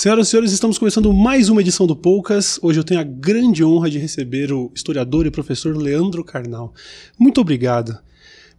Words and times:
Senhoras 0.00 0.28
e 0.28 0.30
senhores, 0.30 0.52
estamos 0.52 0.78
começando 0.78 1.12
mais 1.12 1.50
uma 1.50 1.60
edição 1.60 1.86
do 1.86 1.94
Poucas. 1.94 2.58
Hoje 2.62 2.80
eu 2.80 2.84
tenho 2.84 3.00
a 3.00 3.04
grande 3.04 3.62
honra 3.62 3.90
de 3.90 3.98
receber 3.98 4.50
o 4.50 4.72
historiador 4.74 5.26
e 5.26 5.30
professor 5.30 5.76
Leandro 5.76 6.24
Carnal. 6.24 6.72
Muito 7.18 7.38
obrigado. 7.38 7.98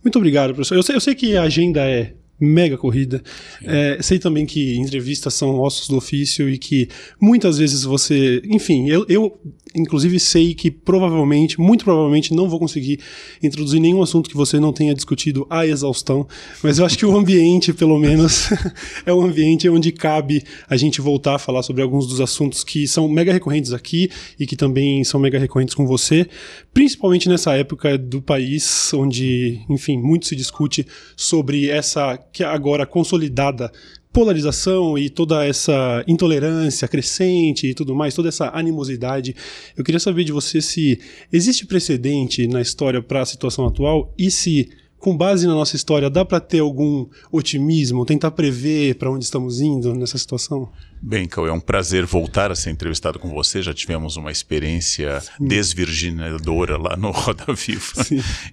Muito 0.04 0.17
obrigado, 0.17 0.54
professor. 0.54 0.75
Eu 0.75 0.83
sei, 0.83 0.96
eu 0.96 1.01
sei 1.01 1.15
que 1.15 1.35
a 1.35 1.41
agenda 1.41 1.81
é 1.81 2.13
mega 2.39 2.77
corrida. 2.77 3.23
É, 3.63 3.97
sei 4.04 4.19
também 4.19 4.46
que 4.46 4.75
entrevistas 4.77 5.33
são 5.33 5.59
ossos 5.59 5.88
do 5.88 5.97
ofício 5.97 6.47
e 6.47 6.59
que 6.59 6.88
muitas 7.19 7.58
vezes 7.58 7.82
você. 7.82 8.39
Enfim, 8.46 8.88
eu, 8.88 9.04
eu 9.10 9.42
inclusive 9.75 10.19
sei 10.19 10.53
que 10.53 10.69
provavelmente, 10.69 11.59
muito 11.59 11.83
provavelmente, 11.83 12.33
não 12.33 12.49
vou 12.49 12.59
conseguir 12.59 12.99
introduzir 13.41 13.79
nenhum 13.79 14.01
assunto 14.01 14.29
que 14.29 14.35
você 14.35 14.59
não 14.59 14.73
tenha 14.73 14.93
discutido 14.93 15.45
à 15.49 15.65
exaustão, 15.65 16.27
mas 16.63 16.79
eu 16.79 16.85
acho 16.85 16.97
que 16.97 17.05
o 17.05 17.15
ambiente, 17.15 17.73
pelo 17.73 17.97
menos, 17.97 18.49
é 19.05 19.13
um 19.13 19.21
ambiente 19.21 19.67
onde 19.70 19.91
cabe 19.91 20.43
a 20.70 20.75
gente 20.75 21.02
voltar 21.02 21.35
a 21.35 21.39
falar 21.39 21.63
sobre 21.63 21.81
alguns 21.81 22.07
dos 22.07 22.20
assuntos 22.20 22.63
que 22.63 22.88
são 22.88 23.07
mega 23.07 23.31
recorrentes 23.31 23.73
aqui 23.73 24.09
e 24.39 24.45
que 24.45 24.55
também 24.55 25.03
são 25.03 25.20
mega 25.20 25.39
recorrentes 25.39 25.76
com 25.76 25.85
você, 25.85 26.27
principalmente 26.73 27.29
nessa 27.29 27.55
época 27.55 27.98
do 27.98 28.21
país 28.21 28.93
onde, 28.93 29.62
enfim, 29.70 29.98
muito 29.98 30.27
se 30.27 30.35
discute 30.35 30.85
sobre 31.15 31.70
essa 31.70 32.17
que 32.31 32.43
é 32.43 32.48
agora 32.48 32.85
consolidada 32.85 33.71
polarização 34.11 34.97
e 34.97 35.09
toda 35.09 35.45
essa 35.45 36.03
intolerância 36.07 36.88
crescente 36.88 37.67
e 37.67 37.73
tudo 37.73 37.95
mais, 37.95 38.13
toda 38.13 38.29
essa 38.29 38.49
animosidade. 38.53 39.35
Eu 39.75 39.84
queria 39.84 39.99
saber 39.99 40.23
de 40.23 40.31
você 40.31 40.61
se 40.61 40.99
existe 41.31 41.65
precedente 41.65 42.47
na 42.47 42.61
história 42.61 43.01
para 43.01 43.21
a 43.21 43.25
situação 43.25 43.65
atual 43.65 44.13
e 44.17 44.29
se 44.29 44.70
com 44.99 45.17
base 45.17 45.47
na 45.47 45.53
nossa 45.53 45.75
história 45.75 46.09
dá 46.09 46.23
para 46.23 46.39
ter 46.39 46.59
algum 46.59 47.07
otimismo, 47.31 48.05
tentar 48.05 48.31
prever 48.31 48.95
para 48.95 49.11
onde 49.11 49.25
estamos 49.25 49.59
indo 49.59 49.95
nessa 49.95 50.17
situação? 50.17 50.70
Bem, 51.04 51.28
Cauê, 51.28 51.50
é 51.50 51.54
um 51.54 51.60
prazer 51.60 52.05
voltar 52.05 52.52
a 52.52 52.55
ser 52.55 52.70
entrevistado 52.70 53.18
com 53.18 53.28
você. 53.28 53.60
Já 53.60 53.73
tivemos 53.73 54.18
uma 54.18 54.32
experiência 54.32 55.20
Sim. 55.20 55.48
desvirginadora 55.48 56.77
lá 56.77 56.96
no 56.96 57.10
Roda 57.12 57.52
Viva. 57.55 58.05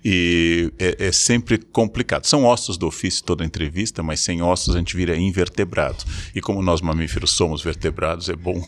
E 0.03 0.73
é, 0.79 1.09
é, 1.09 1.13
sempre 1.13 1.59
complicado. 1.59 2.25
São 2.25 2.45
ossos 2.45 2.79
do 2.79 2.87
ofício 2.87 3.23
toda 3.23 3.45
entrevista, 3.45 4.03
mas 4.03 4.21
sem 4.21 4.41
ossos 4.41 4.75
a 4.75 4.79
gente 4.79 4.97
vira 4.97 5.15
invertebrado. 5.15 6.03
E 6.35 6.41
como 6.41 6.63
nós 6.63 6.81
mamíferos 6.81 7.33
somos 7.33 7.63
vertebrados, 7.63 8.31
é 8.31 8.37
bom 8.37 8.67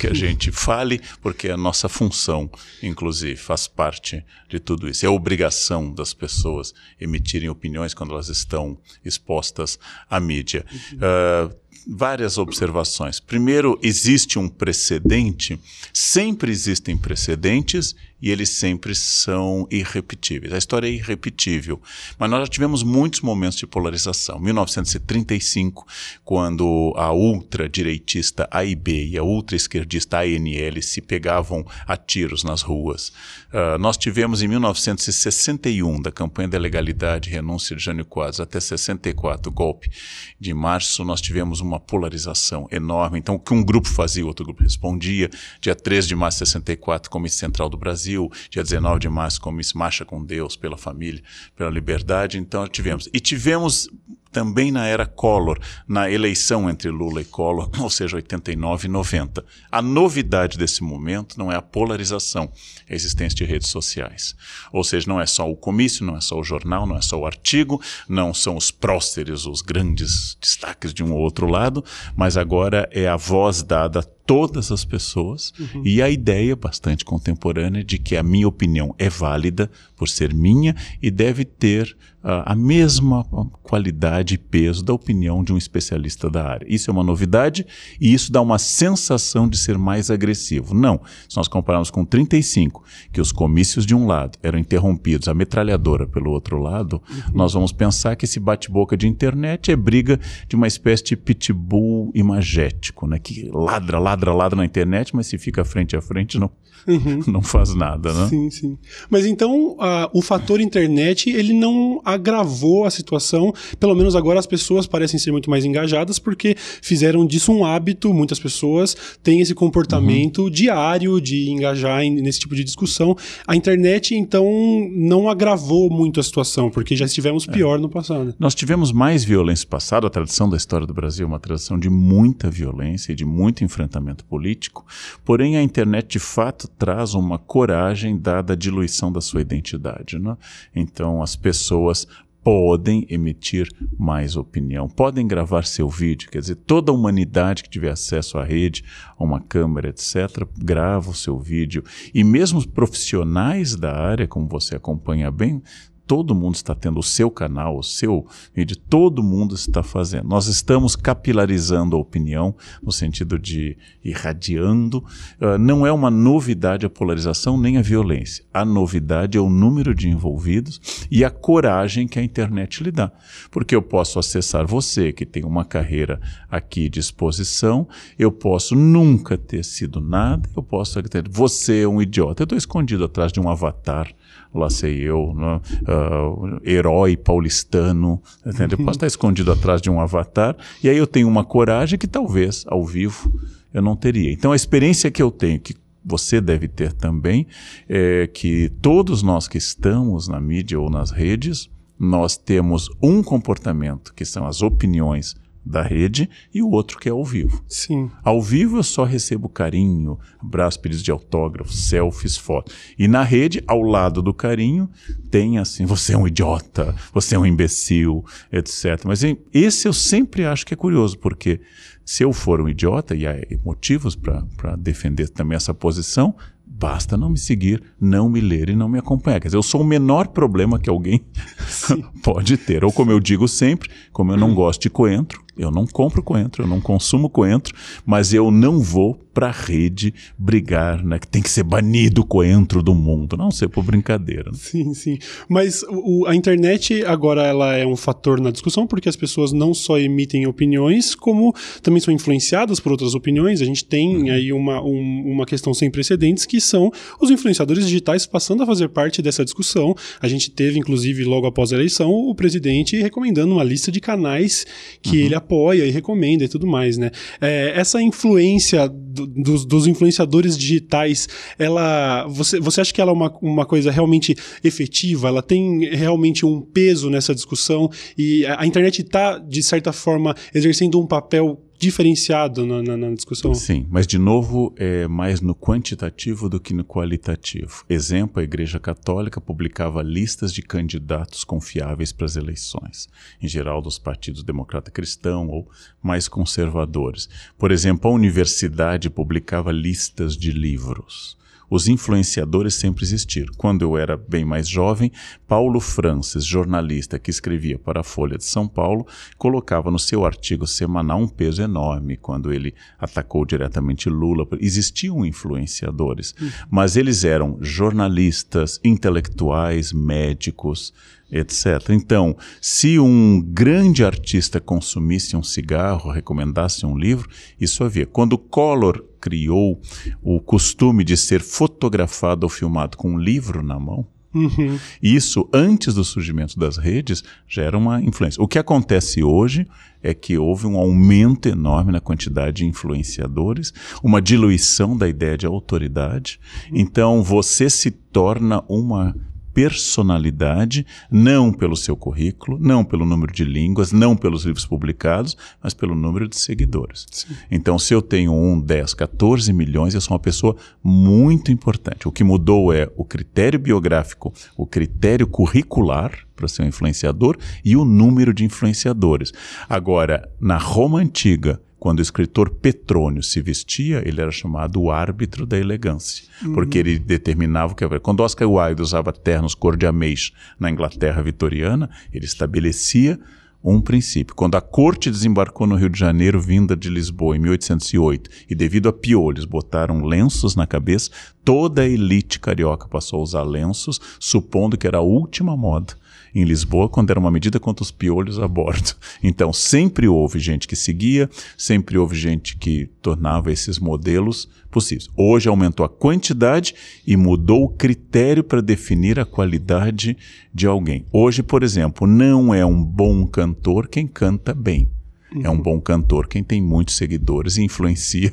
que 0.00 0.08
a 0.08 0.14
gente 0.14 0.50
fale, 0.50 1.00
porque 1.22 1.46
é 1.46 1.52
a 1.52 1.56
nossa 1.56 1.88
função, 1.88 2.50
inclusive, 2.82 3.36
faz 3.36 3.68
parte 3.68 4.24
de 4.48 4.58
tudo 4.58 4.88
isso. 4.88 5.06
É 5.06 5.08
a 5.08 5.12
obrigação 5.12 5.94
das 5.94 6.12
pessoas 6.12 6.74
emitirem 7.00 7.48
opiniões 7.48 7.94
quando 7.94 8.12
elas 8.12 8.28
estão 8.28 8.76
expostas 9.04 9.78
à 10.10 10.18
mídia. 10.18 10.66
Uhum. 10.92 10.98
Uh, 10.98 11.69
várias 11.86 12.38
observações. 12.38 13.20
Primeiro, 13.20 13.78
existe 13.82 14.38
um 14.38 14.48
precedente, 14.48 15.58
sempre 15.92 16.50
existem 16.50 16.96
precedentes 16.96 17.94
e 18.20 18.30
eles 18.30 18.50
sempre 18.50 18.94
são 18.94 19.66
irrepetíveis. 19.70 20.52
A 20.52 20.58
história 20.58 20.88
é 20.88 20.90
irrepetível, 20.90 21.80
mas 22.18 22.30
nós 22.30 22.40
já 22.40 22.46
tivemos 22.46 22.82
muitos 22.82 23.20
momentos 23.20 23.58
de 23.58 23.66
polarização. 23.66 24.38
1935, 24.38 25.86
quando 26.24 26.92
a 26.96 27.12
ultradireitista 27.12 28.48
AIB 28.50 29.10
e 29.10 29.18
a 29.18 29.22
ultraesquerdista 29.22 30.18
ANL 30.18 30.82
se 30.82 31.00
pegavam 31.00 31.64
a 31.86 31.96
tiros 31.96 32.44
nas 32.44 32.62
ruas. 32.62 33.08
Uh, 33.52 33.78
nós 33.78 33.96
tivemos 33.96 34.42
em 34.42 34.48
1961, 34.48 36.00
da 36.00 36.10
campanha 36.10 36.48
da 36.48 36.58
legalidade 36.58 37.30
renúncia 37.30 37.74
de 37.74 37.82
Jânio 37.82 38.04
Quadros 38.04 38.40
até 38.40 38.60
64, 38.60 39.50
golpe 39.50 39.90
de 40.38 40.54
março, 40.54 41.04
nós 41.04 41.20
tivemos 41.20 41.60
uma 41.60 41.80
polarização 41.80 42.66
enorme. 42.70 43.18
Então, 43.18 43.34
o 43.34 43.38
que 43.38 43.52
um 43.52 43.62
grupo 43.62 43.88
fazia, 43.88 44.24
o 44.24 44.28
outro 44.28 44.44
grupo 44.44 44.62
respondia. 44.62 45.30
Dia 45.60 45.74
3 45.74 46.06
de 46.06 46.14
março 46.14 46.44
de 46.44 46.48
64, 46.50 47.10
Comício 47.10 47.38
Central 47.38 47.68
do 47.68 47.76
Brasil, 47.76 48.09
Brasil, 48.10 48.30
dia 48.50 48.62
19 48.62 48.98
de 48.98 49.08
março, 49.08 49.40
como 49.40 49.60
Marcha 49.74 50.04
com 50.04 50.24
Deus, 50.24 50.56
pela 50.56 50.76
família, 50.76 51.22
pela 51.56 51.70
liberdade. 51.70 52.38
Então 52.38 52.66
tivemos. 52.66 53.08
E 53.12 53.20
tivemos 53.20 53.88
também 54.30 54.70
na 54.70 54.86
era 54.86 55.06
Collor, 55.06 55.58
na 55.86 56.10
eleição 56.10 56.68
entre 56.68 56.90
Lula 56.90 57.20
e 57.20 57.24
Collor, 57.24 57.70
ou 57.80 57.90
seja, 57.90 58.16
89 58.16 58.86
e 58.86 58.90
90. 58.90 59.44
A 59.70 59.82
novidade 59.82 60.56
desse 60.56 60.82
momento 60.82 61.38
não 61.38 61.50
é 61.50 61.56
a 61.56 61.62
polarização, 61.62 62.50
é 62.88 62.92
a 62.92 62.96
existência 62.96 63.36
de 63.36 63.44
redes 63.44 63.68
sociais. 63.68 64.34
Ou 64.72 64.84
seja, 64.84 65.08
não 65.08 65.20
é 65.20 65.26
só 65.26 65.50
o 65.50 65.56
comício, 65.56 66.04
não 66.04 66.16
é 66.16 66.20
só 66.20 66.38
o 66.38 66.44
jornal, 66.44 66.86
não 66.86 66.96
é 66.96 67.02
só 67.02 67.18
o 67.18 67.26
artigo, 67.26 67.80
não 68.08 68.32
são 68.32 68.56
os 68.56 68.70
próceres, 68.70 69.46
os 69.46 69.62
grandes 69.62 70.36
destaques 70.40 70.94
de 70.94 71.02
um 71.02 71.12
ou 71.12 71.20
outro 71.20 71.46
lado, 71.46 71.84
mas 72.16 72.36
agora 72.36 72.88
é 72.92 73.08
a 73.08 73.16
voz 73.16 73.62
dada 73.62 74.00
a 74.00 74.20
todas 74.30 74.70
as 74.70 74.84
pessoas 74.84 75.52
uhum. 75.58 75.82
e 75.84 76.00
a 76.00 76.08
ideia 76.08 76.54
bastante 76.54 77.04
contemporânea 77.04 77.82
de 77.82 77.98
que 77.98 78.16
a 78.16 78.22
minha 78.22 78.46
opinião 78.46 78.94
é 78.96 79.10
válida 79.10 79.68
por 79.96 80.08
ser 80.08 80.32
minha 80.32 80.76
e 81.02 81.10
deve 81.10 81.44
ter 81.44 81.96
a 82.22 82.54
mesma 82.54 83.24
qualidade 83.62 84.34
e 84.34 84.38
peso 84.38 84.84
da 84.84 84.92
opinião 84.92 85.42
de 85.42 85.52
um 85.52 85.56
especialista 85.56 86.28
da 86.28 86.46
área. 86.46 86.66
Isso 86.68 86.90
é 86.90 86.92
uma 86.92 87.02
novidade 87.02 87.66
e 88.00 88.12
isso 88.12 88.30
dá 88.30 88.42
uma 88.42 88.58
sensação 88.58 89.48
de 89.48 89.56
ser 89.56 89.78
mais 89.78 90.10
agressivo. 90.10 90.74
Não, 90.74 91.00
se 91.28 91.36
nós 91.36 91.48
compararmos 91.48 91.90
com 91.90 92.04
35, 92.04 92.84
que 93.12 93.20
os 93.20 93.32
comícios 93.32 93.86
de 93.86 93.94
um 93.94 94.06
lado 94.06 94.38
eram 94.42 94.58
interrompidos, 94.58 95.28
a 95.28 95.34
metralhadora 95.34 96.06
pelo 96.06 96.30
outro 96.30 96.58
lado, 96.58 97.02
uhum. 97.08 97.22
nós 97.32 97.54
vamos 97.54 97.72
pensar 97.72 98.16
que 98.16 98.26
esse 98.26 98.38
bate-boca 98.38 98.96
de 98.96 99.08
internet 99.08 99.70
é 99.70 99.76
briga 99.76 100.20
de 100.46 100.56
uma 100.56 100.66
espécie 100.66 101.04
de 101.04 101.16
pitbull 101.16 102.10
imagético, 102.14 103.06
né? 103.06 103.18
que 103.18 103.50
ladra, 103.52 103.98
ladra, 103.98 104.34
ladra 104.34 104.56
na 104.56 104.64
internet, 104.64 105.16
mas 105.16 105.26
se 105.26 105.38
fica 105.38 105.64
frente 105.64 105.96
a 105.96 106.02
frente 106.02 106.38
não, 106.38 106.50
uhum. 106.86 107.22
não 107.32 107.42
faz 107.42 107.74
nada. 107.74 108.12
Né? 108.12 108.28
Sim, 108.28 108.50
sim. 108.50 108.78
Mas 109.08 109.24
então 109.24 109.72
uh, 109.72 110.10
o 110.12 110.20
fator 110.20 110.60
internet 110.60 111.30
ele 111.30 111.52
não 111.52 112.00
agravou 112.12 112.84
a 112.84 112.90
situação. 112.90 113.52
Pelo 113.78 113.94
menos 113.94 114.14
agora 114.16 114.38
as 114.38 114.46
pessoas 114.46 114.86
parecem 114.86 115.18
ser 115.18 115.32
muito 115.32 115.50
mais 115.50 115.64
engajadas 115.64 116.18
porque 116.18 116.56
fizeram 116.82 117.26
disso 117.26 117.52
um 117.52 117.64
hábito. 117.64 118.12
Muitas 118.12 118.38
pessoas 118.38 118.96
têm 119.22 119.40
esse 119.40 119.54
comportamento 119.54 120.44
uhum. 120.44 120.50
diário 120.50 121.20
de 121.20 121.50
engajar 121.50 122.02
nesse 122.02 122.40
tipo 122.40 122.54
de 122.54 122.64
discussão. 122.64 123.16
A 123.46 123.56
internet, 123.56 124.14
então, 124.14 124.46
não 124.92 125.28
agravou 125.28 125.90
muito 125.90 126.20
a 126.20 126.22
situação, 126.22 126.70
porque 126.70 126.96
já 126.96 127.04
estivemos 127.04 127.48
é. 127.48 127.52
pior 127.52 127.78
é. 127.78 127.82
no 127.82 127.88
passado. 127.88 128.34
Nós 128.38 128.54
tivemos 128.54 128.92
mais 128.92 129.24
violência 129.24 129.64
no 129.64 129.70
passado. 129.70 130.06
A 130.06 130.10
tradição 130.10 130.48
da 130.48 130.56
história 130.56 130.86
do 130.86 130.94
Brasil 130.94 131.24
é 131.24 131.28
uma 131.28 131.40
tradição 131.40 131.78
de 131.78 131.88
muita 131.88 132.50
violência 132.50 133.12
e 133.12 133.14
de 133.14 133.24
muito 133.24 133.64
enfrentamento 133.64 134.24
político. 134.24 134.86
Porém, 135.24 135.56
a 135.56 135.62
internet, 135.62 136.08
de 136.08 136.18
fato, 136.18 136.68
traz 136.68 137.14
uma 137.14 137.38
coragem 137.38 138.16
dada 138.18 138.52
a 138.52 138.56
diluição 138.56 139.12
da 139.12 139.20
sua 139.20 139.40
identidade. 139.40 140.18
Né? 140.18 140.36
Então, 140.74 141.22
as 141.22 141.36
pessoas 141.36 141.99
podem 142.42 143.06
emitir 143.08 143.68
mais 143.98 144.36
opinião, 144.36 144.88
podem 144.88 145.26
gravar 145.26 145.64
seu 145.64 145.88
vídeo, 145.88 146.30
quer 146.30 146.40
dizer, 146.40 146.56
toda 146.56 146.90
a 146.90 146.94
humanidade 146.94 147.62
que 147.62 147.70
tiver 147.70 147.90
acesso 147.90 148.38
à 148.38 148.44
rede, 148.44 148.84
a 149.18 149.22
uma 149.22 149.40
câmera, 149.40 149.88
etc., 149.90 150.46
grava 150.58 151.10
o 151.10 151.14
seu 151.14 151.38
vídeo. 151.38 151.82
E 152.14 152.24
mesmo 152.24 152.66
profissionais 152.68 153.76
da 153.76 153.96
área, 153.96 154.26
como 154.26 154.48
você 154.48 154.76
acompanha 154.76 155.30
bem, 155.30 155.62
todo 156.10 156.34
mundo 156.34 156.56
está 156.56 156.74
tendo 156.74 156.98
o 156.98 157.04
seu 157.04 157.30
canal, 157.30 157.78
o 157.78 157.84
seu 157.84 158.26
vídeo, 158.52 158.76
todo 158.76 159.22
mundo 159.22 159.54
está 159.54 159.80
fazendo. 159.80 160.26
Nós 160.26 160.48
estamos 160.48 160.96
capilarizando 160.96 161.94
a 161.94 162.00
opinião, 162.00 162.52
no 162.82 162.90
sentido 162.90 163.38
de 163.38 163.76
irradiando. 164.04 165.04
Uh, 165.40 165.56
não 165.56 165.86
é 165.86 165.92
uma 165.92 166.10
novidade 166.10 166.84
a 166.84 166.90
polarização 166.90 167.56
nem 167.56 167.76
a 167.76 167.80
violência. 167.80 168.44
A 168.52 168.64
novidade 168.64 169.38
é 169.38 169.40
o 169.40 169.48
número 169.48 169.94
de 169.94 170.08
envolvidos 170.08 171.06
e 171.08 171.24
a 171.24 171.30
coragem 171.30 172.08
que 172.08 172.18
a 172.18 172.24
internet 172.24 172.82
lhe 172.82 172.90
dá. 172.90 173.12
Porque 173.48 173.76
eu 173.76 173.80
posso 173.80 174.18
acessar 174.18 174.66
você, 174.66 175.12
que 175.12 175.24
tem 175.24 175.44
uma 175.44 175.64
carreira 175.64 176.20
aqui 176.50 176.88
de 176.88 176.98
exposição, 176.98 177.86
eu 178.18 178.32
posso 178.32 178.74
nunca 178.74 179.38
ter 179.38 179.64
sido 179.64 180.00
nada, 180.00 180.50
eu 180.56 180.62
posso 180.64 181.00
ter. 181.04 181.28
Você 181.28 181.82
é 181.82 181.88
um 181.88 182.02
idiota. 182.02 182.42
Eu 182.42 182.46
estou 182.46 182.58
escondido 182.58 183.04
atrás 183.04 183.30
de 183.30 183.38
um 183.38 183.48
avatar 183.48 184.12
lá 184.54 184.68
sei 184.68 185.00
eu, 185.00 185.34
né? 185.34 185.60
uh, 185.82 186.60
herói 186.64 187.16
paulistano, 187.16 188.20
entendeu? 188.44 188.78
Eu 188.78 188.84
posso 188.84 188.96
estar 188.96 189.06
escondido 189.06 189.52
atrás 189.52 189.80
de 189.80 189.90
um 189.90 190.00
avatar, 190.00 190.56
e 190.82 190.88
aí 190.88 190.96
eu 190.96 191.06
tenho 191.06 191.28
uma 191.28 191.44
coragem 191.44 191.98
que 191.98 192.06
talvez, 192.06 192.64
ao 192.66 192.84
vivo, 192.84 193.32
eu 193.72 193.82
não 193.82 193.96
teria. 193.96 194.32
Então 194.32 194.52
a 194.52 194.56
experiência 194.56 195.10
que 195.10 195.22
eu 195.22 195.30
tenho, 195.30 195.60
que 195.60 195.74
você 196.04 196.40
deve 196.40 196.66
ter 196.66 196.92
também, 196.92 197.46
é 197.88 198.26
que 198.26 198.70
todos 198.80 199.22
nós 199.22 199.46
que 199.46 199.58
estamos 199.58 200.28
na 200.28 200.40
mídia 200.40 200.80
ou 200.80 200.90
nas 200.90 201.10
redes, 201.10 201.70
nós 201.98 202.36
temos 202.36 202.88
um 203.02 203.22
comportamento, 203.22 204.14
que 204.14 204.24
são 204.24 204.46
as 204.46 204.62
opiniões 204.62 205.36
da 205.70 205.82
rede 205.82 206.28
e 206.52 206.62
o 206.62 206.70
outro 206.70 206.98
que 206.98 207.08
é 207.08 207.12
ao 207.12 207.24
vivo. 207.24 207.62
Sim. 207.68 208.10
Ao 208.22 208.42
vivo 208.42 208.78
eu 208.78 208.82
só 208.82 209.04
recebo 209.04 209.48
carinho, 209.48 210.18
abraço, 210.40 210.80
pedidos 210.80 211.02
de 211.02 211.10
autógrafo, 211.10 211.72
selfies, 211.72 212.36
fotos. 212.36 212.74
E 212.98 213.06
na 213.06 213.22
rede, 213.22 213.62
ao 213.66 213.80
lado 213.80 214.20
do 214.20 214.34
carinho, 214.34 214.90
tem 215.30 215.58
assim, 215.58 215.86
você 215.86 216.14
é 216.14 216.18
um 216.18 216.26
idiota, 216.26 216.94
você 217.14 217.36
é 217.36 217.38
um 217.38 217.46
imbecil, 217.46 218.24
etc. 218.52 219.04
Mas 219.04 219.22
esse 219.54 219.86
eu 219.86 219.92
sempre 219.92 220.44
acho 220.44 220.66
que 220.66 220.74
é 220.74 220.76
curioso, 220.76 221.18
porque 221.18 221.60
Se 222.04 222.24
eu 222.24 222.32
for 222.32 222.60
um 222.60 222.68
idiota, 222.68 223.14
e 223.14 223.24
há 223.24 223.36
motivos 223.64 224.16
para 224.16 224.74
defender 224.76 225.28
também 225.28 225.54
essa 225.54 225.72
posição, 225.72 226.34
basta 226.66 227.16
não 227.16 227.28
me 227.28 227.38
seguir, 227.38 227.82
não 228.00 228.28
me 228.28 228.40
ler 228.40 228.70
e 228.70 228.74
não 228.74 228.88
me 228.88 228.98
acompanhar. 228.98 229.38
Quer 229.38 229.48
dizer, 229.48 229.58
eu 229.58 229.62
sou 229.62 229.82
o 229.82 229.84
menor 229.84 230.28
problema 230.28 230.78
que 230.78 230.88
alguém 230.88 231.24
pode 232.24 232.56
ter. 232.56 232.84
Ou 232.84 232.90
como 232.90 233.12
eu 233.12 233.20
digo 233.20 233.46
sempre, 233.46 233.90
como 234.12 234.32
eu 234.32 234.36
não 234.36 234.52
gosto 234.56 234.82
de 234.82 234.90
coentro, 234.90 235.40
eu 235.56 235.70
não 235.70 235.86
compro 235.86 236.22
coentro, 236.22 236.62
eu 236.62 236.66
não 236.66 236.80
consumo 236.80 237.28
coentro, 237.28 237.74
mas 238.04 238.32
eu 238.32 238.50
não 238.50 238.80
vou 238.80 239.18
para 239.32 239.48
a 239.48 239.52
rede 239.52 240.12
brigar, 240.36 241.04
né? 241.04 241.18
Que 241.18 241.26
tem 241.26 241.40
que 241.40 241.50
ser 241.50 241.62
banido 241.62 242.22
o 242.22 242.26
coentro 242.26 242.82
do 242.82 242.94
mundo. 242.94 243.36
Não 243.36 243.50
ser 243.50 243.68
por 243.68 243.84
brincadeira. 243.84 244.50
Né? 244.50 244.58
Sim, 244.60 244.94
sim. 244.94 245.18
Mas 245.48 245.84
o, 245.88 246.26
a 246.26 246.34
internet 246.34 247.04
agora 247.04 247.42
ela 247.42 247.74
é 247.74 247.86
um 247.86 247.96
fator 247.96 248.40
na 248.40 248.50
discussão 248.50 248.86
porque 248.86 249.08
as 249.08 249.16
pessoas 249.16 249.52
não 249.52 249.72
só 249.72 249.98
emitem 249.98 250.46
opiniões, 250.46 251.14
como 251.14 251.54
também 251.82 252.00
são 252.00 252.12
influenciadas 252.12 252.80
por 252.80 252.92
outras 252.92 253.14
opiniões. 253.14 253.62
A 253.62 253.64
gente 253.64 253.84
tem 253.84 254.16
uhum. 254.16 254.30
aí 254.30 254.52
uma, 254.52 254.82
um, 254.82 255.22
uma 255.26 255.46
questão 255.46 255.72
sem 255.72 255.90
precedentes 255.90 256.44
que 256.44 256.60
são 256.60 256.90
os 257.20 257.30
influenciadores 257.30 257.86
digitais 257.86 258.26
passando 258.26 258.62
a 258.62 258.66
fazer 258.66 258.88
parte 258.88 259.22
dessa 259.22 259.44
discussão. 259.44 259.94
A 260.20 260.28
gente 260.28 260.50
teve, 260.50 260.78
inclusive, 260.78 261.24
logo 261.24 261.46
após 261.46 261.72
a 261.72 261.76
eleição, 261.76 262.10
o 262.10 262.34
presidente 262.34 262.96
recomendando 262.96 263.54
uma 263.54 263.64
lista 263.64 263.92
de 263.92 264.00
canais 264.00 264.66
que 265.00 265.18
uhum. 265.18 265.24
ele 265.24 265.34
apoia 265.40 265.84
e 265.84 265.90
recomenda 265.90 266.44
e 266.44 266.48
tudo 266.48 266.66
mais, 266.66 266.96
né? 266.96 267.10
É, 267.40 267.72
essa 267.74 268.00
influência 268.00 268.88
do, 268.88 269.26
dos, 269.26 269.64
dos, 269.64 269.86
influenciadores 269.86 270.56
digitais, 270.56 271.28
ela, 271.58 272.26
você, 272.28 272.60
você 272.60 272.80
acha 272.80 272.92
que 272.92 273.00
ela 273.00 273.10
é 273.10 273.14
uma, 273.14 273.36
uma 273.42 273.66
coisa 273.66 273.90
realmente 273.90 274.36
efetiva? 274.62 275.28
Ela 275.28 275.42
tem 275.42 275.88
realmente 275.94 276.46
um 276.46 276.60
peso 276.60 277.10
nessa 277.10 277.34
discussão 277.34 277.90
e 278.16 278.46
a, 278.46 278.62
a 278.62 278.66
internet 278.66 279.02
está, 279.02 279.38
de 279.38 279.62
certa 279.62 279.92
forma, 279.92 280.34
exercendo 280.54 281.00
um 281.00 281.06
papel 281.06 281.58
diferenciado 281.80 282.66
na, 282.66 282.82
na, 282.82 282.94
na, 282.94 283.14
discussão. 283.14 283.54
Sim, 283.54 283.86
mas 283.90 284.06
de 284.06 284.18
novo 284.18 284.74
é 284.76 285.08
mais 285.08 285.40
no 285.40 285.54
quantitativo 285.54 286.46
do 286.46 286.60
que 286.60 286.74
no 286.74 286.84
qualitativo. 286.84 287.84
Exemplo, 287.88 288.38
a 288.38 288.44
Igreja 288.44 288.78
Católica 288.78 289.40
publicava 289.40 290.02
listas 290.02 290.52
de 290.52 290.60
candidatos 290.60 291.42
confiáveis 291.42 292.12
para 292.12 292.26
as 292.26 292.36
eleições, 292.36 293.08
em 293.40 293.48
geral 293.48 293.80
dos 293.80 293.98
partidos 293.98 294.42
democrata 294.42 294.90
cristão 294.90 295.48
ou 295.48 295.70
mais 296.02 296.28
conservadores. 296.28 297.30
Por 297.58 297.72
exemplo, 297.72 298.10
a 298.10 298.14
universidade 298.14 299.08
publicava 299.08 299.72
listas 299.72 300.36
de 300.36 300.50
livros. 300.50 301.39
Os 301.70 301.86
influenciadores 301.86 302.74
sempre 302.74 303.04
existiram. 303.04 303.54
Quando 303.56 303.82
eu 303.82 303.96
era 303.96 304.16
bem 304.16 304.44
mais 304.44 304.68
jovem, 304.68 305.12
Paulo 305.46 305.78
Francis, 305.78 306.44
jornalista 306.44 307.18
que 307.18 307.30
escrevia 307.30 307.78
para 307.78 308.00
a 308.00 308.04
Folha 308.04 308.36
de 308.36 308.44
São 308.44 308.66
Paulo, 308.66 309.06
colocava 309.38 309.90
no 309.90 309.98
seu 309.98 310.26
artigo 310.26 310.66
semanal 310.66 311.20
um 311.20 311.28
peso 311.28 311.62
enorme 311.62 312.16
quando 312.16 312.52
ele 312.52 312.74
atacou 312.98 313.44
diretamente 313.44 314.10
Lula. 314.10 314.46
Existiam 314.58 315.24
influenciadores, 315.24 316.34
uhum. 316.40 316.50
mas 316.68 316.96
eles 316.96 317.24
eram 317.24 317.56
jornalistas, 317.60 318.80
intelectuais, 318.82 319.92
médicos, 319.92 320.92
etc. 321.30 321.90
Então, 321.90 322.36
se 322.60 322.98
um 322.98 323.40
grande 323.40 324.04
artista 324.04 324.60
consumisse 324.60 325.36
um 325.36 325.42
cigarro, 325.42 326.10
recomendasse 326.10 326.84
um 326.84 326.98
livro, 326.98 327.28
isso 327.60 327.84
havia. 327.84 328.06
Quando 328.06 328.36
Collor 328.36 329.04
criou 329.20 329.80
o 330.22 330.40
costume 330.40 331.04
de 331.04 331.16
ser 331.16 331.40
fotografado 331.40 332.44
ou 332.44 332.50
filmado 332.50 332.96
com 332.96 333.12
um 333.12 333.18
livro 333.18 333.62
na 333.62 333.78
mão, 333.78 334.06
Uhum. 334.32 334.78
Isso, 335.02 335.48
antes 335.52 335.94
do 335.94 336.04
surgimento 336.04 336.58
das 336.58 336.76
redes, 336.76 337.24
já 337.48 337.62
era 337.62 337.76
uma 337.76 338.00
influência. 338.00 338.42
O 338.42 338.46
que 338.46 338.58
acontece 338.58 339.22
hoje 339.22 339.66
é 340.02 340.14
que 340.14 340.38
houve 340.38 340.66
um 340.66 340.78
aumento 340.78 341.48
enorme 341.48 341.92
na 341.92 342.00
quantidade 342.00 342.58
de 342.58 342.66
influenciadores, 342.66 343.72
uma 344.02 344.22
diluição 344.22 344.96
da 344.96 345.08
ideia 345.08 345.36
de 345.36 345.46
autoridade. 345.46 346.38
Uhum. 346.70 346.78
Então, 346.78 347.22
você 347.22 347.68
se 347.68 347.90
torna 347.90 348.62
uma 348.68 349.14
personalidade, 349.60 350.86
não 351.10 351.52
pelo 351.52 351.76
seu 351.76 351.94
currículo, 351.94 352.58
não 352.58 352.82
pelo 352.82 353.04
número 353.04 353.30
de 353.30 353.44
línguas, 353.44 353.92
não 353.92 354.16
pelos 354.16 354.44
livros 354.46 354.64
publicados, 354.64 355.36
mas 355.62 355.74
pelo 355.74 355.94
número 355.94 356.26
de 356.26 356.36
seguidores. 356.36 357.06
Sim. 357.10 357.34
Então, 357.50 357.78
se 357.78 357.92
eu 357.92 358.00
tenho 358.00 358.32
1, 358.32 358.62
10, 358.62 358.94
14 358.94 359.52
milhões, 359.52 359.94
eu 359.94 360.00
sou 360.00 360.14
uma 360.14 360.18
pessoa 360.18 360.56
muito 360.82 361.52
importante. 361.52 362.08
O 362.08 362.12
que 362.12 362.24
mudou 362.24 362.72
é 362.72 362.90
o 362.96 363.04
critério 363.04 363.58
biográfico, 363.58 364.32
o 364.56 364.64
critério 364.66 365.26
curricular 365.26 366.10
para 366.34 366.48
ser 366.48 366.62
um 366.62 366.66
influenciador 366.66 367.36
e 367.62 367.76
o 367.76 367.84
número 367.84 368.32
de 368.32 368.46
influenciadores. 368.46 369.30
Agora, 369.68 370.26
na 370.40 370.56
Roma 370.56 371.00
antiga, 371.00 371.60
quando 371.80 372.00
o 372.00 372.02
escritor 372.02 372.50
Petrônio 372.50 373.22
se 373.22 373.40
vestia, 373.40 374.06
ele 374.06 374.20
era 374.20 374.30
chamado 374.30 374.80
o 374.82 374.90
árbitro 374.90 375.46
da 375.46 375.58
elegância, 375.58 376.26
uhum. 376.44 376.52
porque 376.52 376.78
ele 376.78 376.98
determinava 376.98 377.72
o 377.72 377.74
que 377.74 377.98
quando 378.00 378.20
Oscar 378.20 378.48
Wilde 378.48 378.82
usava 378.82 379.10
ternos 379.14 379.54
cor 379.54 379.78
de 379.78 379.86
ameixa 379.86 380.30
na 380.58 380.70
Inglaterra 380.70 381.22
vitoriana, 381.22 381.88
ele 382.12 382.26
estabelecia 382.26 383.18
um 383.64 383.80
princípio. 383.80 384.34
Quando 384.34 384.56
a 384.56 384.60
corte 384.60 385.10
desembarcou 385.10 385.66
no 385.66 385.74
Rio 385.74 385.88
de 385.88 385.98
Janeiro, 385.98 386.38
vinda 386.38 386.76
de 386.76 386.90
Lisboa, 386.90 387.34
em 387.34 387.40
1808, 387.40 388.30
e 388.48 388.54
devido 388.54 388.88
a 388.88 388.92
piolhos 388.92 389.46
botaram 389.46 390.04
lenços 390.04 390.54
na 390.54 390.66
cabeça, 390.66 391.10
toda 391.42 391.82
a 391.82 391.88
elite 391.88 392.38
carioca 392.38 392.88
passou 392.88 393.20
a 393.20 393.22
usar 393.22 393.42
lenços, 393.42 393.98
supondo 394.18 394.76
que 394.76 394.86
era 394.86 394.98
a 394.98 395.02
última 395.02 395.56
moda 395.56 395.94
em 396.34 396.44
Lisboa 396.44 396.88
quando 396.88 397.10
era 397.10 397.20
uma 397.20 397.30
medida 397.30 397.58
contra 397.58 397.82
os 397.82 397.90
piolhos 397.90 398.38
a 398.38 398.46
bordo. 398.46 398.94
Então, 399.22 399.52
sempre 399.52 400.08
houve 400.08 400.38
gente 400.38 400.66
que 400.66 400.74
seguia, 400.74 401.28
sempre 401.56 401.98
houve 401.98 402.16
gente 402.16 402.56
que 402.56 402.88
tornava 403.02 403.52
esses 403.52 403.78
modelos 403.78 404.48
possíveis. 404.70 405.08
Hoje 405.16 405.48
aumentou 405.48 405.84
a 405.84 405.88
quantidade 405.88 406.74
e 407.06 407.16
mudou 407.16 407.64
o 407.64 407.68
critério 407.68 408.42
para 408.42 408.62
definir 408.62 409.20
a 409.20 409.26
qualidade 409.26 410.16
de 410.54 410.66
alguém. 410.66 411.04
Hoje, 411.12 411.42
por 411.42 411.62
exemplo, 411.62 412.06
não 412.06 412.54
é 412.54 412.64
um 412.64 412.82
bom 412.82 413.26
cantor 413.26 413.88
quem 413.88 414.06
canta 414.06 414.54
bem. 414.54 414.88
Uhum. 415.34 415.42
É 415.44 415.50
um 415.50 415.60
bom 415.60 415.80
cantor 415.80 416.26
quem 416.26 416.42
tem 416.42 416.62
muitos 416.62 416.96
seguidores 416.96 417.56
e 417.56 417.62
influencia. 417.62 418.32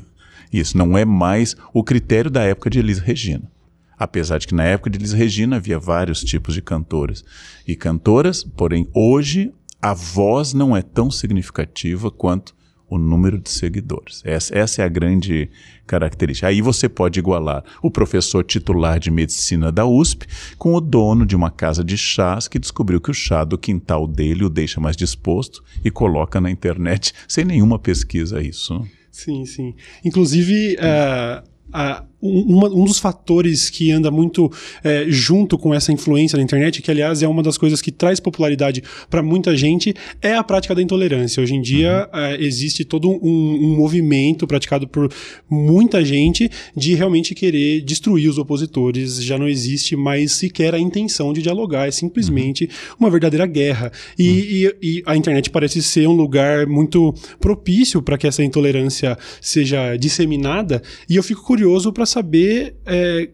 Isso 0.52 0.78
não 0.78 0.96
é 0.96 1.04
mais 1.04 1.54
o 1.74 1.84
critério 1.84 2.30
da 2.30 2.42
época 2.42 2.70
de 2.70 2.78
Elis 2.78 2.98
Regina. 2.98 3.50
Apesar 3.98 4.38
de 4.38 4.46
que 4.46 4.54
na 4.54 4.64
época 4.64 4.90
de 4.90 4.98
Elis 4.98 5.12
Regina 5.12 5.56
havia 5.56 5.78
vários 5.78 6.20
tipos 6.20 6.54
de 6.54 6.62
cantores 6.62 7.24
e 7.66 7.74
cantoras, 7.74 8.44
porém 8.44 8.88
hoje 8.94 9.52
a 9.80 9.94
voz 9.94 10.52
não 10.52 10.76
é 10.76 10.82
tão 10.82 11.10
significativa 11.10 12.10
quanto 12.10 12.56
o 12.90 12.96
número 12.96 13.38
de 13.38 13.50
seguidores. 13.50 14.22
Essa, 14.24 14.56
essa, 14.56 14.82
é 14.82 14.84
a 14.84 14.88
grande 14.88 15.50
característica. 15.86 16.46
Aí 16.46 16.62
você 16.62 16.88
pode 16.88 17.18
igualar 17.18 17.62
o 17.82 17.90
professor 17.90 18.42
titular 18.42 18.98
de 18.98 19.10
medicina 19.10 19.70
da 19.70 19.84
USP 19.84 20.26
com 20.56 20.74
o 20.74 20.80
dono 20.80 21.26
de 21.26 21.36
uma 21.36 21.50
casa 21.50 21.84
de 21.84 21.98
chás 21.98 22.48
que 22.48 22.58
descobriu 22.58 23.00
que 23.00 23.10
o 23.10 23.14
chá 23.14 23.44
do 23.44 23.58
quintal 23.58 24.06
dele 24.06 24.44
o 24.44 24.48
deixa 24.48 24.80
mais 24.80 24.96
disposto 24.96 25.62
e 25.84 25.90
coloca 25.90 26.40
na 26.40 26.50
internet 26.50 27.12
sem 27.26 27.44
nenhuma 27.44 27.78
pesquisa 27.78 28.42
isso. 28.42 28.82
Sim, 29.12 29.44
sim. 29.44 29.74
Inclusive, 30.04 30.76
uh, 30.76 31.46
a 31.72 32.04
uma, 32.20 32.68
um 32.68 32.84
dos 32.84 32.98
fatores 32.98 33.70
que 33.70 33.90
anda 33.92 34.10
muito 34.10 34.50
é, 34.82 35.06
junto 35.08 35.56
com 35.56 35.72
essa 35.72 35.92
influência 35.92 36.36
da 36.36 36.42
internet, 36.42 36.82
que 36.82 36.90
aliás 36.90 37.22
é 37.22 37.28
uma 37.28 37.42
das 37.42 37.56
coisas 37.56 37.80
que 37.80 37.92
traz 37.92 38.18
popularidade 38.18 38.82
para 39.08 39.22
muita 39.22 39.56
gente, 39.56 39.94
é 40.20 40.34
a 40.34 40.42
prática 40.42 40.74
da 40.74 40.82
intolerância. 40.82 41.42
Hoje 41.42 41.54
em 41.54 41.62
dia 41.62 42.08
uhum. 42.12 42.20
é, 42.20 42.42
existe 42.42 42.84
todo 42.84 43.08
um, 43.08 43.14
um, 43.22 43.76
movimento 43.76 44.46
praticado 44.46 44.88
por 44.88 45.12
muita 45.48 46.04
gente 46.04 46.50
de 46.76 46.94
realmente 46.94 47.34
querer 47.34 47.82
destruir 47.82 48.28
os 48.28 48.38
opositores. 48.38 49.22
Já 49.22 49.38
não 49.38 49.48
existe 49.48 49.94
mais 49.94 50.32
sequer 50.32 50.74
a 50.74 50.78
intenção 50.78 51.32
de 51.32 51.40
dialogar, 51.40 51.86
é 51.86 51.90
simplesmente 51.90 52.64
uhum. 52.64 52.96
uma 53.00 53.10
verdadeira 53.10 53.46
guerra. 53.46 53.92
E, 54.18 54.28
uhum. 54.28 54.36
e, 54.36 54.98
e, 54.98 55.02
a 55.06 55.16
internet 55.16 55.50
parece 55.50 55.82
ser 55.82 56.08
um 56.08 56.12
lugar 56.12 56.66
muito 56.66 57.14
propício 57.38 58.02
para 58.02 58.18
que 58.18 58.26
essa 58.26 58.42
intolerância 58.42 59.16
seja 59.40 59.96
disseminada. 59.96 60.82
E 61.08 61.14
eu 61.14 61.22
fico 61.22 61.42
curioso 61.42 61.92
para 61.92 62.07
saber 62.08 62.76
é, 62.86 63.28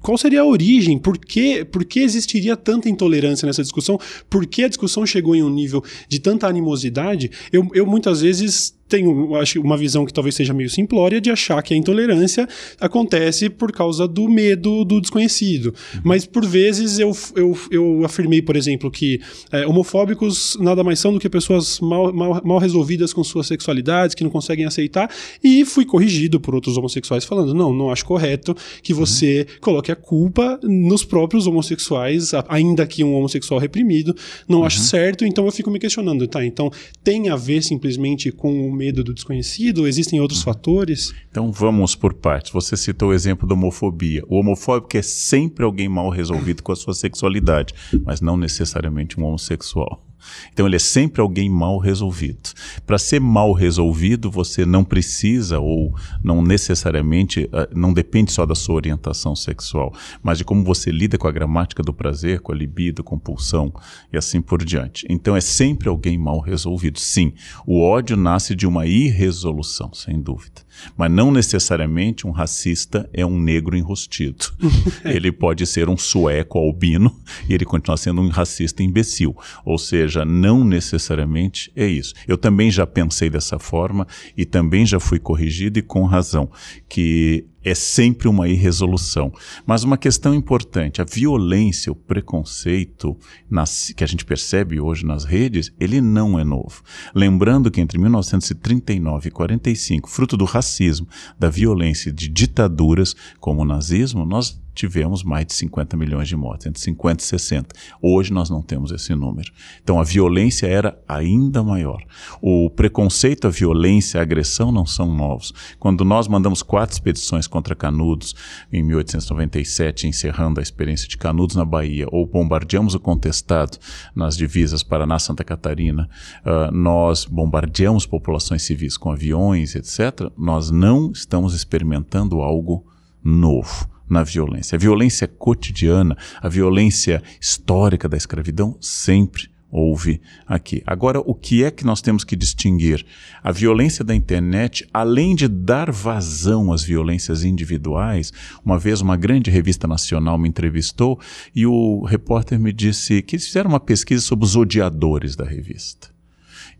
qual 0.00 0.16
seria 0.16 0.40
a 0.40 0.44
origem, 0.44 0.98
por 0.98 1.18
que, 1.18 1.64
por 1.64 1.84
que 1.84 2.00
existiria 2.00 2.56
tanta 2.56 2.88
intolerância 2.88 3.46
nessa 3.46 3.62
discussão, 3.62 3.98
por 4.28 4.46
que 4.46 4.64
a 4.64 4.68
discussão 4.68 5.04
chegou 5.04 5.34
em 5.34 5.42
um 5.42 5.50
nível 5.50 5.84
de 6.08 6.18
tanta 6.18 6.46
animosidade. 6.46 7.30
Eu, 7.52 7.68
eu 7.74 7.86
muitas 7.86 8.22
vezes 8.22 8.76
tenho 8.88 9.34
acho, 9.36 9.60
uma 9.60 9.76
visão 9.76 10.04
que 10.04 10.12
talvez 10.12 10.34
seja 10.34 10.54
meio 10.54 10.70
simplória 10.70 11.20
de 11.20 11.30
achar 11.30 11.62
que 11.62 11.74
a 11.74 11.76
intolerância 11.76 12.48
acontece 12.80 13.48
por 13.48 13.72
causa 13.72 14.06
do 14.06 14.28
medo 14.28 14.84
do 14.84 15.00
desconhecido. 15.00 15.74
Uhum. 15.94 16.00
Mas, 16.04 16.24
por 16.24 16.44
vezes, 16.44 16.98
eu, 16.98 17.16
eu, 17.34 17.58
eu 17.70 18.04
afirmei, 18.04 18.40
por 18.40 18.56
exemplo, 18.56 18.90
que 18.90 19.20
é, 19.50 19.66
homofóbicos 19.66 20.56
nada 20.60 20.84
mais 20.84 20.98
são 20.98 21.12
do 21.12 21.18
que 21.18 21.28
pessoas 21.28 21.80
mal, 21.80 22.12
mal, 22.12 22.40
mal 22.44 22.58
resolvidas 22.58 23.12
com 23.12 23.24
suas 23.24 23.46
sexualidades, 23.46 24.14
que 24.14 24.22
não 24.22 24.30
conseguem 24.30 24.64
aceitar, 24.64 25.10
e 25.42 25.64
fui 25.64 25.84
corrigido 25.84 26.38
por 26.38 26.54
outros 26.54 26.76
homossexuais 26.76 27.24
falando: 27.24 27.54
não, 27.54 27.72
não 27.72 27.90
acho 27.90 28.04
correto 28.04 28.54
que 28.82 28.92
uhum. 28.92 29.00
você 29.00 29.46
uhum. 29.48 29.60
coloque 29.60 29.90
a 29.90 29.96
culpa 29.96 30.60
nos 30.62 31.04
próprios 31.04 31.46
homossexuais, 31.46 32.32
ainda 32.48 32.86
que 32.86 33.02
um 33.02 33.14
homossexual 33.14 33.58
reprimido, 33.58 34.14
não 34.48 34.60
uhum. 34.60 34.64
acho 34.64 34.80
certo, 34.80 35.24
então 35.24 35.44
eu 35.44 35.52
fico 35.52 35.70
me 35.70 35.78
questionando, 35.78 36.26
tá? 36.26 36.44
Então 36.44 36.70
tem 37.02 37.28
a 37.28 37.36
ver 37.36 37.62
simplesmente 37.62 38.30
com 38.30 38.75
medo 38.76 39.02
do 39.02 39.14
desconhecido? 39.14 39.88
Existem 39.88 40.20
outros 40.20 40.42
fatores? 40.42 41.14
Então 41.30 41.50
vamos 41.50 41.96
por 41.96 42.14
partes. 42.14 42.52
Você 42.52 42.76
citou 42.76 43.08
o 43.08 43.14
exemplo 43.14 43.48
da 43.48 43.54
homofobia. 43.54 44.22
O 44.28 44.38
homofóbico 44.38 44.96
é 44.96 45.02
sempre 45.02 45.64
alguém 45.64 45.88
mal 45.88 46.10
resolvido 46.10 46.62
com 46.62 46.72
a 46.72 46.76
sua 46.76 46.94
sexualidade, 46.94 47.74
mas 48.04 48.20
não 48.20 48.36
necessariamente 48.36 49.18
um 49.18 49.24
homossexual. 49.24 50.06
Então 50.52 50.66
ele 50.66 50.76
é 50.76 50.80
sempre 50.80 51.20
alguém 51.20 51.48
mal 51.48 51.78
resolvido. 51.78 52.50
Para 52.86 52.98
ser 52.98 53.20
mal 53.20 53.52
resolvido, 53.52 54.30
você 54.30 54.64
não 54.64 54.84
precisa 54.84 55.58
ou 55.58 55.94
não 56.22 56.42
necessariamente, 56.42 57.48
ah, 57.52 57.68
não 57.74 57.92
depende 57.92 58.32
só 58.32 58.44
da 58.44 58.54
sua 58.54 58.74
orientação 58.74 59.34
sexual, 59.36 59.92
mas 60.22 60.38
de 60.38 60.44
como 60.44 60.64
você 60.64 60.90
lida 60.90 61.18
com 61.18 61.28
a 61.28 61.32
gramática 61.32 61.82
do 61.82 61.92
prazer, 61.92 62.40
com 62.40 62.52
a 62.52 62.54
libido, 62.54 63.04
com 63.04 63.18
pulsão 63.18 63.72
e 64.12 64.16
assim 64.16 64.40
por 64.40 64.64
diante. 64.64 65.06
Então 65.08 65.36
é 65.36 65.40
sempre 65.40 65.88
alguém 65.88 66.18
mal 66.18 66.40
resolvido. 66.40 66.98
Sim, 66.98 67.32
o 67.66 67.80
ódio 67.80 68.16
nasce 68.16 68.54
de 68.54 68.66
uma 68.66 68.86
irresolução, 68.86 69.92
sem 69.92 70.20
dúvida. 70.20 70.65
Mas 70.96 71.10
não 71.10 71.30
necessariamente 71.30 72.26
um 72.26 72.30
racista 72.30 73.08
é 73.12 73.24
um 73.24 73.38
negro 73.38 73.76
enrostido. 73.76 74.46
ele 75.04 75.32
pode 75.32 75.66
ser 75.66 75.88
um 75.88 75.96
sueco 75.96 76.58
albino 76.58 77.14
e 77.48 77.54
ele 77.54 77.64
continua 77.64 77.96
sendo 77.96 78.20
um 78.20 78.28
racista 78.28 78.82
imbecil. 78.82 79.36
Ou 79.64 79.78
seja, 79.78 80.24
não 80.24 80.64
necessariamente 80.64 81.70
é 81.74 81.86
isso. 81.86 82.14
Eu 82.26 82.36
também 82.36 82.70
já 82.70 82.86
pensei 82.86 83.30
dessa 83.30 83.58
forma 83.58 84.06
e 84.36 84.44
também 84.44 84.86
já 84.86 85.00
fui 85.00 85.18
corrigido 85.18 85.78
e 85.78 85.82
com 85.82 86.04
razão, 86.04 86.50
que 86.88 87.46
é 87.66 87.74
sempre 87.74 88.28
uma 88.28 88.48
irresolução. 88.48 89.32
Mas 89.66 89.82
uma 89.82 89.98
questão 89.98 90.32
importante, 90.32 91.02
a 91.02 91.04
violência, 91.04 91.90
o 91.90 91.96
preconceito 91.96 93.16
nas, 93.50 93.92
que 93.96 94.04
a 94.04 94.06
gente 94.06 94.24
percebe 94.24 94.78
hoje 94.78 95.04
nas 95.04 95.24
redes, 95.24 95.72
ele 95.80 96.00
não 96.00 96.38
é 96.38 96.44
novo. 96.44 96.82
Lembrando 97.12 97.68
que 97.68 97.80
entre 97.80 97.98
1939 97.98 99.28
e 99.28 99.30
45, 99.32 100.08
fruto 100.08 100.36
do 100.36 100.44
racismo, 100.44 101.08
da 101.36 101.50
violência 101.50 102.12
de 102.12 102.28
ditaduras 102.28 103.16
como 103.40 103.62
o 103.62 103.64
nazismo, 103.64 104.24
nós 104.24 104.60
tivemos 104.76 105.24
mais 105.24 105.46
de 105.46 105.54
50 105.54 105.96
milhões 105.96 106.28
de 106.28 106.36
mortes, 106.36 106.66
entre 106.66 106.80
50 106.80 107.22
e 107.22 107.26
60. 107.26 107.74
Hoje 108.00 108.32
nós 108.32 108.50
não 108.50 108.60
temos 108.60 108.92
esse 108.92 109.14
número. 109.14 109.50
Então 109.82 109.98
a 109.98 110.04
violência 110.04 110.66
era 110.66 110.96
ainda 111.08 111.62
maior. 111.62 112.02
O 112.40 112.68
preconceito, 112.68 113.46
a 113.46 113.50
violência, 113.50 114.20
a 114.20 114.22
agressão 114.22 114.70
não 114.70 114.84
são 114.84 115.12
novos. 115.12 115.52
Quando 115.80 116.04
nós 116.04 116.28
mandamos 116.28 116.62
quatro 116.62 116.94
expedições 116.94 117.46
contra 117.46 117.74
Canudos 117.74 118.34
em 118.70 118.82
1897, 118.82 120.06
encerrando 120.06 120.60
a 120.60 120.62
experiência 120.62 121.08
de 121.08 121.16
Canudos 121.16 121.56
na 121.56 121.64
Bahia, 121.64 122.06
ou 122.12 122.26
bombardeamos 122.26 122.94
o 122.94 123.00
contestado 123.00 123.78
nas 124.14 124.36
divisas 124.36 124.82
Paraná-Santa 124.82 125.42
Catarina, 125.42 126.08
uh, 126.44 126.70
nós 126.70 127.24
bombardeamos 127.24 128.04
populações 128.04 128.62
civis 128.62 128.98
com 128.98 129.10
aviões, 129.10 129.74
etc., 129.74 130.30
nós 130.36 130.70
não 130.70 131.10
estamos 131.10 131.54
experimentando 131.54 132.42
algo 132.42 132.84
novo 133.24 133.95
na 134.08 134.22
violência. 134.22 134.76
A 134.76 134.78
violência 134.78 135.26
cotidiana, 135.26 136.16
a 136.40 136.48
violência 136.48 137.22
histórica 137.40 138.08
da 138.08 138.16
escravidão 138.16 138.76
sempre 138.80 139.48
houve 139.70 140.20
aqui. 140.46 140.82
Agora, 140.86 141.20
o 141.20 141.34
que 141.34 141.64
é 141.64 141.70
que 141.70 141.84
nós 141.84 142.00
temos 142.00 142.24
que 142.24 142.36
distinguir? 142.36 143.04
A 143.42 143.52
violência 143.52 144.04
da 144.04 144.14
internet, 144.14 144.88
além 144.92 145.34
de 145.34 145.48
dar 145.48 145.90
vazão 145.90 146.72
às 146.72 146.82
violências 146.82 147.44
individuais, 147.44 148.32
uma 148.64 148.78
vez 148.78 149.00
uma 149.00 149.16
grande 149.16 149.50
revista 149.50 149.86
nacional 149.86 150.38
me 150.38 150.48
entrevistou 150.48 151.20
e 151.54 151.66
o 151.66 152.04
repórter 152.04 152.58
me 152.58 152.72
disse 152.72 153.20
que 153.22 153.36
eles 153.36 153.46
fizeram 153.46 153.70
uma 153.70 153.80
pesquisa 153.80 154.22
sobre 154.22 154.44
os 154.44 154.56
odiadores 154.56 155.36
da 155.36 155.44
revista 155.44 156.15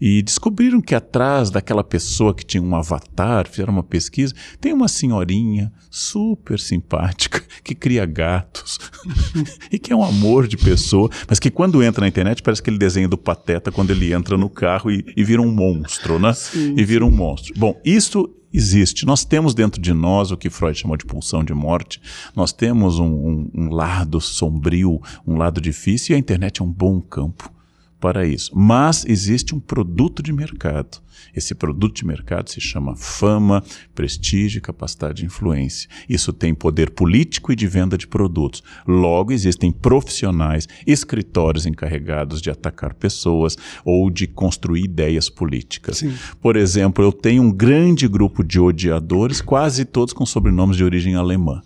e 0.00 0.22
descobriram 0.22 0.80
que 0.80 0.94
atrás 0.94 1.50
daquela 1.50 1.82
pessoa 1.82 2.34
que 2.34 2.44
tinha 2.44 2.62
um 2.62 2.74
avatar, 2.74 3.48
fizeram 3.48 3.72
uma 3.72 3.82
pesquisa, 3.82 4.34
tem 4.60 4.72
uma 4.72 4.88
senhorinha 4.88 5.72
super 5.90 6.58
simpática 6.58 7.42
que 7.64 7.74
cria 7.74 8.04
gatos 8.04 8.78
e 9.72 9.78
que 9.78 9.92
é 9.92 9.96
um 9.96 10.04
amor 10.04 10.46
de 10.46 10.56
pessoa, 10.56 11.10
mas 11.28 11.38
que 11.38 11.50
quando 11.50 11.82
entra 11.82 12.02
na 12.02 12.08
internet 12.08 12.42
parece 12.42 12.60
aquele 12.60 12.78
desenho 12.78 13.08
do 13.08 13.18
Pateta 13.18 13.72
quando 13.72 13.90
ele 13.90 14.12
entra 14.12 14.36
no 14.36 14.48
carro 14.48 14.90
e, 14.90 15.04
e 15.16 15.24
vira 15.24 15.40
um 15.40 15.50
monstro, 15.50 16.18
né? 16.18 16.32
Sim, 16.32 16.74
e 16.76 16.84
vira 16.84 17.04
um 17.04 17.10
monstro. 17.10 17.54
Bom, 17.56 17.80
isso 17.84 18.28
existe. 18.52 19.04
Nós 19.04 19.24
temos 19.24 19.54
dentro 19.54 19.80
de 19.80 19.92
nós 19.92 20.30
o 20.30 20.36
que 20.36 20.48
Freud 20.48 20.78
chamou 20.78 20.96
de 20.96 21.04
pulsão 21.04 21.44
de 21.44 21.52
morte. 21.52 22.00
Nós 22.34 22.52
temos 22.52 22.98
um, 22.98 23.06
um, 23.06 23.50
um, 23.54 23.68
lado 23.70 24.20
sombrio, 24.20 25.00
um 25.26 25.36
lado 25.36 25.60
difícil, 25.60 26.14
e 26.14 26.16
a 26.16 26.18
internet 26.18 26.60
é 26.60 26.64
um 26.64 26.70
bom 26.70 27.00
campo 27.00 27.55
para 28.00 28.26
isso. 28.26 28.52
Mas 28.54 29.04
existe 29.06 29.54
um 29.54 29.60
produto 29.60 30.22
de 30.22 30.32
mercado. 30.32 31.00
Esse 31.34 31.54
produto 31.54 31.96
de 31.96 32.06
mercado 32.06 32.50
se 32.50 32.60
chama 32.60 32.94
fama, 32.94 33.62
prestígio 33.94 34.58
e 34.58 34.60
capacidade 34.60 35.18
de 35.18 35.26
influência. 35.26 35.88
Isso 36.08 36.32
tem 36.32 36.54
poder 36.54 36.90
político 36.90 37.52
e 37.52 37.56
de 37.56 37.66
venda 37.66 37.96
de 37.96 38.06
produtos. 38.06 38.62
Logo, 38.86 39.32
existem 39.32 39.70
profissionais, 39.70 40.66
escritórios 40.86 41.66
encarregados 41.66 42.40
de 42.40 42.50
atacar 42.50 42.94
pessoas 42.94 43.56
ou 43.84 44.10
de 44.10 44.26
construir 44.26 44.84
ideias 44.84 45.28
políticas. 45.28 45.98
Sim. 45.98 46.14
Por 46.40 46.56
exemplo, 46.56 47.04
eu 47.04 47.12
tenho 47.12 47.42
um 47.42 47.52
grande 47.52 48.06
grupo 48.08 48.42
de 48.44 48.60
odiadores, 48.60 49.40
quase 49.40 49.84
todos 49.84 50.12
com 50.12 50.24
sobrenomes 50.24 50.76
de 50.76 50.84
origem 50.84 51.14
alemã. 51.14 51.62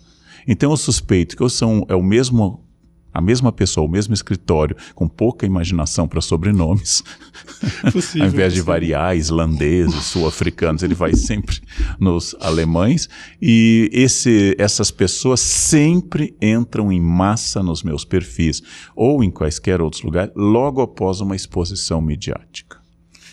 Então 0.47 0.71
eu 0.71 0.77
suspeito 0.77 1.35
que 1.35 1.43
ou 1.43 1.49
são, 1.49 1.85
é 1.87 1.95
o 1.95 2.03
mesmo 2.03 2.65
a 3.13 3.21
mesma 3.21 3.51
pessoa, 3.51 3.85
o 3.85 3.89
mesmo 3.89 4.13
escritório, 4.13 4.75
com 4.95 5.07
pouca 5.07 5.45
imaginação 5.45 6.07
para 6.07 6.21
sobrenomes, 6.21 7.03
possível, 7.91 8.27
ao 8.27 8.33
invés 8.33 8.53
de 8.53 8.61
variar 8.61 9.15
islandeses, 9.15 10.05
sul-africanos, 10.05 10.83
ele 10.83 10.95
vai 10.95 11.13
sempre 11.13 11.59
nos 11.99 12.35
alemães. 12.39 13.09
E 13.41 13.89
esse, 13.91 14.55
essas 14.57 14.91
pessoas 14.91 15.39
sempre 15.39 16.35
entram 16.41 16.91
em 16.91 17.01
massa 17.01 17.61
nos 17.61 17.83
meus 17.83 18.05
perfis 18.05 18.61
ou 18.95 19.23
em 19.23 19.29
quaisquer 19.29 19.81
outros 19.81 20.03
lugares, 20.03 20.31
logo 20.35 20.81
após 20.81 21.21
uma 21.21 21.35
exposição 21.35 22.01
midiática. 22.01 22.79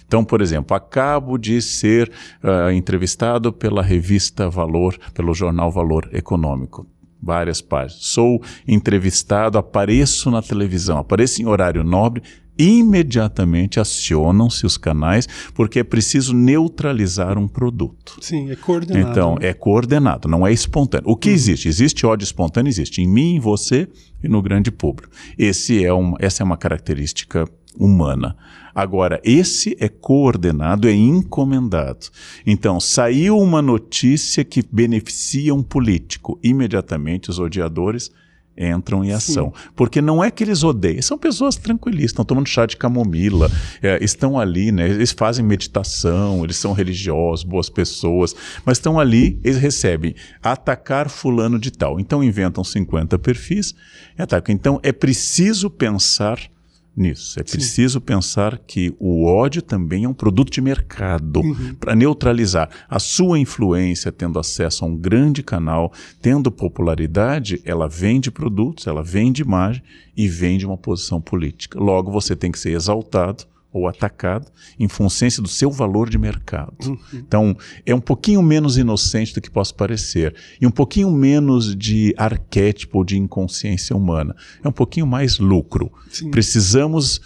Então, 0.07 0.25
por 0.25 0.41
exemplo, 0.41 0.75
acabo 0.75 1.37
de 1.37 1.61
ser 1.61 2.11
uh, 2.43 2.73
entrevistado 2.73 3.53
pela 3.53 3.83
revista 3.83 4.49
Valor, 4.49 4.99
pelo 5.13 5.35
jornal 5.35 5.71
Valor 5.71 6.09
Econômico 6.13 6.87
várias 7.23 7.61
páginas. 7.61 8.05
Sou 8.05 8.43
entrevistado, 8.67 9.59
apareço 9.59 10.31
na 10.31 10.43
televisão, 10.43 10.99
apareço 10.99 11.43
em 11.43 11.47
horário 11.47 11.83
nobre, 11.85 12.23
imediatamente 12.59 13.79
acionam-se 13.79 14.67
os 14.67 14.77
canais 14.77 15.29
porque 15.55 15.79
é 15.79 15.85
preciso 15.85 16.35
neutralizar 16.35 17.39
um 17.39 17.47
produto. 17.47 18.19
Sim, 18.21 18.51
é 18.51 18.57
coordenado. 18.57 19.11
Então, 19.11 19.35
né? 19.37 19.49
é 19.49 19.55
coordenado, 19.55 20.29
não 20.29 20.47
é 20.47 20.53
espontâneo. 20.53 21.09
O 21.09 21.17
que 21.17 21.29
uhum. 21.29 21.35
existe? 21.35 21.69
Existe 21.69 22.05
ódio 22.05 22.25
espontâneo? 22.25 22.69
Existe 22.69 23.01
em 23.01 23.07
mim, 23.07 23.37
em 23.37 23.41
você 23.41 23.89
e 24.23 24.29
no 24.29 24.43
grande 24.43 24.73
público. 24.73 25.13
Esse 25.39 25.85
é 25.85 25.95
um, 25.95 26.15
essa 26.19 26.43
é 26.43 26.45
uma 26.45 26.57
característica 26.57 27.49
humana. 27.77 28.37
Agora, 28.75 29.21
esse 29.25 29.77
é 29.81 29.89
coordenado, 29.89 30.89
é 30.89 30.93
encomendado. 30.93 32.07
Então, 32.47 32.79
saiu 32.79 33.39
uma 33.39 33.61
notícia 33.61 34.45
que 34.45 34.63
beneficia 34.71 35.55
um 35.55 35.63
político, 35.63 36.39
imediatamente 36.43 37.31
os 37.31 37.39
odiadores 37.39 38.11
entram 38.59 39.05
em 39.05 39.13
ação. 39.13 39.53
Sim. 39.55 39.71
Porque 39.77 40.03
não 40.03 40.23
é 40.23 40.31
que 40.31 40.43
eles 40.43 40.65
odeiam, 40.65 41.01
são 41.01 41.17
pessoas 41.17 41.57
tranquilistas, 41.57 42.11
estão 42.11 42.25
tomando 42.25 42.49
chá 42.49 42.67
de 42.67 42.77
camomila, 42.77 43.51
é, 43.81 44.03
estão 44.03 44.39
ali, 44.39 44.73
né, 44.73 44.89
eles 44.89 45.13
fazem 45.13 45.45
meditação, 45.45 46.43
eles 46.43 46.57
são 46.57 46.73
religiosos, 46.73 47.45
boas 47.45 47.69
pessoas, 47.69 48.35
mas 48.65 48.79
estão 48.79 48.99
ali, 48.99 49.39
eles 49.45 49.59
recebem 49.59 50.15
atacar 50.43 51.09
fulano 51.09 51.59
de 51.59 51.71
tal. 51.71 52.01
Então 52.01 52.23
inventam 52.23 52.65
50 52.65 53.19
perfis 53.19 53.75
e 54.19 54.23
atacam. 54.23 54.55
Então 54.55 54.81
é 54.83 54.93
preciso 54.93 55.71
pensar 55.71 56.39
nisso. 56.99 57.39
É 57.39 57.43
preciso 57.43 57.99
Sim. 57.99 58.05
pensar 58.05 58.59
que 58.59 58.95
o 58.99 59.25
ódio 59.25 59.63
também 59.63 60.05
é 60.05 60.09
um 60.09 60.15
produto 60.15 60.51
de 60.51 60.61
mercado 60.61 61.41
uhum. 61.41 61.75
para 61.75 61.95
neutralizar 61.95 62.69
a 62.89 62.99
sua 62.99 63.39
influência, 63.39 64.13
tendo 64.13 64.39
acesso 64.39 64.85
a 64.85 64.89
um 64.89 64.97
grande 64.97 65.43
canal, 65.43 65.93
tendo 66.21 66.51
popularidade, 66.51 67.61
ela 67.65 67.89
vende 67.89 68.31
produtos, 68.31 68.87
ela 68.87 69.03
vende 69.03 69.43
imagem 69.43 69.83
e 70.17 70.29
vende 70.29 70.67
uma 70.67 70.77
posição 70.77 71.21
política. 71.21 71.79
Logo, 71.79 72.11
você 72.11 72.35
tem 72.35 72.51
que 72.51 72.59
ser 72.59 72.71
exaltado 72.71 73.45
ou 73.73 73.87
atacado 73.87 74.51
em 74.79 74.89
função 74.89 75.29
do 75.43 75.49
seu 75.49 75.71
valor 75.71 76.09
de 76.09 76.17
mercado. 76.17 76.75
Uhum. 76.87 76.99
Então, 77.13 77.57
é 77.85 77.95
um 77.95 78.01
pouquinho 78.01 78.43
menos 78.43 78.79
inocente 78.79 79.35
do 79.35 79.41
que 79.41 79.51
possa 79.51 79.75
parecer 79.75 80.35
e 80.61 80.67
um 80.67 80.71
pouquinho 80.71 81.11
menos 81.11 81.77
de 81.77 82.15
arquétipo 82.17 83.05
de 83.05 83.19
inconsciência 83.19 83.95
humana. 83.95 84.35
É 84.63 84.69
um 84.69 84.73
pouquinho 84.73 85.07
mais 85.07 85.39
lucro. 85.39 85.93
Sim. 86.11 86.31
Precisamos 86.31 87.21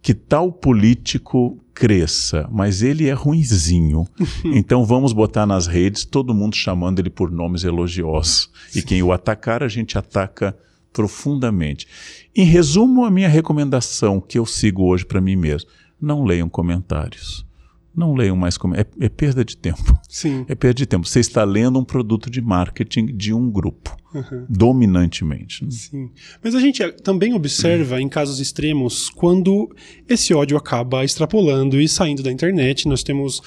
que 0.00 0.14
tal 0.14 0.52
político 0.52 1.58
cresça, 1.74 2.48
mas 2.50 2.82
ele 2.82 3.08
é 3.08 3.12
ruinzinho. 3.12 4.06
então 4.44 4.84
vamos 4.84 5.12
botar 5.12 5.46
nas 5.46 5.66
redes 5.66 6.04
todo 6.04 6.34
mundo 6.34 6.54
chamando 6.54 6.98
ele 7.00 7.10
por 7.10 7.30
nomes 7.30 7.64
elogiosos. 7.64 8.50
Sim. 8.68 8.78
E 8.78 8.82
quem 8.82 9.02
o 9.02 9.12
atacar, 9.12 9.62
a 9.62 9.68
gente 9.68 9.98
ataca 9.98 10.56
profundamente. 10.92 11.86
Em 12.34 12.44
resumo, 12.44 13.04
a 13.04 13.10
minha 13.10 13.28
recomendação 13.28 14.20
que 14.20 14.38
eu 14.38 14.46
sigo 14.46 14.84
hoje 14.84 15.04
para 15.04 15.20
mim 15.20 15.36
mesmo: 15.36 15.68
não 16.00 16.24
leiam 16.24 16.48
comentários. 16.48 17.46
não 17.94 18.14
leiam 18.14 18.36
mais 18.36 18.56
como 18.56 18.76
é, 18.76 18.84
é 19.00 19.08
perda 19.08 19.44
de 19.44 19.56
tempo. 19.56 19.98
Sim. 20.08 20.44
É 20.48 20.54
perda 20.54 20.74
de 20.74 20.86
tempo. 20.86 21.04
Você 21.08 21.18
está 21.18 21.42
lendo 21.42 21.80
um 21.80 21.84
produto 21.84 22.30
de 22.30 22.40
marketing 22.40 23.06
de 23.06 23.34
um 23.34 23.50
grupo, 23.50 23.96
Uhum. 24.14 24.46
dominantemente. 24.48 25.66
Sim. 25.72 26.10
Mas 26.42 26.54
a 26.54 26.60
gente 26.60 26.86
também 27.02 27.34
observa 27.34 28.00
em 28.00 28.08
casos 28.08 28.38
extremos 28.38 29.10
quando 29.10 29.68
esse 30.08 30.32
ódio 30.32 30.56
acaba 30.56 31.04
extrapolando 31.04 31.80
e 31.80 31.88
saindo 31.88 32.22
da 32.22 32.30
internet. 32.30 32.86
Nós 32.86 33.02
temos 33.02 33.42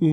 um, 0.00 0.08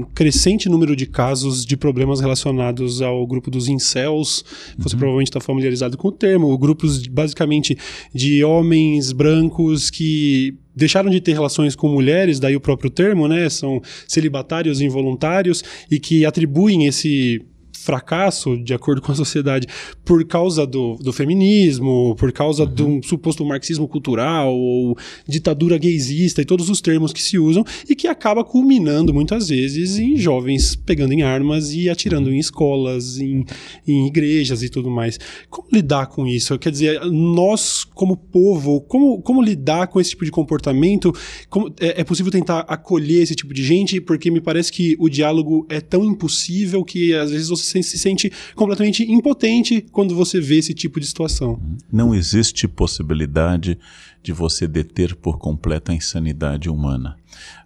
um 0.00 0.06
crescente 0.14 0.68
número 0.68 0.96
de 0.96 1.06
casos 1.06 1.64
de 1.64 1.76
problemas 1.76 2.20
relacionados 2.20 3.00
ao 3.00 3.26
grupo 3.26 3.50
dos 3.50 3.68
incels. 3.68 4.44
Você 4.78 4.96
provavelmente 4.96 5.28
está 5.28 5.40
familiarizado 5.40 5.96
com 5.96 6.08
o 6.08 6.12
termo. 6.12 6.56
Grupos 6.58 7.06
basicamente 7.06 7.76
de 8.14 8.42
homens 8.44 9.12
brancos 9.12 9.90
que 9.90 10.54
deixaram 10.74 11.08
de 11.08 11.20
ter 11.20 11.32
relações 11.32 11.74
com 11.74 11.88
mulheres, 11.88 12.38
daí 12.38 12.54
o 12.54 12.60
próprio 12.60 12.90
termo, 12.90 13.26
né? 13.26 13.48
São 13.48 13.80
celibatários 14.06 14.80
involuntários 14.80 15.64
e 15.90 15.98
que 15.98 16.26
atribuem 16.26 16.86
esse 16.86 17.42
fracasso, 17.86 18.58
de 18.58 18.74
acordo 18.74 19.00
com 19.00 19.12
a 19.12 19.14
sociedade, 19.14 19.68
por 20.04 20.24
causa 20.26 20.66
do, 20.66 20.96
do 20.96 21.12
feminismo, 21.12 22.16
por 22.16 22.32
causa 22.32 22.66
de 22.66 22.82
um 22.82 23.00
suposto 23.00 23.44
marxismo 23.46 23.86
cultural, 23.86 24.52
ou 24.52 24.98
ditadura 25.26 25.78
gaysista 25.78 26.42
e 26.42 26.44
todos 26.44 26.68
os 26.68 26.80
termos 26.80 27.12
que 27.12 27.22
se 27.22 27.38
usam, 27.38 27.64
e 27.88 27.94
que 27.94 28.08
acaba 28.08 28.42
culminando 28.44 29.14
muitas 29.14 29.48
vezes 29.48 29.98
em 29.98 30.16
jovens 30.16 30.74
pegando 30.74 31.12
em 31.12 31.22
armas 31.22 31.72
e 31.72 31.88
atirando 31.88 32.32
em 32.32 32.38
escolas, 32.38 33.18
em, 33.18 33.44
em 33.86 34.08
igrejas 34.08 34.64
e 34.64 34.68
tudo 34.68 34.90
mais. 34.90 35.18
Como 35.48 35.68
lidar 35.72 36.06
com 36.06 36.26
isso? 36.26 36.58
Quer 36.58 36.72
dizer, 36.72 37.00
nós, 37.04 37.84
como 37.84 38.16
povo, 38.16 38.80
como, 38.80 39.22
como 39.22 39.40
lidar 39.40 39.86
com 39.86 40.00
esse 40.00 40.10
tipo 40.10 40.24
de 40.24 40.32
comportamento? 40.32 41.12
Como, 41.48 41.72
é, 41.80 42.00
é 42.00 42.04
possível 42.04 42.32
tentar 42.32 42.60
acolher 42.66 43.22
esse 43.22 43.36
tipo 43.36 43.54
de 43.54 43.62
gente? 43.62 44.00
Porque 44.00 44.28
me 44.28 44.40
parece 44.40 44.72
que 44.72 44.96
o 44.98 45.08
diálogo 45.08 45.64
é 45.68 45.80
tão 45.80 46.04
impossível 46.04 46.84
que 46.84 47.14
às 47.14 47.30
vezes 47.30 47.48
você 47.48 47.75
se 47.82 47.98
sente 47.98 48.32
completamente 48.54 49.02
impotente 49.10 49.84
quando 49.92 50.14
você 50.14 50.40
vê 50.40 50.58
esse 50.58 50.74
tipo 50.74 51.00
de 51.00 51.06
situação. 51.06 51.60
Não 51.92 52.14
existe 52.14 52.66
possibilidade 52.68 53.78
de 54.26 54.32
você 54.32 54.66
deter 54.66 55.14
por 55.14 55.38
completo 55.38 55.92
a 55.92 55.94
insanidade 55.94 56.68
humana. 56.68 57.16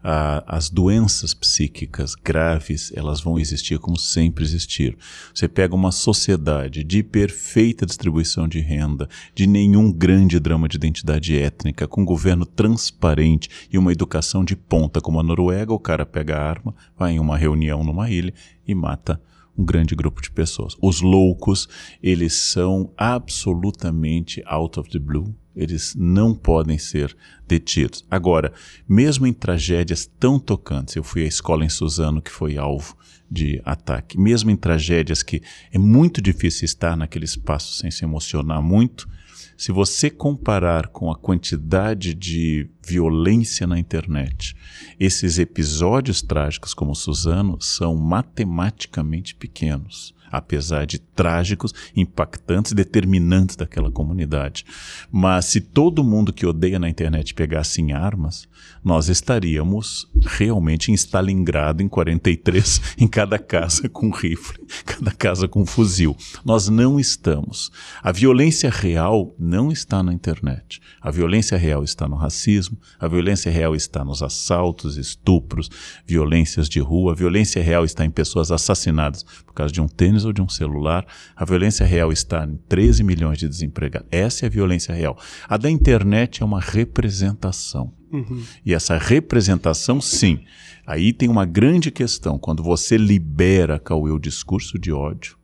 Ah, 0.05 0.45
as 0.47 0.69
doenças 0.69 1.33
psíquicas 1.33 2.15
graves, 2.15 2.93
elas 2.95 3.23
vão 3.23 3.39
existir 3.39 3.79
como 3.79 3.99
sempre 3.99 4.45
existiram. 4.45 4.99
Você 5.35 5.49
pega 5.49 5.75
uma 5.75 5.91
sociedade 5.91 6.85
de 6.85 7.03
perfeita 7.03 7.87
distribuição 7.87 8.47
de 8.47 8.61
renda, 8.61 9.09
de 9.35 9.47
nenhum 9.47 9.91
grande 9.91 10.39
drama 10.39 10.69
de 10.69 10.77
identidade 10.77 11.35
étnica, 11.35 11.89
com 11.89 12.03
um 12.03 12.05
governo 12.05 12.45
transparente 12.45 13.49
e 13.73 13.79
uma 13.79 13.93
educação 13.93 14.45
de 14.45 14.55
ponta 14.55 15.01
como 15.01 15.19
a 15.19 15.23
Noruega, 15.23 15.73
o 15.73 15.79
cara 15.79 16.05
pega 16.05 16.37
a 16.37 16.47
arma, 16.47 16.75
vai 16.95 17.13
em 17.13 17.19
uma 17.19 17.39
reunião 17.39 17.83
numa 17.83 18.11
ilha 18.11 18.35
e 18.69 18.75
mata 18.75 19.19
um 19.57 19.65
grande 19.65 19.95
grupo 19.95 20.23
de 20.23 20.31
pessoas. 20.31 20.77
Os 20.81 21.01
loucos, 21.01 21.69
eles 22.03 22.35
são 22.35 22.93
absolutamente 22.97 24.43
out 24.47 24.79
of 24.79 24.89
the 24.91 24.99
blue. 24.99 25.35
Eles 25.55 25.95
não 25.95 26.35
podem 26.35 26.79
ser 26.79 27.15
detidos. 27.47 28.05
Agora, 28.11 28.53
mesmo 28.89 29.27
em 29.27 29.33
tragédias 29.33 30.07
tão 30.19 30.39
tocantes, 30.39 30.97
eu 30.97 31.03
fui 31.03 31.25
à 31.25 31.27
escola 31.27 31.65
em 31.65 31.69
Suzano 31.69 32.23
que 32.23 32.31
foi 32.31 32.57
alvo 32.57 32.97
de 33.31 33.61
ataque, 33.65 34.19
mesmo 34.19 34.51
em 34.51 34.57
tragédias 34.57 35.23
que 35.23 35.43
é 35.73 35.79
muito 35.79 36.21
difícil 36.21 36.65
estar 36.65 36.97
naquele 36.97 37.25
espaço 37.25 37.75
sem 37.75 37.91
se 37.91 38.05
emocionar 38.05 38.63
muito, 38.63 39.09
se 39.57 39.73
você 39.73 40.11
comparar 40.11 40.89
com 40.89 41.11
a 41.11 41.17
quantidade 41.17 42.15
de 42.15 42.69
violência 42.87 43.67
na 43.67 43.79
internet, 43.79 44.57
esses 44.99 45.39
episódios 45.39 46.23
trágicos 46.23 46.75
como 46.75 46.95
Suzano 46.95 47.61
são 47.61 47.95
matematicamente 47.97 49.35
pequenos, 49.35 50.15
apesar 50.31 50.87
de 50.87 50.99
trágicos, 50.99 51.75
impactantes, 51.95 52.73
determinantes 52.73 53.57
daquela 53.57 53.91
comunidade. 53.91 54.65
Mas 55.11 55.47
se 55.47 55.61
todo 55.61 56.05
mundo 56.05 56.33
que 56.33 56.47
odeia 56.47 56.79
na 56.79 56.89
internet 56.89 57.35
pegasse 57.35 57.81
em 57.81 57.93
armas, 57.93 58.49
nós 58.83 59.09
estaríamos 59.09 60.09
realmente 60.23 60.91
em 60.91 60.95
Stalingrado 60.95 61.83
em 61.83 61.89
43, 61.89 62.95
em 62.99 63.07
cada 63.07 63.39
casa 63.39 63.89
com 63.89 64.11
rifle, 64.11 64.59
cada 64.85 65.11
casa 65.11 65.47
com 65.49 65.67
fuzil. 65.67 66.17
Nós 66.45 66.69
não 66.69 66.99
estamos. 66.99 67.71
A 68.03 68.13
violência 68.13 68.71
real 68.71 69.35
não 69.39 69.71
está 69.71 70.03
na 70.03 70.13
internet. 70.13 70.81
A 71.01 71.11
violência 71.11 71.59
real 71.59 71.85
está 71.85 72.09
no 72.09 72.17
racismo, 72.17 72.79
a 72.99 73.09
violência 73.09 73.51
real 73.51 73.75
está 73.75 74.05
nos 74.05 74.23
assaltos, 74.23 74.97
estupros, 74.97 75.71
violências 76.07 76.69
de 76.69 76.81
rua, 76.81 77.13
a 77.13 77.17
violência 77.17 77.63
real 77.63 77.85
está 77.85 78.05
em 78.05 78.11
pessoas 78.11 78.51
assassinadas 78.51 79.25
por 79.45 79.55
causa 79.55 79.73
de 79.73 79.81
um 79.81 79.89
tênis 79.89 80.20
ou 80.25 80.33
de 80.33 80.43
um 80.43 80.49
celular, 80.49 81.07
a 81.35 81.45
violência 81.45 81.85
real 81.85 82.13
está 82.13 82.45
em 82.45 82.57
13 82.69 83.03
milhões 83.03 83.39
de 83.39 83.49
desempregados. 83.49 84.09
Essa 84.11 84.45
é 84.45 84.47
a 84.47 84.51
violência 84.51 84.95
real. 84.95 85.19
A 85.49 85.57
da 85.57 85.71
internet 85.71 86.43
é 86.43 86.45
uma 86.45 86.61
representação. 86.61 87.93
Uhum. 88.13 88.43
E 88.65 88.75
essa 88.75 88.99
representação, 88.99 90.01
sim. 90.01 90.41
Aí 90.87 91.13
tem 91.13 91.29
uma 91.29 91.47
grande 91.47 91.91
questão. 91.91 92.39
Quando 92.39 92.63
você 92.63 92.97
libera, 92.97 93.79
Cauê, 93.79 94.11
o 94.11 94.19
discurso 94.19 94.79
de 94.79 94.93
ódio, 94.93 95.39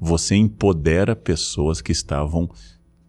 você 0.00 0.34
empodera 0.34 1.14
pessoas 1.14 1.80
que 1.80 1.92
estavam 1.92 2.50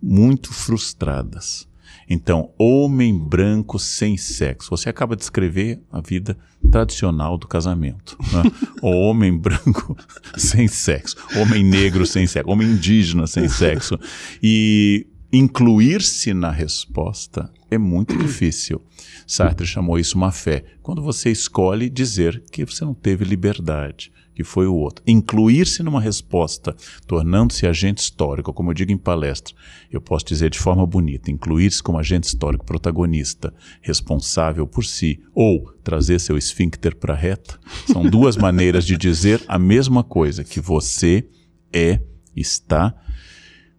muito 0.02 0.54
frustradas. 0.54 1.68
Então, 2.10 2.52
homem 2.58 3.18
branco 3.18 3.80
sem 3.80 4.18
sexo. 4.18 4.70
Você 4.70 4.89
acaba 4.89 5.16
de 5.16 5.24
escrever 5.24 5.82
a 5.92 6.02
vida 6.02 6.38
tradicional 6.72 7.38
do 7.38 7.48
casamento. 7.48 8.18
Né? 8.32 8.44
homem 8.82 9.38
branco 9.38 9.98
sem 10.38 10.68
sexo, 10.68 11.16
homem 11.38 11.63
negro 11.63 12.06
sem 12.06 12.26
sexo, 12.28 12.50
homem 12.50 12.68
indígena 12.68 13.28
sem 13.28 13.48
sexo. 13.48 14.00
E 14.42 15.08
incluir-se 15.34 16.32
na 16.32 16.52
resposta 16.52 17.52
é 17.72 17.78
muito 17.78 18.15
difícil. 18.15 18.80
Sartre 19.26 19.65
chamou 19.65 19.98
isso 19.98 20.15
uma 20.15 20.32
fé. 20.32 20.63
Quando 20.84 21.02
você 21.02 21.32
escolhe 21.32 21.89
dizer 21.89 22.43
que 22.52 22.63
você 22.63 22.86
não 22.86 22.93
teve 22.93 23.26
liberdade, 23.26 24.12
que 24.36 24.43
foi 24.43 24.67
o 24.67 24.76
outro. 24.76 25.04
Incluir-se 25.08 25.82
numa 25.82 26.00
resposta, 26.00 26.76
tornando-se 27.08 27.65
agente 27.65 28.04
histórico, 28.04 28.54
como 28.54 28.69
eu 28.69 28.76
digo 28.76 28.91
em 28.91 28.98
palestra, 28.98 29.56
eu 29.91 30.00
posso 30.00 30.26
dizer 30.26 30.52
de 30.52 30.60
forma 30.60 30.86
bonita, 30.86 31.32
incluir-se 31.32 31.82
como 31.82 31.98
agente 31.98 32.28
histórico 32.28 32.63
protagonista, 32.63 33.52
responsável 33.82 34.67
por 34.67 34.86
si, 34.86 35.19
ou 35.34 35.74
trazer 35.84 36.19
seu 36.19 36.38
esfíncter 36.38 36.96
para 36.96 37.15
reta, 37.15 37.60
são 37.88 38.04
duas 38.04 38.38
maneiras 38.38 38.86
de 38.86 38.98
dizer 38.98 39.43
a 39.48 39.58
mesma 39.58 40.04
coisa, 40.04 40.43
que 40.43 40.60
você 40.60 41.28
é, 41.72 42.00
está 42.36 42.96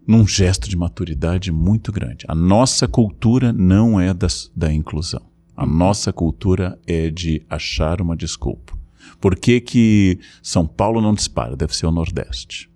num 0.07 0.27
gesto 0.27 0.69
de 0.69 0.77
maturidade 0.77 1.51
muito 1.51 1.90
grande. 1.90 2.25
A 2.29 2.35
nossa 2.35 2.87
cultura 2.87 3.53
não 3.53 4.01
é 4.01 4.12
da, 4.12 4.27
da 4.55 4.73
inclusão. 4.73 5.23
A 5.57 5.64
nossa 5.64 6.12
cultura 6.12 6.79
é 6.87 7.11
de 7.11 7.43
achar 7.49 8.01
uma 8.01 8.17
desculpa. 8.17 8.77
Por 9.21 9.37
que, 9.37 9.61
que 9.61 10.19
São 10.43 10.67
Paulo 10.67 11.01
não 11.01 11.14
dispara? 11.14 11.57
Deve 11.57 11.75
ser 11.75 11.87
o 11.87 11.93
Nordeste. 11.93 12.69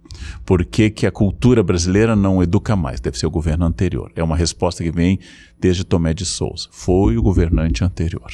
Por 0.45 0.65
que, 0.65 0.91
que 0.91 1.07
a 1.07 1.13
cultura 1.13 1.63
brasileira 1.63 2.17
não 2.17 2.43
educa 2.43 2.75
mais? 2.75 3.01
Deve 3.01 3.19
ser 3.19 3.27
o 3.27 3.31
governo 3.31 3.67
anterior. 3.67 4.11
É 4.15 4.23
uma 4.23 4.37
resposta 4.37 4.83
que 4.83 4.91
vem 4.91 5.19
desde 5.61 5.85
Tomé 5.85 6.15
de 6.15 6.25
Souza. 6.25 6.69
Foi 6.71 7.17
o 7.17 7.23
governante 7.23 7.85
anterior. 7.85 8.33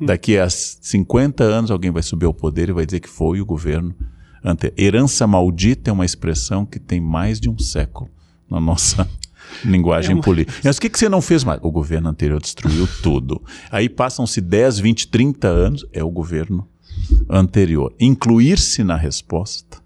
Daqui 0.00 0.36
a 0.36 0.48
50 0.50 1.42
anos 1.42 1.70
alguém 1.70 1.90
vai 1.90 2.02
subir 2.02 2.26
ao 2.26 2.34
poder 2.34 2.68
e 2.68 2.72
vai 2.72 2.84
dizer 2.84 3.00
que 3.00 3.08
foi 3.08 3.40
o 3.40 3.46
governo 3.46 3.94
anterior. 4.44 4.74
Herança 4.78 5.26
maldita 5.26 5.90
é 5.90 5.92
uma 5.92 6.04
expressão 6.04 6.66
que 6.66 6.78
tem 6.78 7.00
mais 7.00 7.40
de 7.40 7.48
um 7.48 7.58
século 7.58 8.10
na 8.50 8.60
nossa 8.60 9.08
linguagem 9.64 10.12
É 10.12 10.14
uma- 10.14 10.22
política. 10.22 10.58
Mas 10.64 10.76
o 10.76 10.80
que, 10.80 10.88
que 10.90 10.98
você 10.98 11.08
não 11.08 11.20
fez 11.22 11.44
mais? 11.44 11.60
O 11.62 11.70
governo 11.70 12.08
anterior 12.08 12.40
destruiu 12.40 12.88
tudo. 13.02 13.42
Aí 13.70 13.88
passam-se 13.88 14.40
10, 14.40 14.78
20, 14.78 15.08
30 15.08 15.48
anos, 15.48 15.84
é 15.92 16.02
o 16.04 16.10
governo 16.10 16.66
anterior. 17.28 17.92
Incluir-se 18.00 18.82
na 18.84 18.96
resposta 18.96 19.78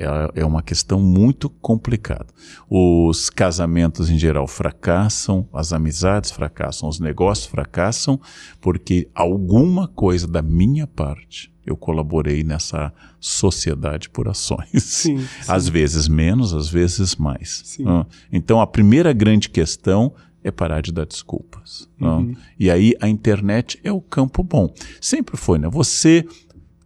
é, 0.00 0.40
é 0.40 0.44
uma 0.44 0.62
questão 0.62 0.98
muito 0.98 1.50
complicada. 1.50 2.26
Os 2.68 3.28
casamentos 3.28 4.08
em 4.08 4.18
geral 4.18 4.46
fracassam, 4.46 5.46
as 5.52 5.72
amizades 5.72 6.30
fracassam, 6.30 6.88
os 6.88 6.98
negócios 6.98 7.46
fracassam, 7.46 8.18
porque 8.60 9.08
alguma 9.14 9.86
coisa 9.86 10.26
da 10.26 10.40
minha 10.40 10.86
parte 10.86 11.52
eu 11.66 11.76
colaborei 11.76 12.42
nessa 12.42 12.92
sociedade 13.20 14.08
por 14.08 14.26
ações. 14.26 14.82
Sim, 14.82 15.18
sim. 15.42 15.42
Às 15.46 15.68
vezes 15.68 16.08
menos, 16.08 16.54
às 16.54 16.68
vezes 16.68 17.14
mais. 17.16 17.62
Sim. 17.66 17.84
Então 18.32 18.60
a 18.60 18.66
primeira 18.66 19.12
grande 19.12 19.48
questão 19.48 20.14
é 20.42 20.50
parar 20.50 20.80
de 20.80 20.90
dar 20.90 21.04
desculpas. 21.04 21.88
Uhum. 22.00 22.34
E 22.58 22.70
aí 22.70 22.94
a 23.00 23.08
internet 23.08 23.78
é 23.84 23.92
o 23.92 24.00
campo 24.00 24.42
bom. 24.42 24.72
Sempre 25.00 25.36
foi, 25.36 25.58
né? 25.58 25.68
Você 25.68 26.26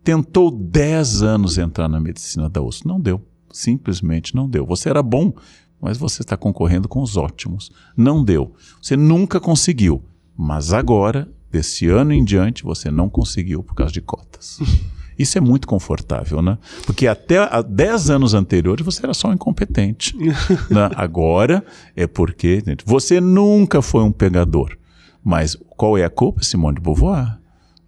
tentou 0.05 0.51
10 0.51 1.23
anos 1.23 1.59
entrar 1.59 1.89
na 1.89 1.99
medicina 1.99 2.49
da 2.49 2.63
USP. 2.63 2.87
Não 2.87 3.01
deu. 3.01 3.21
Simplesmente 3.51 4.35
não 4.35 4.49
deu. 4.49 4.67
Você 4.67 4.89
era 4.89 5.03
bom, 5.03 5.33
mas 5.81 5.97
você 5.97 6.23
está 6.23 6.37
concorrendo 6.37 6.89
com 6.89 7.01
os 7.01 7.17
ótimos. 7.17 7.73
Não 7.97 8.23
deu. 8.23 8.55
Você 8.81 8.97
nunca 8.97 9.41
conseguiu. 9.41 10.05
Mas 10.37 10.73
agora 10.73 11.29
Desse 11.55 11.87
ano 11.87 12.13
em 12.13 12.25
diante, 12.25 12.65
você 12.65 12.91
não 12.91 13.09
conseguiu 13.09 13.63
por 13.63 13.77
causa 13.77 13.93
de 13.93 14.01
cotas. 14.01 14.59
Isso 15.17 15.39
é 15.39 15.41
muito 15.41 15.69
confortável, 15.69 16.43
né? 16.43 16.59
Porque 16.85 17.07
até 17.07 17.39
há 17.39 17.63
10 17.63 18.11
anos 18.11 18.35
anteriores 18.35 18.85
você 18.85 19.07
era 19.07 19.15
só 19.15 19.29
um 19.29 19.35
incompetente. 19.35 20.17
né? 20.69 20.91
Agora 20.97 21.65
é 21.95 22.09
porque 22.09 22.61
você 22.85 23.21
nunca 23.21 23.81
foi 23.81 24.03
um 24.03 24.11
pegador. 24.11 24.77
Mas 25.23 25.57
qual 25.77 25.97
é 25.97 26.03
a 26.03 26.11
culpa? 26.11 26.43
Simone 26.43 26.75
de 26.75 26.83
Beauvoir. 26.83 27.39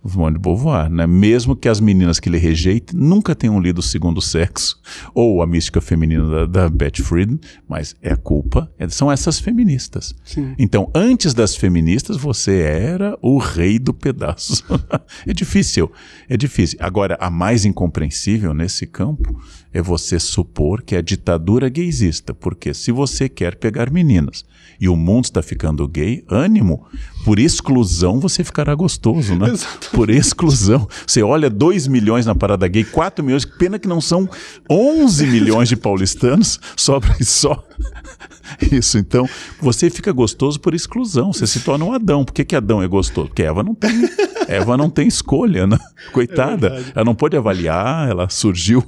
Simone 0.08 0.34
de 0.34 0.40
Beauvoir, 0.40 0.90
né? 0.90 1.06
Mesmo 1.06 1.56
que 1.56 1.68
as 1.68 1.80
meninas 1.80 2.18
que 2.18 2.28
ele 2.28 2.38
rejeite 2.38 2.94
nunca 2.94 3.34
tenham 3.34 3.60
lido 3.60 3.78
O 3.78 3.82
Segundo 3.82 4.20
Sexo 4.20 4.80
ou 5.14 5.42
A 5.42 5.46
Mística 5.46 5.80
Feminina 5.80 6.28
da, 6.28 6.46
da 6.46 6.68
Betty 6.68 7.02
Friedan, 7.02 7.38
mas 7.68 7.94
é 8.02 8.14
culpa, 8.16 8.70
é, 8.78 8.88
são 8.88 9.10
essas 9.10 9.38
feministas. 9.38 10.14
Sim. 10.24 10.54
Então, 10.58 10.90
antes 10.94 11.34
das 11.34 11.56
feministas, 11.56 12.16
você 12.16 12.60
era 12.60 13.16
o 13.22 13.38
rei 13.38 13.78
do 13.78 13.92
pedaço. 13.94 14.64
é 15.26 15.32
difícil, 15.32 15.90
é 16.28 16.36
difícil. 16.36 16.78
Agora, 16.80 17.16
a 17.20 17.30
mais 17.30 17.64
incompreensível 17.64 18.52
nesse 18.52 18.86
campo 18.86 19.40
é 19.76 19.82
você 19.82 20.18
supor 20.18 20.80
que 20.80 20.94
é 20.94 20.98
a 20.98 21.02
ditadura 21.02 21.68
gaysista, 21.68 22.32
porque 22.32 22.72
se 22.72 22.90
você 22.90 23.28
quer 23.28 23.56
pegar 23.56 23.90
meninas 23.90 24.42
e 24.80 24.88
o 24.88 24.96
mundo 24.96 25.24
está 25.24 25.42
ficando 25.42 25.86
gay, 25.86 26.24
ânimo, 26.30 26.86
por 27.26 27.38
exclusão 27.38 28.18
você 28.18 28.42
ficará 28.42 28.74
gostoso, 28.74 29.34
né? 29.34 29.52
Por 29.92 30.10
exclusão. 30.10 30.86
Você 31.06 31.22
olha 31.22 31.50
2 31.50 31.88
milhões 31.88 32.24
na 32.24 32.34
parada 32.34 32.66
gay, 32.68 32.84
4 32.84 33.24
milhões, 33.24 33.44
pena 33.44 33.78
que 33.78 33.88
não 33.88 34.00
são 34.00 34.28
11 34.70 35.26
milhões 35.26 35.68
de 35.68 35.76
paulistanos, 35.76 36.58
sobra 36.76 37.14
só 37.20 37.62
isso. 38.72 38.96
Então, 38.96 39.28
você 39.60 39.90
fica 39.90 40.12
gostoso 40.12 40.58
por 40.58 40.74
exclusão, 40.74 41.32
você 41.32 41.46
se 41.46 41.60
torna 41.60 41.84
um 41.84 41.92
Adão. 41.92 42.24
Por 42.24 42.32
que, 42.32 42.44
que 42.44 42.56
Adão 42.56 42.82
é 42.82 42.88
gostoso? 42.88 43.28
Porque 43.28 43.42
Eva 43.42 43.62
não 43.62 43.74
tem. 43.74 44.08
Eva 44.48 44.76
não 44.76 44.88
tem 44.88 45.08
escolha, 45.08 45.66
né? 45.66 45.78
Coitada. 46.12 46.68
É 46.68 46.92
ela 46.94 47.04
não 47.04 47.14
pode 47.14 47.36
avaliar, 47.36 48.08
ela 48.08 48.28
surgiu 48.28 48.82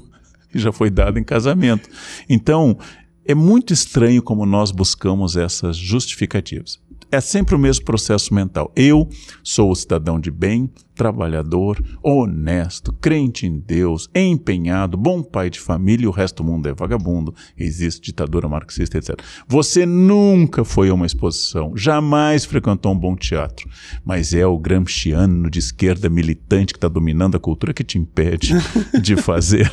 já 0.59 0.73
foi 0.73 0.91
dada 0.91 1.19
em 1.19 1.25
casamento. 1.25 1.89
Então, 2.29 2.77
é 3.25 3.35
muito 3.35 3.75
estranho 3.75 4.23
como 4.23 4.47
nós 4.47 4.71
buscamos 4.71 5.37
essas 5.37 5.77
justificativas. 5.77 6.81
É 7.11 7.21
sempre 7.21 7.55
o 7.55 7.59
mesmo 7.59 7.85
processo 7.85 8.35
mental. 8.35 8.71
Eu 8.77 9.09
sou 9.43 9.71
o 9.71 9.75
cidadão 9.75 10.21
de 10.21 10.31
bem, 10.31 10.71
trabalhador, 10.95 11.83
honesto, 12.03 12.93
crente 12.93 13.47
em 13.47 13.59
Deus, 13.59 14.11
empenhado, 14.15 14.97
bom 14.97 15.23
pai 15.23 15.49
de 15.49 15.61
família, 15.61 16.05
e 16.05 16.09
o 16.09 16.11
resto 16.11 16.43
do 16.43 16.51
mundo 16.51 16.69
é 16.69 16.75
vagabundo, 16.75 17.35
existe 17.57 18.07
ditadura 18.07 18.49
marxista, 18.49 18.99
etc. 18.99 19.19
Você 19.47 19.87
nunca 19.87 20.65
foi 20.65 20.91
a 20.91 20.95
uma 20.95 21.07
exposição, 21.07 21.73
jamais 21.75 22.45
frequentou 22.45 22.93
um 22.93 22.99
bom 22.99 23.15
teatro, 23.15 23.71
mas 24.05 24.35
é 24.35 24.47
o 24.47 24.59
gramsciano 24.59 25.49
de 25.49 25.61
esquerda 25.61 26.11
militante 26.11 26.73
que 26.73 26.79
está 26.79 26.89
dominando 26.89 27.37
a 27.37 27.41
cultura 27.41 27.73
que 27.73 27.85
te 27.85 27.97
impede 27.97 28.55
de 29.01 29.17
fazer 29.23 29.71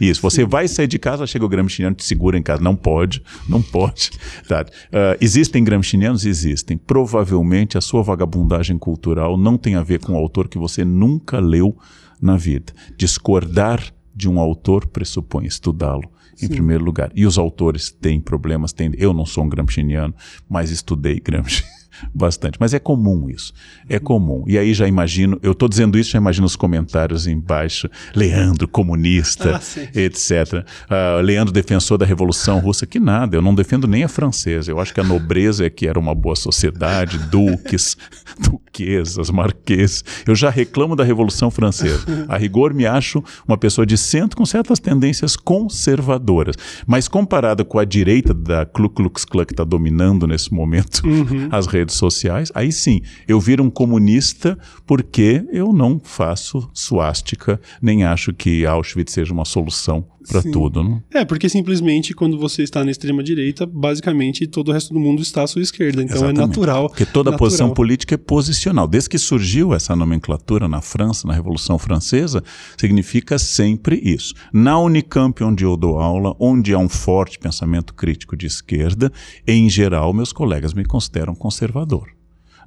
isso. 0.00 0.20
Você 0.22 0.44
vai 0.44 0.68
sair 0.68 0.86
de 0.86 0.98
casa, 0.98 1.26
chega 1.26 1.44
o 1.44 1.48
gramsciano, 1.48 1.94
te 1.94 2.04
segura 2.04 2.38
em 2.38 2.42
casa. 2.42 2.62
Não 2.62 2.76
pode, 2.76 3.22
não 3.48 3.62
pode. 3.62 4.10
Tá? 4.48 4.62
Uh, 4.62 5.16
existem 5.20 5.62
gramscianos? 5.62 6.24
Existem. 6.24 6.76
Provavelmente 6.76 7.78
a 7.78 7.80
sua 7.80 8.02
vagabundagem 8.02 8.78
cultural 8.78 9.36
não 9.36 9.56
tem 9.56 9.74
a 9.74 9.82
ver 9.82 10.00
com 10.00 10.12
um 10.12 10.16
autor 10.16 10.48
que 10.48 10.58
você 10.58 10.84
nunca 10.84 11.38
leu 11.38 11.76
na 12.20 12.36
vida. 12.36 12.72
Discordar 12.96 13.92
de 14.14 14.28
um 14.28 14.38
autor 14.38 14.86
pressupõe 14.86 15.46
estudá-lo 15.46 16.08
em 16.42 16.48
primeiro 16.48 16.84
lugar. 16.84 17.10
E 17.14 17.26
os 17.26 17.38
autores 17.38 17.90
têm 17.90 18.20
problemas, 18.20 18.72
têm. 18.72 18.92
Eu 18.96 19.12
não 19.12 19.24
sou 19.24 19.44
um 19.44 19.48
gramsciano, 19.48 20.14
mas 20.48 20.70
estudei 20.70 21.20
Gramsci 21.20 21.64
bastante. 22.14 22.58
Mas 22.60 22.74
é 22.74 22.78
comum 22.78 23.28
isso. 23.28 23.52
É 23.88 23.98
comum. 23.98 24.44
E 24.46 24.58
aí 24.58 24.72
já 24.72 24.86
imagino, 24.86 25.38
eu 25.42 25.52
estou 25.52 25.68
dizendo 25.68 25.98
isso, 25.98 26.10
já 26.10 26.18
imagino 26.18 26.46
os 26.46 26.56
comentários 26.56 27.26
embaixo. 27.26 27.88
Leandro, 28.14 28.68
comunista, 28.68 29.56
ah, 29.56 29.98
etc. 29.98 30.64
Uh, 30.88 31.20
Leandro, 31.22 31.52
defensor 31.52 31.98
da 31.98 32.06
Revolução 32.06 32.58
Russa. 32.58 32.86
Que 32.86 33.00
nada, 33.00 33.36
eu 33.36 33.42
não 33.42 33.54
defendo 33.54 33.86
nem 33.86 34.04
a 34.04 34.08
francesa. 34.08 34.70
Eu 34.70 34.80
acho 34.80 34.94
que 34.94 35.00
a 35.00 35.04
nobreza 35.04 35.66
é 35.66 35.70
que 35.70 35.86
era 35.86 35.98
uma 35.98 36.14
boa 36.14 36.36
sociedade, 36.36 37.18
duques, 37.18 37.96
duquesas, 38.38 39.30
marqueses. 39.30 40.04
Eu 40.26 40.34
já 40.34 40.50
reclamo 40.50 40.96
da 40.96 41.04
Revolução 41.04 41.50
Francesa. 41.50 42.04
A 42.28 42.36
rigor, 42.36 42.72
me 42.72 42.86
acho 42.86 43.22
uma 43.46 43.56
pessoa 43.56 43.86
de 43.86 43.96
centro 43.96 44.36
com 44.36 44.46
certas 44.46 44.78
tendências 44.78 45.36
conservadoras. 45.36 46.56
Mas 46.86 47.08
comparada 47.08 47.64
com 47.64 47.78
a 47.78 47.84
direita 47.84 48.32
da 48.32 48.64
Ku 48.64 48.88
Klux 48.88 49.24
Klan 49.24 49.44
que 49.44 49.52
está 49.52 49.64
dominando 49.64 50.26
nesse 50.26 50.52
momento 50.52 51.02
uhum. 51.04 51.48
as 51.50 51.66
redes 51.66 51.83
redes 51.84 51.96
sociais, 51.96 52.50
aí 52.54 52.72
sim, 52.72 53.02
eu 53.28 53.38
viro 53.38 53.62
um 53.62 53.70
comunista 53.70 54.58
porque 54.86 55.44
eu 55.52 55.72
não 55.72 56.00
faço 56.02 56.68
suástica, 56.72 57.60
nem 57.80 58.04
acho 58.04 58.32
que 58.32 58.64
Auschwitz 58.64 59.12
seja 59.12 59.32
uma 59.32 59.44
solução 59.44 60.04
para 60.28 60.42
tudo. 60.42 60.82
Não? 60.82 61.02
É, 61.12 61.24
porque 61.24 61.48
simplesmente 61.48 62.14
quando 62.14 62.38
você 62.38 62.62
está 62.62 62.84
na 62.84 62.90
extrema 62.90 63.22
direita, 63.22 63.66
basicamente 63.66 64.46
todo 64.46 64.68
o 64.68 64.72
resto 64.72 64.92
do 64.92 65.00
mundo 65.00 65.22
está 65.22 65.42
à 65.42 65.46
sua 65.46 65.62
esquerda. 65.62 66.02
Então 66.02 66.16
é 66.16 66.18
Exatamente. 66.18 66.38
é 66.38 66.46
natural. 66.46 66.88
Porque 66.88 67.04
toda 67.04 67.30
natural. 67.30 67.38
posição 67.38 67.70
política 67.70 68.14
é 68.14 68.18
posicional. 68.18 68.86
Desde 68.86 69.10
que 69.10 69.18
surgiu 69.18 69.74
essa 69.74 69.94
nomenclatura 69.94 70.68
na 70.68 70.80
França, 70.80 71.26
na 71.26 71.34
Revolução 71.34 71.78
Francesa, 71.78 72.42
significa 72.76 73.38
sempre 73.38 74.00
isso. 74.02 74.34
Na 74.52 74.78
Unicamp, 74.78 75.42
onde 75.42 75.64
eu 75.64 75.76
dou 75.76 75.98
aula, 75.98 76.34
onde 76.38 76.72
há 76.72 76.78
um 76.78 76.88
forte 76.88 77.38
pensamento 77.38 77.94
crítico 77.94 78.36
de 78.36 78.46
esquerda, 78.46 79.12
em 79.46 79.68
geral, 79.68 80.12
meus 80.12 80.32
colegas 80.32 80.72
me 80.72 80.84
consideram 80.84 81.34
conservador. 81.34 82.13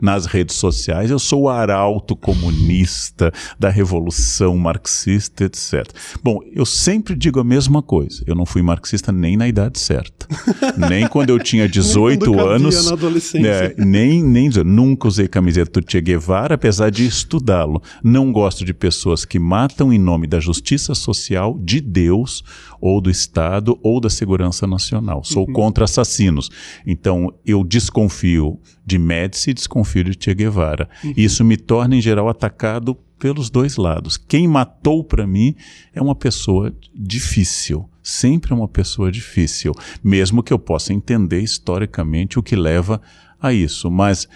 Nas 0.02 0.26
redes 0.26 0.56
sociais, 0.56 1.10
eu 1.12 1.20
sou 1.20 1.44
o 1.44 1.50
arauto 1.50 2.16
comunista 2.16 3.32
da 3.60 3.70
revolução 3.70 4.58
marxista, 4.58 5.46
etc. 5.46 5.86
Bom, 6.24 6.40
eu 6.54 6.66
sempre 6.66 7.16
digo 7.16 7.40
a 7.40 7.44
mesma 7.44 7.82
coisa. 7.82 8.24
Eu 8.26 8.36
não 8.36 8.46
fui 8.46 8.62
marxista 8.62 9.12
nem 9.12 9.38
na 9.38 9.48
idade 9.48 9.80
certa. 9.80 10.28
nem 10.90 11.08
quando 11.08 11.30
eu 11.30 11.40
tinha 11.40 11.68
18 11.68 12.30
nem 12.30 12.40
anos. 12.40 12.86
Na 12.86 12.94
adolescência. 12.94 13.48
É, 13.48 13.76
nem, 13.78 14.24
nem 14.24 14.50
nunca 14.66 15.08
usei 15.08 15.28
camiseta 15.28 15.80
do 15.80 15.92
Che 15.92 16.02
Guevara, 16.02 16.56
apesar 16.56 16.90
de 16.90 17.06
estudá-lo. 17.06 17.82
Não 18.04 18.32
gosto 18.32 18.64
de 18.64 18.74
pessoas 18.74 19.26
que 19.26 19.40
matam 19.40 19.92
em 19.92 20.00
nome 20.00 20.28
da 20.28 20.40
justiça 20.40 20.96
social, 20.96 21.58
de 21.60 21.82
Deus 21.82 22.44
ou 22.80 23.02
do 23.02 23.10
Estado 23.10 23.78
ou 23.82 24.00
da 24.00 24.10
segurança 24.10 24.68
nacional. 24.68 25.24
Sou 25.24 25.46
uhum. 25.48 25.54
contra 25.54 25.86
assassinos. 25.86 26.50
Então, 26.86 27.34
eu 27.46 27.64
desconfio 27.64 28.60
de 28.88 28.97
Médici 28.97 29.50
e 29.50 29.54
desconfio 29.54 30.06
de 30.06 30.17
Che 30.17 30.34
Guevara. 30.34 30.89
Uhum. 31.04 31.13
Isso 31.17 31.43
me 31.43 31.58
torna, 31.58 31.97
em 31.97 32.02
geral, 32.02 32.30
atacado 32.30 32.95
pelos 33.19 33.50
dois 33.50 33.76
lados. 33.76 34.15
Quem 34.15 34.47
matou 34.47 35.04
para 35.04 35.28
mim 35.28 35.56
é 35.93 36.02
uma 36.02 36.15
pessoa 36.15 36.73
difícil. 36.95 37.89
Sempre 38.02 38.54
é 38.54 38.56
uma 38.56 38.67
pessoa 38.67 39.12
difícil. 39.12 39.73
Mesmo 40.02 40.41
que 40.41 40.54
eu 40.54 40.58
possa 40.58 40.93
entender 40.93 41.41
historicamente 41.41 42.39
o 42.39 42.43
que 42.43 42.56
leva 42.56 43.02
a 43.41 43.52
isso. 43.52 43.91
Mas 43.91 44.30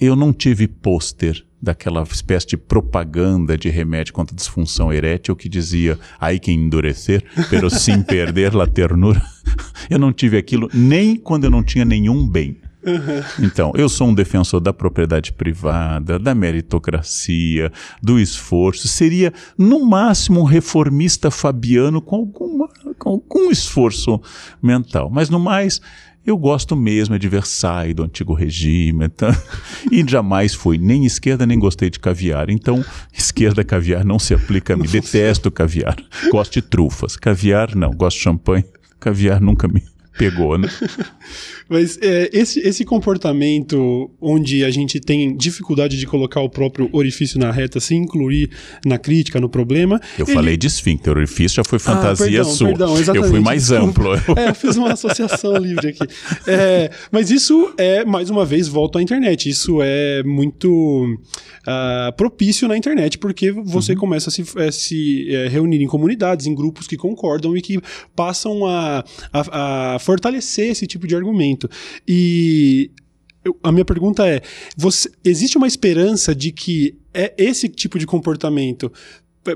eu 0.00 0.16
não 0.16 0.32
tive 0.32 0.66
pôster 0.66 1.44
daquela 1.60 2.02
espécie 2.04 2.46
de 2.46 2.56
propaganda 2.56 3.58
de 3.58 3.68
remédio 3.68 4.14
contra 4.14 4.34
disfunção 4.34 4.90
erétil 4.90 5.36
que 5.36 5.48
dizia 5.48 5.98
aí 6.18 6.38
que 6.38 6.52
endurecer, 6.52 7.24
pero 7.50 7.68
sem 7.68 8.00
perder 8.00 8.54
la 8.54 8.66
ternura. 8.66 9.20
Eu 9.90 9.98
não 9.98 10.12
tive 10.12 10.36
aquilo 10.36 10.68
nem 10.72 11.16
quando 11.16 11.44
eu 11.44 11.50
não 11.50 11.62
tinha 11.62 11.84
nenhum 11.84 12.28
bem. 12.28 12.60
Uhum. 12.88 13.46
Então, 13.46 13.72
eu 13.74 13.88
sou 13.88 14.08
um 14.08 14.14
defensor 14.14 14.60
da 14.60 14.72
propriedade 14.72 15.32
privada, 15.32 16.18
da 16.18 16.34
meritocracia, 16.34 17.70
do 18.02 18.18
esforço. 18.18 18.88
Seria, 18.88 19.32
no 19.56 19.84
máximo, 19.84 20.40
um 20.40 20.44
reformista 20.44 21.30
fabiano 21.30 22.00
com, 22.00 22.16
alguma, 22.16 22.68
com 22.98 23.10
algum 23.10 23.50
esforço 23.50 24.20
mental. 24.62 25.10
Mas, 25.10 25.28
no 25.28 25.38
mais, 25.38 25.80
eu 26.28 26.36
gosto 26.36 26.76
mesmo 26.76 27.14
é 27.14 27.18
de 27.18 27.26
Versailles, 27.26 27.94
do 27.94 28.02
antigo 28.02 28.34
regime, 28.34 29.06
então, 29.06 29.30
e 29.90 30.04
jamais 30.06 30.54
fui 30.54 30.76
nem 30.76 31.06
esquerda 31.06 31.46
nem 31.46 31.58
gostei 31.58 31.88
de 31.88 31.98
caviar. 31.98 32.50
Então, 32.50 32.84
esquerda 33.12 33.64
caviar 33.64 34.04
não 34.04 34.18
se 34.18 34.34
aplica 34.34 34.74
a 34.74 34.76
mim. 34.76 34.84
Detesto 34.92 35.50
caviar. 35.50 35.96
Gosto 36.30 36.52
de 36.54 36.62
trufas. 36.62 37.16
Caviar 37.16 37.74
não. 37.74 37.92
Gosto 37.92 38.18
de 38.18 38.24
champanhe. 38.24 38.64
Caviar 39.00 39.40
nunca 39.40 39.66
me 39.68 39.82
pegou, 40.18 40.58
né? 40.58 40.68
Mas 41.68 41.98
é, 42.00 42.30
esse, 42.32 42.60
esse 42.60 42.84
comportamento 42.84 44.10
onde 44.20 44.64
a 44.64 44.70
gente 44.70 44.98
tem 44.98 45.36
dificuldade 45.36 45.98
de 45.98 46.06
colocar 46.06 46.40
o 46.40 46.48
próprio 46.48 46.88
orifício 46.92 47.38
na 47.38 47.50
reta, 47.50 47.78
se 47.78 47.94
incluir 47.94 48.50
na 48.84 48.98
crítica, 48.98 49.38
no 49.38 49.48
problema. 49.48 50.00
Eu 50.18 50.24
ele... 50.26 50.34
falei 50.34 50.56
de 50.56 50.66
esfíncter, 50.66 51.16
orifício 51.16 51.56
já 51.56 51.64
foi 51.64 51.78
fantasia 51.78 52.26
ah, 52.26 52.30
perdão, 52.30 52.44
sua. 52.44 52.68
Perdão, 52.68 52.94
exatamente, 52.94 53.24
eu 53.24 53.30
fui 53.30 53.40
mais 53.40 53.70
amplo. 53.70 54.08
É, 54.36 54.50
eu 54.50 54.54
fiz 54.54 54.76
uma 54.76 54.92
associação 54.92 55.56
livre 55.56 55.88
aqui. 55.88 56.06
É, 56.46 56.90
mas 57.10 57.30
isso 57.30 57.72
é, 57.76 58.04
mais 58.04 58.30
uma 58.30 58.44
vez, 58.44 58.68
volto 58.68 58.98
à 58.98 59.02
internet. 59.02 59.48
Isso 59.48 59.80
é 59.82 60.22
muito 60.22 61.18
uh, 61.66 62.12
propício 62.16 62.66
na 62.68 62.76
internet, 62.76 63.18
porque 63.18 63.52
você 63.52 63.92
uhum. 63.92 63.98
começa 63.98 64.30
a 64.30 64.32
se, 64.32 64.44
a 64.56 64.72
se 64.72 65.34
é, 65.34 65.48
reunir 65.48 65.82
em 65.82 65.86
comunidades, 65.86 66.46
em 66.46 66.54
grupos 66.54 66.86
que 66.86 66.96
concordam 66.96 67.56
e 67.56 67.62
que 67.62 67.80
passam 68.14 68.66
a, 68.66 69.04
a, 69.32 69.94
a 69.94 69.98
fortalecer 70.08 70.70
esse 70.70 70.86
tipo 70.86 71.06
de 71.06 71.14
argumento. 71.14 71.68
E 72.06 72.90
eu, 73.44 73.54
a 73.62 73.70
minha 73.70 73.84
pergunta 73.84 74.26
é: 74.26 74.40
você, 74.74 75.10
existe 75.22 75.58
uma 75.58 75.66
esperança 75.66 76.34
de 76.34 76.50
que 76.50 76.96
é 77.12 77.34
esse 77.36 77.68
tipo 77.68 77.98
de 77.98 78.06
comportamento 78.06 78.90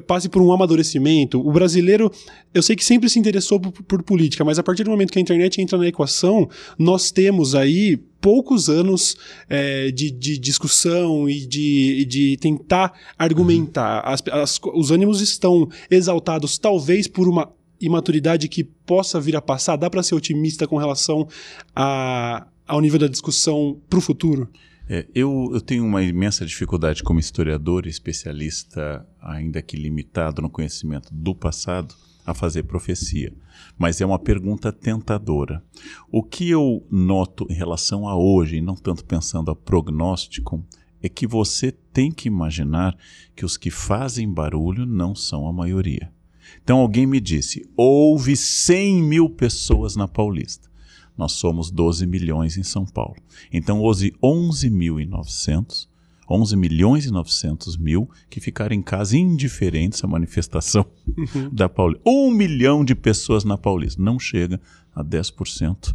passe 0.06 0.28
por 0.28 0.40
um 0.40 0.52
amadurecimento. 0.52 1.38
O 1.46 1.52
brasileiro, 1.52 2.10
eu 2.54 2.62
sei 2.62 2.74
que 2.74 2.84
sempre 2.84 3.10
se 3.10 3.18
interessou 3.18 3.60
por, 3.60 3.72
por, 3.82 4.02
política, 4.02 4.42
mas 4.42 4.58
a 4.58 4.62
partir 4.62 4.84
do 4.84 4.90
momento 4.90 5.12
que 5.12 5.18
a 5.18 5.22
internet 5.22 5.60
entra 5.60 5.76
na 5.76 5.86
equação, 5.86 6.48
nós 6.78 7.10
temos 7.10 7.54
aí 7.54 7.98
poucos 8.18 8.70
anos 8.70 9.16
é, 9.50 9.90
de, 9.90 10.10
de, 10.10 10.38
discussão 10.38 11.28
e 11.28 11.44
de, 11.44 12.06
de 12.06 12.36
tentar 12.38 12.92
argumentar. 13.18 14.00
As, 14.00 14.22
as, 14.30 14.60
os 14.72 14.90
ânimos 14.90 15.20
estão 15.20 15.68
exaltados, 15.90 16.56
talvez 16.56 17.06
por 17.06 17.28
uma 17.28 17.52
imaturidade 17.83 18.49
que 18.49 18.64
possa 18.64 19.21
vir 19.21 19.37
a 19.37 19.42
passar. 19.42 19.77
Dá 19.77 19.90
para 19.90 20.03
ser 20.03 20.14
otimista 20.14 20.66
com 20.66 20.77
relação 20.77 21.29
a, 21.75 22.47
ao 22.66 22.81
nível 22.81 22.99
da 22.99 23.09
discussão 23.09 23.81
para 23.90 23.99
o 23.99 24.03
futuro? 24.03 24.49
É, 24.88 25.07
eu, 25.14 25.51
eu, 25.53 25.61
tenho 25.61 25.85
uma 25.85 26.03
imensa 26.03 26.45
dificuldade 26.45 27.03
como 27.03 27.21
historiador 27.21 27.87
e 27.87 27.88
especialista, 27.88 29.07
ainda 29.21 29.62
que 29.62 29.77
limitado 29.77 30.42
no 30.42 30.51
conhecimento 30.51 31.09
do 31.12 31.35
passado, 31.35 31.95
a 32.25 32.35
fazer 32.35 32.64
profecia. 32.64 33.33
Mas 33.79 34.01
é 34.01 34.07
uma 34.07 34.18
pergunta 34.18 34.73
tentadora. 34.73 35.62
O 36.11 36.23
que 36.23 36.49
eu 36.49 36.87
noto 36.90 37.47
em 37.51 37.55
relação 37.55 38.09
a 38.09 38.16
hoje, 38.16 38.57
e 38.57 38.61
não 38.61 38.75
tanto 38.75 39.05
pensando 39.05 39.51
a 39.51 39.57
prognóstico, 39.57 40.64
é 41.03 41.09
que 41.09 41.27
você 41.27 41.73
tem 41.73 42.12
que 42.12 42.29
imaginar 42.29 42.97
que 43.35 43.45
os 43.45 43.57
que 43.57 43.71
fazem 43.71 44.33
barulho 44.33 44.87
não 44.87 45.14
são 45.14 45.49
a 45.49 45.53
maioria. 45.53 46.12
Então 46.62 46.78
alguém 46.78 47.06
me 47.06 47.20
disse: 47.20 47.68
houve 47.76 48.36
100 48.36 49.02
mil 49.02 49.30
pessoas 49.30 49.96
na 49.96 50.08
Paulista 50.08 50.72
nós 51.16 51.32
somos 51.32 51.70
12 51.70 52.06
milhões 52.06 52.56
em 52.56 52.62
São 52.62 52.84
Paulo. 52.84 53.16
Então, 53.52 53.80
hoje, 53.80 54.12
11.900, 54.22 55.86
11 56.28 56.56
milhões 56.56 57.06
e 57.06 57.10
900 57.10 57.76
mil 57.76 58.08
que 58.30 58.40
ficaram 58.40 58.74
em 58.74 58.82
casa 58.82 59.16
indiferentes 59.16 60.02
à 60.02 60.06
manifestação 60.06 60.86
uhum. 61.16 61.50
da 61.52 61.68
Paulista. 61.68 62.02
Um 62.06 62.30
milhão 62.30 62.84
de 62.84 62.94
pessoas 62.94 63.44
na 63.44 63.58
Paulista. 63.58 64.02
Não 64.02 64.18
chega 64.18 64.60
a 64.94 65.04
10% 65.04 65.94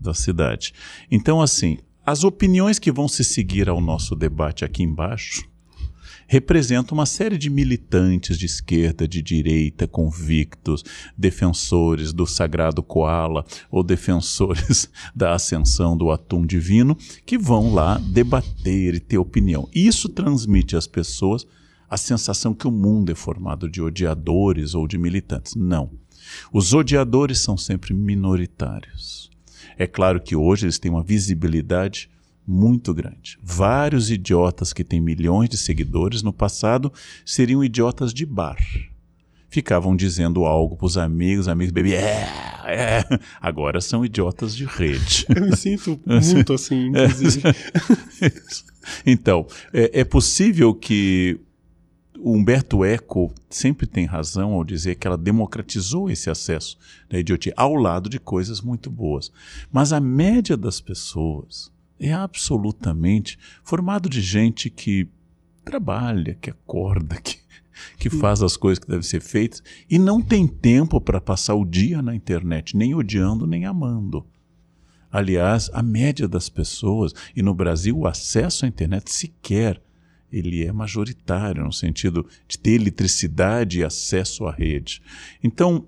da 0.00 0.12
cidade. 0.12 0.72
Então, 1.10 1.40
assim, 1.40 1.78
as 2.04 2.22
opiniões 2.22 2.78
que 2.78 2.92
vão 2.92 3.08
se 3.08 3.24
seguir 3.24 3.68
ao 3.68 3.80
nosso 3.80 4.14
debate 4.14 4.64
aqui 4.64 4.82
embaixo 4.82 5.47
representa 6.28 6.92
uma 6.92 7.06
série 7.06 7.38
de 7.38 7.48
militantes 7.48 8.38
de 8.38 8.44
esquerda, 8.44 9.08
de 9.08 9.22
direita, 9.22 9.88
convictos, 9.88 10.84
defensores 11.16 12.12
do 12.12 12.26
sagrado 12.26 12.82
koala 12.82 13.44
ou 13.70 13.82
defensores 13.82 14.90
da 15.16 15.34
ascensão 15.34 15.96
do 15.96 16.10
atum 16.10 16.44
divino, 16.44 16.96
que 17.24 17.38
vão 17.38 17.72
lá 17.72 17.98
debater 17.98 18.94
e 18.94 19.00
ter 19.00 19.16
opinião. 19.16 19.66
Isso 19.74 20.08
transmite 20.08 20.76
às 20.76 20.86
pessoas 20.86 21.46
a 21.88 21.96
sensação 21.96 22.52
que 22.52 22.68
o 22.68 22.70
mundo 22.70 23.10
é 23.10 23.14
formado 23.14 23.68
de 23.68 23.80
odiadores 23.80 24.74
ou 24.74 24.86
de 24.86 24.98
militantes. 24.98 25.54
Não. 25.54 25.90
Os 26.52 26.74
odiadores 26.74 27.40
são 27.40 27.56
sempre 27.56 27.94
minoritários. 27.94 29.30
É 29.78 29.86
claro 29.86 30.20
que 30.20 30.36
hoje 30.36 30.66
eles 30.66 30.78
têm 30.78 30.90
uma 30.90 31.02
visibilidade 31.02 32.10
muito 32.48 32.94
grande. 32.94 33.38
Vários 33.42 34.10
idiotas 34.10 34.72
que 34.72 34.82
têm 34.82 35.02
milhões 35.02 35.50
de 35.50 35.58
seguidores 35.58 36.22
no 36.22 36.32
passado 36.32 36.90
seriam 37.24 37.62
idiotas 37.62 38.14
de 38.14 38.24
bar. 38.24 38.56
Ficavam 39.50 39.94
dizendo 39.94 40.46
algo 40.46 40.74
para 40.74 40.86
os 40.86 40.96
amigos, 40.96 41.46
amigos 41.46 41.72
bebiam, 41.72 41.98
é, 41.98 42.26
é. 42.66 43.04
Agora 43.38 43.82
são 43.82 44.02
idiotas 44.02 44.56
de 44.56 44.64
rede. 44.64 45.26
Eu 45.28 45.42
me 45.42 45.56
sinto 45.56 46.00
muito 46.06 46.54
assim, 46.54 46.88
inclusive. 46.88 47.42
então, 49.04 49.46
é, 49.72 50.00
é 50.00 50.04
possível 50.04 50.74
que 50.74 51.38
o 52.18 52.32
Humberto 52.32 52.82
Eco 52.82 53.32
sempre 53.50 53.86
tem 53.86 54.06
razão 54.06 54.52
ao 54.52 54.64
dizer 54.64 54.94
que 54.94 55.06
ela 55.06 55.18
democratizou 55.18 56.10
esse 56.10 56.30
acesso 56.30 56.78
da 57.10 57.18
idiotia 57.18 57.52
ao 57.56 57.74
lado 57.74 58.08
de 58.08 58.18
coisas 58.18 58.60
muito 58.62 58.90
boas. 58.90 59.30
Mas 59.70 59.92
a 59.92 60.00
média 60.00 60.56
das 60.56 60.80
pessoas 60.80 61.70
é 61.98 62.12
absolutamente 62.12 63.38
formado 63.62 64.08
de 64.08 64.20
gente 64.20 64.70
que 64.70 65.08
trabalha, 65.64 66.36
que 66.40 66.50
acorda, 66.50 67.16
que, 67.20 67.38
que 67.98 68.10
faz 68.10 68.42
as 68.42 68.56
coisas 68.56 68.78
que 68.78 68.88
devem 68.88 69.02
ser 69.02 69.20
feitas 69.20 69.62
e 69.90 69.98
não 69.98 70.22
tem 70.22 70.46
tempo 70.46 71.00
para 71.00 71.20
passar 71.20 71.54
o 71.54 71.64
dia 71.64 72.00
na 72.00 72.14
internet, 72.14 72.76
nem 72.76 72.94
odiando, 72.94 73.46
nem 73.46 73.64
amando. 73.64 74.26
Aliás, 75.10 75.70
a 75.72 75.82
média 75.82 76.28
das 76.28 76.48
pessoas, 76.48 77.14
e 77.34 77.42
no 77.42 77.54
Brasil 77.54 77.96
o 77.96 78.06
acesso 78.06 78.64
à 78.64 78.68
internet 78.68 79.10
sequer, 79.10 79.80
ele 80.30 80.64
é 80.64 80.72
majoritário 80.72 81.64
no 81.64 81.72
sentido 81.72 82.26
de 82.46 82.58
ter 82.58 82.72
eletricidade 82.72 83.80
e 83.80 83.84
acesso 83.84 84.46
à 84.46 84.52
rede. 84.52 85.00
Então, 85.42 85.86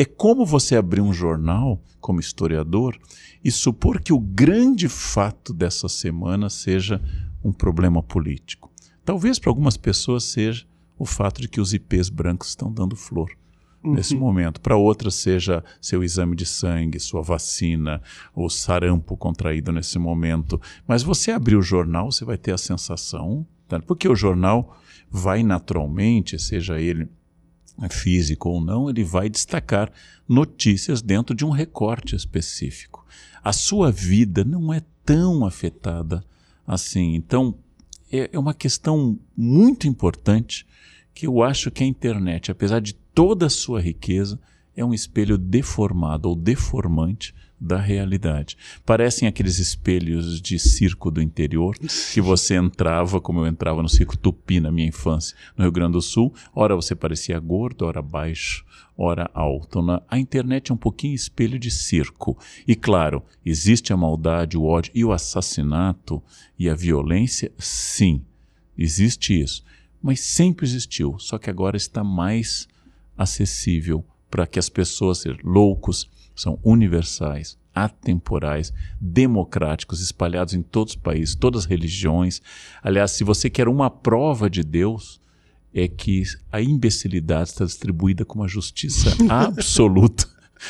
é 0.00 0.04
como 0.06 0.46
você 0.46 0.76
abrir 0.76 1.02
um 1.02 1.12
jornal 1.12 1.78
como 2.00 2.20
historiador 2.20 2.98
e 3.44 3.50
supor 3.50 4.00
que 4.00 4.14
o 4.14 4.18
grande 4.18 4.88
fato 4.88 5.52
dessa 5.52 5.90
semana 5.90 6.48
seja 6.48 7.02
um 7.44 7.52
problema 7.52 8.02
político. 8.02 8.72
Talvez 9.04 9.38
para 9.38 9.50
algumas 9.50 9.76
pessoas 9.76 10.24
seja 10.24 10.64
o 10.98 11.04
fato 11.04 11.42
de 11.42 11.48
que 11.48 11.60
os 11.60 11.74
IPs 11.74 12.08
brancos 12.08 12.48
estão 12.48 12.72
dando 12.72 12.96
flor 12.96 13.30
uhum. 13.84 13.92
nesse 13.92 14.16
momento. 14.16 14.58
Para 14.62 14.74
outras 14.74 15.16
seja 15.16 15.62
seu 15.82 16.02
exame 16.02 16.34
de 16.34 16.46
sangue, 16.46 16.98
sua 16.98 17.20
vacina, 17.20 18.00
o 18.34 18.48
sarampo 18.48 19.18
contraído 19.18 19.70
nesse 19.70 19.98
momento. 19.98 20.58
Mas 20.88 21.02
você 21.02 21.30
abrir 21.30 21.56
o 21.56 21.62
jornal, 21.62 22.10
você 22.10 22.24
vai 22.24 22.38
ter 22.38 22.52
a 22.52 22.58
sensação, 22.58 23.46
tá? 23.68 23.78
porque 23.80 24.08
o 24.08 24.16
jornal 24.16 24.78
vai 25.10 25.42
naturalmente, 25.42 26.38
seja 26.38 26.80
ele 26.80 27.06
físico 27.88 28.50
ou 28.50 28.60
não, 28.60 28.90
ele 28.90 29.02
vai 29.02 29.28
destacar 29.28 29.90
notícias 30.28 31.00
dentro 31.00 31.34
de 31.34 31.44
um 31.44 31.50
recorte 31.50 32.14
específico 32.14 33.00
a 33.42 33.52
sua 33.52 33.90
vida 33.90 34.44
não 34.44 34.72
é 34.72 34.82
tão 35.04 35.44
afetada 35.44 36.22
assim. 36.66 37.14
Então, 37.14 37.54
é, 38.12 38.30
é 38.32 38.38
uma 38.38 38.54
questão 38.54 39.18
muito 39.36 39.88
importante 39.88 40.66
que 41.14 41.26
eu 41.26 41.42
acho 41.42 41.70
que 41.70 41.82
a 41.82 41.86
internet, 41.86 42.50
apesar 42.50 42.80
de 42.80 42.92
toda 42.92 43.46
a 43.46 43.50
sua 43.50 43.80
riqueza, 43.80 44.38
é 44.76 44.84
um 44.84 44.94
espelho 44.94 45.36
deformado 45.36 46.28
ou 46.28 46.36
deformante 46.36 47.34
da 47.60 47.76
realidade. 47.76 48.56
Parecem 48.86 49.28
aqueles 49.28 49.58
espelhos 49.58 50.40
de 50.40 50.58
circo 50.58 51.10
do 51.10 51.20
interior 51.20 51.76
que 52.12 52.20
você 52.20 52.54
entrava, 52.54 53.20
como 53.20 53.40
eu 53.40 53.46
entrava 53.46 53.82
no 53.82 53.88
circo 53.88 54.16
Tupi 54.16 54.60
na 54.60 54.72
minha 54.72 54.88
infância, 54.88 55.36
no 55.56 55.64
Rio 55.64 55.72
Grande 55.72 55.92
do 55.92 56.00
Sul. 56.00 56.32
Ora 56.54 56.74
você 56.74 56.94
parecia 56.94 57.38
gordo, 57.38 57.84
ora 57.84 58.00
baixo, 58.00 58.64
ora 58.96 59.30
alto. 59.34 59.80
A 60.08 60.18
internet 60.18 60.70
é 60.70 60.74
um 60.74 60.78
pouquinho 60.78 61.14
espelho 61.14 61.58
de 61.58 61.70
circo. 61.70 62.38
E 62.66 62.74
claro, 62.74 63.22
existe 63.44 63.92
a 63.92 63.96
maldade, 63.96 64.56
o 64.56 64.64
ódio 64.64 64.92
e 64.94 65.04
o 65.04 65.12
assassinato 65.12 66.22
e 66.58 66.68
a 66.68 66.74
violência? 66.74 67.52
Sim, 67.58 68.24
existe 68.76 69.38
isso. 69.38 69.62
Mas 70.02 70.20
sempre 70.20 70.64
existiu, 70.64 71.18
só 71.18 71.36
que 71.36 71.50
agora 71.50 71.76
está 71.76 72.02
mais 72.02 72.66
acessível 73.18 74.02
para 74.30 74.46
que 74.46 74.58
as 74.58 74.70
pessoas 74.70 75.18
sejam 75.18 75.40
loucos, 75.44 76.08
são 76.40 76.58
universais, 76.62 77.58
atemporais, 77.74 78.72
democráticos, 79.00 80.00
espalhados 80.00 80.54
em 80.54 80.62
todos 80.62 80.94
os 80.94 81.00
países, 81.00 81.34
todas 81.34 81.64
as 81.64 81.70
religiões. 81.70 82.40
Aliás, 82.82 83.12
se 83.12 83.24
você 83.24 83.48
quer 83.48 83.68
uma 83.68 83.90
prova 83.90 84.48
de 84.48 84.62
Deus, 84.62 85.20
é 85.72 85.86
que 85.86 86.22
a 86.50 86.60
imbecilidade 86.60 87.50
está 87.50 87.64
distribuída 87.64 88.24
com 88.24 88.40
uma 88.40 88.48
justiça 88.48 89.10
absoluta 89.28 90.28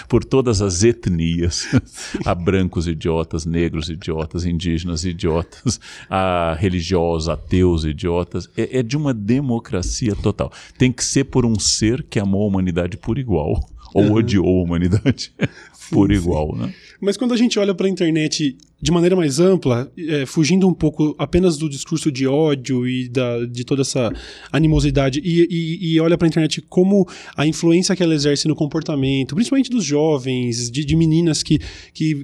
por 0.09 0.25
todas 0.25 0.63
as 0.63 0.85
etnias. 0.85 1.67
Há 2.25 2.35
brancos 2.35 2.87
idiotas, 2.87 3.45
negros 3.45 3.89
idiotas, 3.89 4.45
indígenas 4.45 5.05
idiotas, 5.05 5.81
há 6.09 6.55
religiosos, 6.59 7.29
ateus 7.29 7.85
idiotas. 7.85 8.49
É, 8.57 8.79
é 8.79 8.83
de 8.83 8.97
uma 8.97 9.13
democracia 9.13 10.15
total. 10.15 10.53
Tem 10.79 10.93
que 10.93 11.05
ser 11.05 11.25
por 11.25 11.45
um 11.45 11.59
ser 11.59 12.05
que 12.05 12.21
amou 12.21 12.45
a 12.45 12.47
humanidade 12.47 12.97
por 12.97 13.19
igual 13.19 13.69
ou 13.95 14.05
uhum. 14.05 14.13
odiou 14.13 14.61
a 14.61 14.63
humanidade 14.63 15.33
por 15.91 16.11
igual, 16.11 16.57
né? 16.57 16.73
Mas 17.01 17.17
quando 17.17 17.33
a 17.33 17.37
gente 17.37 17.59
olha 17.59 17.75
para 17.75 17.87
a 17.87 17.91
internet 17.91 18.57
de 18.83 18.91
maneira 18.91 19.15
mais 19.15 19.39
ampla, 19.39 19.93
é, 19.99 20.25
fugindo 20.25 20.67
um 20.67 20.73
pouco 20.73 21.15
apenas 21.19 21.59
do 21.59 21.69
discurso 21.69 22.11
de 22.11 22.27
ódio 22.27 22.89
e 22.89 23.11
da, 23.11 23.45
de 23.45 23.63
toda 23.63 23.83
essa 23.83 24.11
animosidade, 24.51 25.21
e, 25.23 25.47
e, 25.51 25.95
e 25.95 26.01
olha 26.01 26.17
para 26.17 26.27
a 26.27 26.31
internet 26.31 26.63
como 26.63 27.07
a 27.37 27.47
influência 27.47 27.95
que 27.95 28.03
ela 28.03 28.15
exerce 28.15 28.49
no 28.49 28.55
comportamento, 28.55 29.35
principalmente 29.35 29.69
dos 29.69 29.85
jovens, 29.85 30.71
de, 30.71 30.83
de 30.83 30.97
meninas 30.97 31.43
que 31.43 31.61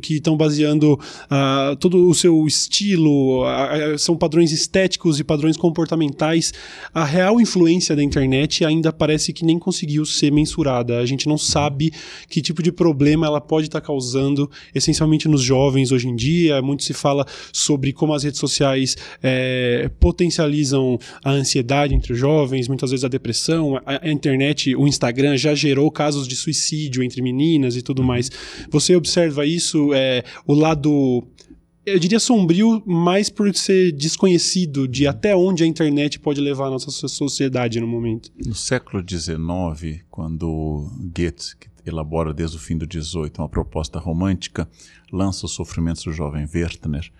estão 0.08 0.34
baseando 0.34 0.94
uh, 0.94 1.76
todo 1.76 2.08
o 2.08 2.14
seu 2.14 2.46
estilo, 2.46 3.44
uh, 3.44 3.98
são 3.98 4.16
padrões 4.16 4.50
estéticos 4.50 5.20
e 5.20 5.24
padrões 5.24 5.58
comportamentais, 5.58 6.54
a 6.94 7.04
real 7.04 7.38
influência 7.38 7.94
da 7.94 8.02
internet 8.02 8.64
ainda 8.64 8.90
parece 8.90 9.30
que 9.30 9.44
nem 9.44 9.58
conseguiu 9.58 10.06
ser 10.06 10.32
mensurada. 10.32 10.98
A 11.00 11.04
gente 11.04 11.28
não 11.28 11.36
sabe 11.36 11.66
sabe 11.66 11.92
que 12.28 12.40
tipo 12.40 12.62
de 12.62 12.72
problema 12.72 13.26
ela 13.26 13.40
pode 13.40 13.66
estar 13.66 13.80
tá 13.80 13.86
causando, 13.86 14.50
essencialmente 14.74 15.28
nos 15.28 15.42
jovens 15.42 15.92
hoje 15.92 16.08
em 16.08 16.16
dia. 16.16 16.60
Muito 16.62 16.84
se 16.84 16.92
fala 16.92 17.26
sobre 17.52 17.92
como 17.92 18.14
as 18.14 18.22
redes 18.22 18.40
sociais 18.40 18.96
é, 19.22 19.90
potencializam 20.00 20.98
a 21.24 21.30
ansiedade 21.30 21.94
entre 21.94 22.12
os 22.12 22.18
jovens, 22.18 22.68
muitas 22.68 22.90
vezes 22.90 23.04
a 23.04 23.08
depressão. 23.08 23.76
A, 23.84 24.06
a, 24.06 24.10
internet, 24.10 24.74
o 24.74 24.86
Instagram 24.86 25.36
já 25.36 25.54
gerou 25.54 25.90
casos 25.90 26.26
de 26.26 26.36
suicídio 26.36 27.02
entre 27.02 27.22
meninas 27.22 27.76
e 27.76 27.82
tudo 27.82 28.02
mais. 28.02 28.30
Você 28.70 28.94
observa 28.94 29.46
isso, 29.46 29.92
é, 29.94 30.22
o 30.46 30.54
lado 30.54 31.26
eu 31.86 32.00
diria 32.00 32.18
sombrio, 32.18 32.82
mais 32.84 33.30
por 33.30 33.54
ser 33.54 33.92
desconhecido 33.92 34.88
de 34.88 35.06
até 35.06 35.36
onde 35.36 35.62
a 35.62 35.66
internet 35.66 36.18
pode 36.18 36.40
levar 36.40 36.66
a 36.66 36.70
nossa 36.70 36.90
sociedade 36.90 37.80
no 37.80 37.86
momento. 37.86 38.32
No 38.44 38.56
século 38.56 39.04
XIX, 39.08 40.02
quando 40.10 40.90
Goethe, 41.16 41.56
que 41.56 41.68
elabora 41.86 42.34
desde 42.34 42.56
o 42.56 42.60
fim 42.60 42.76
do 42.76 42.84
XVIII 42.84 43.32
uma 43.38 43.48
proposta 43.48 43.98
romântica, 43.98 44.68
lança 45.12 45.46
os 45.46 45.52
sofrimentos 45.52 46.04
do 46.04 46.12
jovem 46.12 46.48
Werther, 46.52 47.10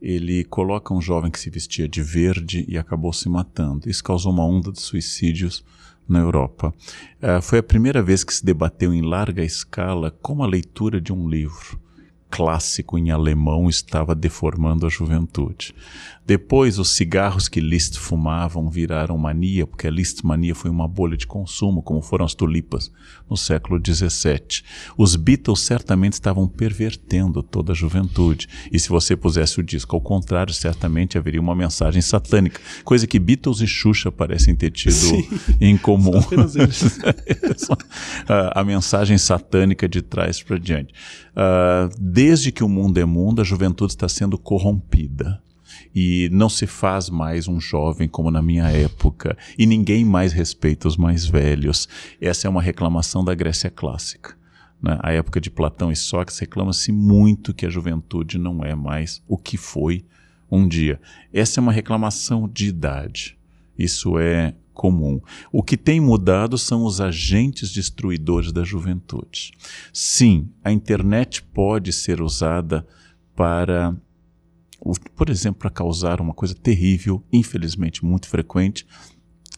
ele 0.00 0.44
coloca 0.44 0.94
um 0.94 1.00
jovem 1.00 1.30
que 1.30 1.40
se 1.40 1.50
vestia 1.50 1.88
de 1.88 2.02
verde 2.02 2.64
e 2.68 2.78
acabou 2.78 3.12
se 3.12 3.28
matando. 3.28 3.88
Isso 3.88 4.02
causou 4.02 4.32
uma 4.32 4.44
onda 4.44 4.70
de 4.70 4.80
suicídios 4.80 5.64
na 6.08 6.20
Europa. 6.20 6.72
Uh, 7.20 7.42
foi 7.42 7.58
a 7.58 7.62
primeira 7.62 8.02
vez 8.02 8.24
que 8.24 8.32
se 8.32 8.44
debateu 8.44 8.94
em 8.94 9.02
larga 9.02 9.42
escala 9.42 10.10
como 10.22 10.42
a 10.42 10.46
leitura 10.46 11.00
de 11.00 11.12
um 11.12 11.28
livro 11.28 11.80
clássico 12.30 12.98
em 12.98 13.10
alemão 13.10 13.68
estava 13.68 14.14
deformando 14.14 14.86
a 14.86 14.88
juventude. 14.88 15.74
Depois, 16.28 16.78
os 16.78 16.90
cigarros 16.90 17.48
que 17.48 17.58
Liszt 17.58 17.98
fumavam 17.98 18.68
viraram 18.68 19.16
mania, 19.16 19.66
porque 19.66 19.86
a 19.86 19.90
Liszt 19.90 20.22
mania 20.26 20.54
foi 20.54 20.70
uma 20.70 20.86
bolha 20.86 21.16
de 21.16 21.26
consumo, 21.26 21.80
como 21.80 22.02
foram 22.02 22.26
as 22.26 22.34
tulipas 22.34 22.92
no 23.30 23.34
século 23.34 23.80
XVII. 23.82 24.62
Os 24.98 25.16
Beatles 25.16 25.60
certamente 25.60 26.12
estavam 26.12 26.46
pervertendo 26.46 27.42
toda 27.42 27.72
a 27.72 27.74
juventude. 27.74 28.46
E 28.70 28.78
se 28.78 28.90
você 28.90 29.16
pusesse 29.16 29.58
o 29.58 29.62
disco 29.62 29.96
ao 29.96 30.02
contrário, 30.02 30.52
certamente 30.52 31.16
haveria 31.16 31.40
uma 31.40 31.54
mensagem 31.54 32.02
satânica, 32.02 32.60
coisa 32.84 33.06
que 33.06 33.18
Beatles 33.18 33.62
e 33.62 33.66
Xuxa 33.66 34.12
parecem 34.12 34.54
ter 34.54 34.70
tido 34.70 34.92
Sim, 34.92 35.26
em 35.58 35.78
comum. 35.78 36.20
a, 38.28 38.60
a 38.60 38.64
mensagem 38.64 39.16
satânica 39.16 39.88
de 39.88 40.02
trás 40.02 40.42
para 40.42 40.58
diante. 40.58 40.92
Uh, 41.32 41.88
desde 41.98 42.52
que 42.52 42.62
o 42.62 42.68
mundo 42.68 42.98
é 42.98 43.04
mundo, 43.06 43.40
a 43.40 43.44
juventude 43.44 43.92
está 43.92 44.10
sendo 44.10 44.36
corrompida 44.36 45.40
e 46.00 46.28
não 46.30 46.48
se 46.48 46.64
faz 46.64 47.10
mais 47.10 47.48
um 47.48 47.60
jovem 47.60 48.06
como 48.06 48.30
na 48.30 48.40
minha 48.40 48.70
época, 48.70 49.36
e 49.58 49.66
ninguém 49.66 50.04
mais 50.04 50.32
respeita 50.32 50.86
os 50.86 50.96
mais 50.96 51.26
velhos. 51.26 51.88
Essa 52.20 52.46
é 52.46 52.50
uma 52.50 52.62
reclamação 52.62 53.24
da 53.24 53.34
Grécia 53.34 53.68
clássica. 53.68 54.36
Na 54.80 54.94
né? 54.94 55.16
época 55.16 55.40
de 55.40 55.50
Platão 55.50 55.90
e 55.90 55.96
Sócrates, 55.96 56.38
reclama-se 56.38 56.92
muito 56.92 57.52
que 57.52 57.66
a 57.66 57.68
juventude 57.68 58.38
não 58.38 58.64
é 58.64 58.76
mais 58.76 59.20
o 59.26 59.36
que 59.36 59.56
foi 59.56 60.04
um 60.48 60.68
dia. 60.68 61.00
Essa 61.32 61.58
é 61.58 61.62
uma 61.62 61.72
reclamação 61.72 62.48
de 62.48 62.68
idade. 62.68 63.36
Isso 63.76 64.20
é 64.20 64.54
comum. 64.72 65.20
O 65.50 65.64
que 65.64 65.76
tem 65.76 66.00
mudado 66.00 66.56
são 66.56 66.84
os 66.84 67.00
agentes 67.00 67.72
destruidores 67.72 68.52
da 68.52 68.62
juventude. 68.62 69.50
Sim, 69.92 70.48
a 70.62 70.70
internet 70.70 71.42
pode 71.42 71.92
ser 71.92 72.22
usada 72.22 72.86
para 73.34 73.96
por 75.14 75.28
exemplo, 75.28 75.60
para 75.60 75.70
causar 75.70 76.20
uma 76.20 76.32
coisa 76.32 76.54
terrível, 76.54 77.22
infelizmente 77.32 78.04
muito 78.04 78.28
frequente, 78.28 78.86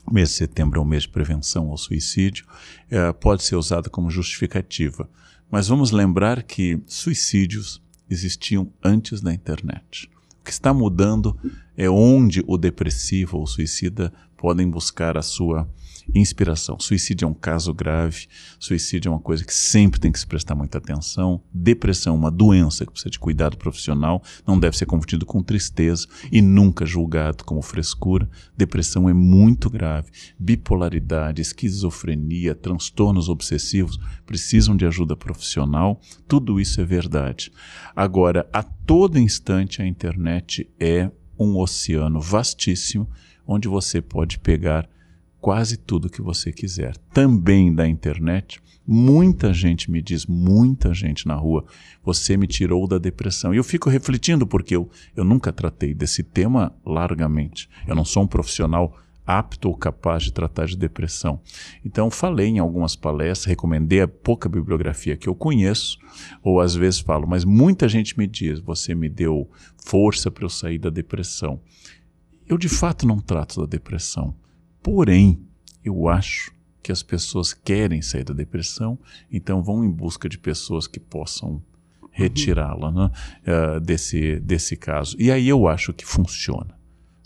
o 0.07 0.13
mês 0.13 0.31
de 0.31 0.35
setembro 0.37 0.81
é 0.81 0.83
um 0.83 0.87
mês 0.87 1.03
de 1.03 1.11
prevenção 1.11 1.69
ao 1.69 1.77
suicídio, 1.77 2.47
é, 2.91 3.13
pode 3.13 3.43
ser 3.43 3.57
usada 3.57 3.89
como 3.89 4.11
justificativa. 4.11 5.09
Mas 5.51 5.69
vamos 5.69 5.91
lembrar 5.91 6.43
que 6.43 6.81
suicídios 6.87 7.83
existiam 8.09 8.73
antes 8.83 9.21
da 9.21 9.33
internet. 9.33 10.11
O 10.41 10.45
que 10.45 10.51
está 10.51 10.73
mudando 10.73 11.37
é 11.77 11.89
onde 11.89 12.43
o 12.47 12.57
depressivo 12.57 13.37
ou 13.37 13.45
o 13.45 13.47
suicida 13.47 14.13
podem 14.37 14.69
buscar 14.69 15.17
a 15.17 15.23
sua 15.23 15.69
Inspiração. 16.15 16.79
Suicídio 16.81 17.27
é 17.27 17.29
um 17.29 17.35
caso 17.35 17.73
grave, 17.73 18.27
suicídio 18.59 19.09
é 19.09 19.13
uma 19.13 19.21
coisa 19.21 19.45
que 19.45 19.55
sempre 19.55 20.01
tem 20.01 20.11
que 20.11 20.19
se 20.19 20.27
prestar 20.27 20.55
muita 20.55 20.79
atenção. 20.79 21.43
Depressão 21.53 22.15
é 22.15 22.19
uma 22.19 22.31
doença 22.31 22.85
que 22.85 22.93
precisa 22.93 23.11
de 23.11 23.19
cuidado 23.19 23.57
profissional, 23.57 24.23
não 24.47 24.59
deve 24.59 24.77
ser 24.77 24.87
confundido 24.87 25.25
com 25.25 25.43
tristeza 25.43 26.07
e 26.33 26.43
nunca 26.43 26.85
julgado 26.85 27.45
como 27.45 27.63
frescura. 27.63 28.29
Depressão 28.57 29.09
é 29.09 29.15
muito 29.15 29.71
grave. 29.71 30.11
Bipolaridade, 30.39 31.43
esquizofrenia, 31.43 32.55
transtornos 32.55 33.29
obsessivos 33.29 33.99
precisam 34.27 34.77
de 34.77 34.87
ajuda 34.87 35.17
profissional. 35.17 36.01
Tudo 36.27 36.61
isso 36.61 36.81
é 36.81 36.85
verdade. 36.85 37.53
Agora, 37.95 38.49
a 38.53 38.63
todo 38.63 39.19
instante 39.19 39.83
a 39.83 39.87
internet 39.87 40.69
é 40.79 41.11
um 41.39 41.57
oceano 41.57 42.21
vastíssimo 42.21 43.09
onde 43.47 43.67
você 43.67 44.01
pode 44.01 44.39
pegar 44.39 44.89
quase 45.41 45.77
tudo 45.77 46.11
que 46.11 46.21
você 46.21 46.53
quiser. 46.53 46.97
Também 47.13 47.75
da 47.75 47.89
internet, 47.89 48.61
muita 48.87 49.53
gente 49.53 49.91
me 49.91 50.03
diz, 50.03 50.27
muita 50.27 50.93
gente 50.93 51.27
na 51.27 51.35
rua, 51.35 51.65
você 52.05 52.37
me 52.37 52.47
tirou 52.47 52.87
da 52.87 52.99
depressão. 52.99 53.55
E 53.55 53.57
eu 53.57 53.65
fico 53.65 53.89
refletindo 53.89 54.47
porque 54.47 54.77
eu, 54.77 54.89
eu 55.17 55.25
nunca 55.25 55.53
tratei 55.53 55.95
desse 55.95 56.23
tema 56.23 56.75
largamente. 56.85 57.69
Eu 57.87 57.95
não 57.95 58.05
sou 58.05 58.25
um 58.25 58.27
profissional 58.27 58.97
apto 59.27 59.69
ou 59.69 59.77
capaz 59.77 60.25
de 60.25 60.33
tratar 60.33 60.67
de 60.67 60.77
depressão. 60.77 61.41
Então, 61.85 62.11
falei 62.11 62.49
em 62.49 62.59
algumas 62.59 62.97
palestras, 62.97 63.45
recomendei 63.45 64.01
a 64.01 64.09
pouca 64.09 64.49
bibliografia 64.49 65.17
que 65.17 65.29
eu 65.29 65.35
conheço, 65.35 65.99
ou 66.43 66.61
às 66.61 66.75
vezes 66.75 67.01
falo, 67.01 67.29
mas 67.29 67.45
muita 67.45 67.89
gente 67.89 68.19
me 68.19 68.27
diz: 68.27 68.59
você 68.59 68.95
me 68.95 69.09
deu 69.09 69.49
força 69.85 70.31
para 70.31 70.45
eu 70.45 70.51
sair 70.51 70.79
da 70.79 70.91
depressão. 70.91 71.61
Eu 72.47 72.59
de 72.59 72.69
fato 72.69 73.07
não 73.07 73.21
trato 73.21 73.61
da 73.61 73.67
depressão. 73.67 74.35
Porém, 74.83 75.41
eu 75.85 76.09
acho 76.09 76.53
que 76.83 76.91
as 76.91 77.03
pessoas 77.03 77.53
querem 77.53 78.01
sair 78.01 78.25
da 78.25 78.35
depressão, 78.35 78.99
então 79.31 79.63
vão 79.63 79.85
em 79.85 79.91
busca 79.91 80.29
de 80.29 80.39
pessoas 80.39 80.87
que 80.87 80.99
possam 80.99 81.63
retirá-la 82.11 82.91
né, 82.91 83.11
uh, 83.47 83.81
desse, 83.81 84.41
desse 84.41 84.77
caso. 84.77 85.17
E 85.19 85.31
aí 85.31 85.49
eu 85.49 85.69
acho 85.69 85.93
que 85.93 86.05
funciona. 86.05 86.79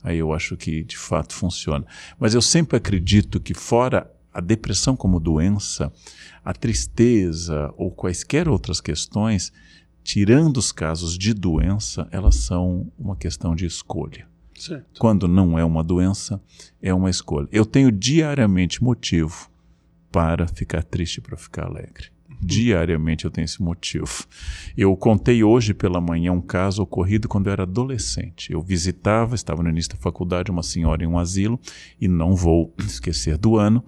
Aí 0.02 0.18
eu 0.18 0.32
acho 0.32 0.56
que 0.56 0.84
de 0.84 0.98
fato 0.98 1.32
funciona. 1.32 1.86
Mas 2.18 2.34
eu 2.34 2.42
sempre 2.42 2.76
acredito 2.76 3.40
que, 3.40 3.54
fora 3.54 4.10
a 4.32 4.40
depressão 4.40 4.96
como 4.96 5.20
doença, 5.20 5.92
a 6.44 6.52
tristeza 6.52 7.72
ou 7.76 7.90
quaisquer 7.90 8.48
outras 8.48 8.80
questões, 8.80 9.52
tirando 10.02 10.58
os 10.58 10.72
casos 10.72 11.16
de 11.16 11.32
doença, 11.32 12.06
elas 12.10 12.34
são 12.34 12.92
uma 12.98 13.16
questão 13.16 13.54
de 13.54 13.64
escolha. 13.64 14.28
Certo. 14.58 14.98
Quando 14.98 15.26
não 15.26 15.58
é 15.58 15.64
uma 15.64 15.82
doença, 15.82 16.40
é 16.80 16.92
uma 16.94 17.10
escolha. 17.10 17.48
Eu 17.50 17.66
tenho 17.66 17.90
diariamente 17.90 18.82
motivo 18.82 19.50
para 20.14 20.46
ficar 20.46 20.84
triste 20.84 21.20
para 21.20 21.36
ficar 21.36 21.66
alegre. 21.66 22.06
Uhum. 22.30 22.36
Diariamente 22.40 23.24
eu 23.24 23.32
tenho 23.32 23.44
esse 23.44 23.60
motivo. 23.60 24.24
Eu 24.76 24.96
contei 24.96 25.42
hoje 25.42 25.74
pela 25.74 26.00
manhã 26.00 26.30
um 26.30 26.40
caso 26.40 26.82
ocorrido 26.82 27.28
quando 27.28 27.48
eu 27.48 27.52
era 27.52 27.64
adolescente. 27.64 28.52
Eu 28.52 28.62
visitava, 28.62 29.34
estava 29.34 29.60
no 29.60 29.68
início 29.68 29.90
da 29.90 29.96
faculdade, 29.96 30.52
uma 30.52 30.62
senhora 30.62 31.02
em 31.02 31.06
um 31.08 31.18
asilo, 31.18 31.58
e 32.00 32.06
não 32.06 32.36
vou 32.36 32.72
esquecer 32.78 33.36
do 33.36 33.56
ano, 33.56 33.84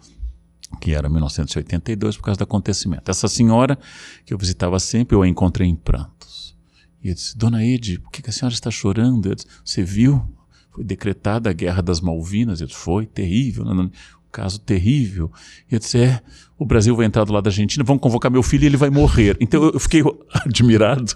que 0.80 0.92
era 0.92 1.08
1982, 1.08 2.16
por 2.16 2.24
causa 2.24 2.38
do 2.38 2.44
acontecimento. 2.44 3.08
Essa 3.08 3.28
senhora, 3.28 3.78
que 4.24 4.34
eu 4.34 4.38
visitava 4.38 4.80
sempre, 4.80 5.14
eu 5.14 5.22
a 5.22 5.28
encontrei 5.28 5.68
em 5.68 5.76
prantos. 5.76 6.56
E 7.04 7.08
eu 7.08 7.14
disse, 7.14 7.38
Dona 7.38 7.64
Ede, 7.64 8.00
por 8.00 8.10
que 8.10 8.28
a 8.28 8.32
senhora 8.32 8.52
está 8.52 8.68
chorando? 8.68 9.28
Eu 9.28 9.36
disse, 9.36 9.46
Você 9.64 9.84
viu 9.84 10.28
foi 10.76 10.84
decretada 10.84 11.48
a 11.48 11.52
Guerra 11.54 11.82
das 11.82 12.00
Malvinas. 12.00 12.58
Disse, 12.58 12.74
foi 12.74 13.06
terrível, 13.06 13.64
né? 13.64 13.72
um 13.72 13.90
caso 14.30 14.60
terrível. 14.60 15.32
E 15.70 15.74
eu 15.74 15.78
disse, 15.78 15.98
é, 15.98 16.20
o 16.58 16.66
Brasil 16.66 16.94
vai 16.94 17.06
entrar 17.06 17.24
do 17.24 17.32
lado 17.32 17.44
da 17.44 17.48
Argentina, 17.48 17.82
vão 17.82 17.98
convocar 17.98 18.30
meu 18.30 18.42
filho 18.42 18.64
e 18.64 18.66
ele 18.66 18.76
vai 18.76 18.90
morrer. 18.90 19.38
Então 19.40 19.64
eu 19.64 19.80
fiquei 19.80 20.02
admirado 20.44 21.14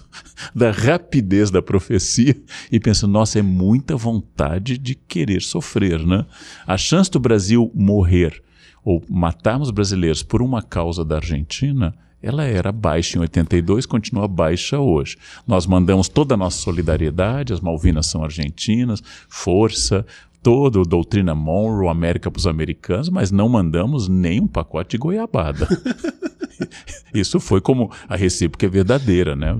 da 0.55 0.71
rapidez 0.71 1.51
da 1.51 1.61
profecia 1.61 2.35
e 2.71 2.79
penso, 2.79 3.07
nossa, 3.07 3.37
é 3.37 3.43
muita 3.43 3.95
vontade 3.95 4.79
de 4.79 4.95
querer 4.95 5.41
sofrer, 5.41 6.03
né? 6.05 6.25
A 6.65 6.75
chance 6.75 7.11
do 7.11 7.19
Brasil 7.19 7.71
morrer 7.75 8.41
ou 8.83 9.03
matarmos 9.07 9.69
brasileiros 9.69 10.23
por 10.23 10.41
uma 10.41 10.63
causa 10.63 11.05
da 11.05 11.17
Argentina 11.17 11.95
ela 12.21 12.43
era 12.43 12.71
baixa 12.71 13.17
em 13.17 13.21
82, 13.21 13.85
continua 13.85 14.27
baixa 14.27 14.79
hoje. 14.79 15.17
Nós 15.47 15.65
mandamos 15.65 16.07
toda 16.07 16.35
a 16.35 16.37
nossa 16.37 16.59
solidariedade, 16.61 17.53
as 17.53 17.59
Malvinas 17.59 18.07
são 18.07 18.23
argentinas, 18.23 19.01
força, 19.27 20.05
toda 20.41 20.81
a 20.81 20.83
doutrina 20.83 21.33
Monroe, 21.33 21.89
América 21.89 22.29
para 22.29 22.39
os 22.39 22.47
americanos, 22.47 23.09
mas 23.09 23.31
não 23.31 23.49
mandamos 23.49 24.07
nem 24.07 24.41
um 24.41 24.47
pacote 24.47 24.91
de 24.91 24.97
goiabada. 24.97 25.67
Isso 27.13 27.39
foi 27.39 27.59
como 27.59 27.91
a 28.07 28.15
recíproca 28.15 28.65
é 28.65 28.69
verdadeira, 28.69 29.35
né? 29.35 29.55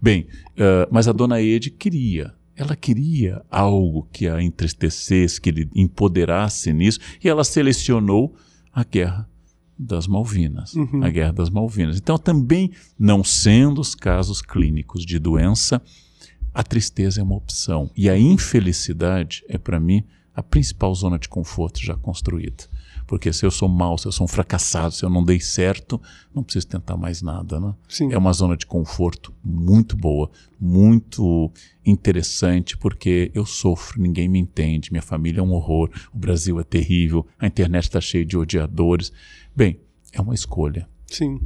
Bem, 0.00 0.26
uh, 0.52 0.88
mas 0.90 1.08
a 1.08 1.12
dona 1.12 1.40
Ede 1.40 1.70
queria. 1.70 2.32
Ela 2.56 2.74
queria 2.74 3.42
algo 3.50 4.08
que 4.12 4.26
a 4.26 4.42
entristecesse, 4.42 5.40
que 5.40 5.50
lhe 5.50 5.68
empoderasse 5.74 6.72
nisso, 6.72 6.98
e 7.22 7.28
ela 7.28 7.44
selecionou 7.44 8.34
a 8.72 8.82
guerra 8.82 9.28
das 9.78 10.06
Malvinas, 10.06 10.74
uhum. 10.74 11.04
a 11.04 11.08
Guerra 11.08 11.32
das 11.32 11.50
Malvinas. 11.50 11.96
Então, 11.96 12.18
também, 12.18 12.72
não 12.98 13.22
sendo 13.22 13.80
os 13.80 13.94
casos 13.94 14.42
clínicos 14.42 15.04
de 15.04 15.18
doença, 15.18 15.80
a 16.52 16.62
tristeza 16.62 17.20
é 17.20 17.22
uma 17.22 17.36
opção. 17.36 17.90
E 17.96 18.10
a 18.10 18.18
infelicidade 18.18 19.44
é, 19.48 19.56
para 19.56 19.78
mim, 19.78 20.02
a 20.34 20.42
principal 20.42 20.94
zona 20.94 21.18
de 21.18 21.28
conforto 21.28 21.80
já 21.80 21.96
construída. 21.96 22.64
Porque 23.08 23.32
se 23.32 23.44
eu 23.44 23.50
sou 23.50 23.70
mal, 23.70 23.96
se 23.96 24.06
eu 24.06 24.12
sou 24.12 24.26
um 24.26 24.28
fracassado, 24.28 24.94
se 24.94 25.02
eu 25.02 25.08
não 25.08 25.24
dei 25.24 25.40
certo, 25.40 26.00
não 26.32 26.42
preciso 26.42 26.68
tentar 26.68 26.94
mais 26.94 27.22
nada. 27.22 27.58
Né? 27.58 27.74
Sim. 27.88 28.12
É 28.12 28.18
uma 28.18 28.34
zona 28.34 28.54
de 28.54 28.66
conforto 28.66 29.34
muito 29.42 29.96
boa, 29.96 30.30
muito 30.60 31.50
interessante, 31.84 32.76
porque 32.76 33.32
eu 33.34 33.46
sofro, 33.46 34.00
ninguém 34.00 34.28
me 34.28 34.38
entende, 34.38 34.92
minha 34.92 35.02
família 35.02 35.40
é 35.40 35.42
um 35.42 35.52
horror, 35.54 35.90
o 36.12 36.18
Brasil 36.18 36.60
é 36.60 36.64
terrível, 36.64 37.26
a 37.38 37.46
internet 37.46 37.84
está 37.84 38.00
cheia 38.00 38.26
de 38.26 38.36
odiadores. 38.36 39.10
Bem, 39.56 39.80
é 40.12 40.20
uma 40.20 40.34
escolha. 40.34 40.86
Sim. 41.06 41.40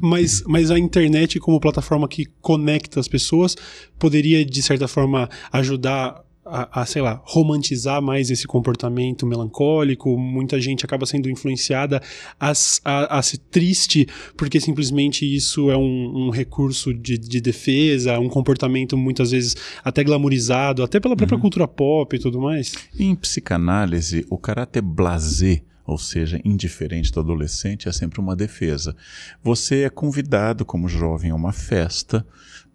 Mas, 0.00 0.42
mas 0.46 0.70
a 0.70 0.78
internet, 0.78 1.38
como 1.38 1.60
plataforma 1.60 2.08
que 2.08 2.24
conecta 2.40 2.98
as 2.98 3.06
pessoas, 3.06 3.54
poderia, 3.98 4.44
de 4.46 4.62
certa 4.62 4.88
forma, 4.88 5.28
ajudar 5.52 6.24
a, 6.46 6.82
a, 6.82 6.86
sei 6.86 7.02
lá, 7.02 7.20
romantizar 7.24 8.00
mais 8.00 8.30
esse 8.30 8.46
comportamento 8.46 9.26
melancólico. 9.26 10.16
Muita 10.16 10.60
gente 10.60 10.84
acaba 10.84 11.04
sendo 11.06 11.28
influenciada 11.28 12.00
a, 12.38 12.52
a, 12.84 13.18
a 13.18 13.22
ser 13.22 13.38
triste 13.38 14.06
porque 14.36 14.60
simplesmente 14.60 15.26
isso 15.26 15.70
é 15.70 15.76
um, 15.76 16.26
um 16.26 16.30
recurso 16.30 16.94
de, 16.94 17.18
de, 17.18 17.40
defesa, 17.40 18.18
um 18.18 18.28
comportamento 18.28 18.96
muitas 18.96 19.30
vezes 19.30 19.56
até 19.84 20.04
glamourizado, 20.04 20.82
até 20.82 21.00
pela 21.00 21.16
própria 21.16 21.36
uhum. 21.36 21.42
cultura 21.42 21.68
pop 21.68 22.14
e 22.14 22.18
tudo 22.18 22.40
mais. 22.40 22.72
Em 22.98 23.14
psicanálise, 23.14 24.24
o 24.30 24.38
caráter 24.38 24.82
blasé 24.82 25.62
ou 25.86 25.96
seja, 25.96 26.40
indiferente 26.44 27.12
do 27.12 27.20
adolescente, 27.20 27.88
é 27.88 27.92
sempre 27.92 28.18
uma 28.18 28.34
defesa. 28.34 28.96
Você 29.40 29.84
é 29.84 29.88
convidado 29.88 30.64
como 30.64 30.88
jovem 30.88 31.30
a 31.30 31.34
uma 31.34 31.52
festa, 31.52 32.26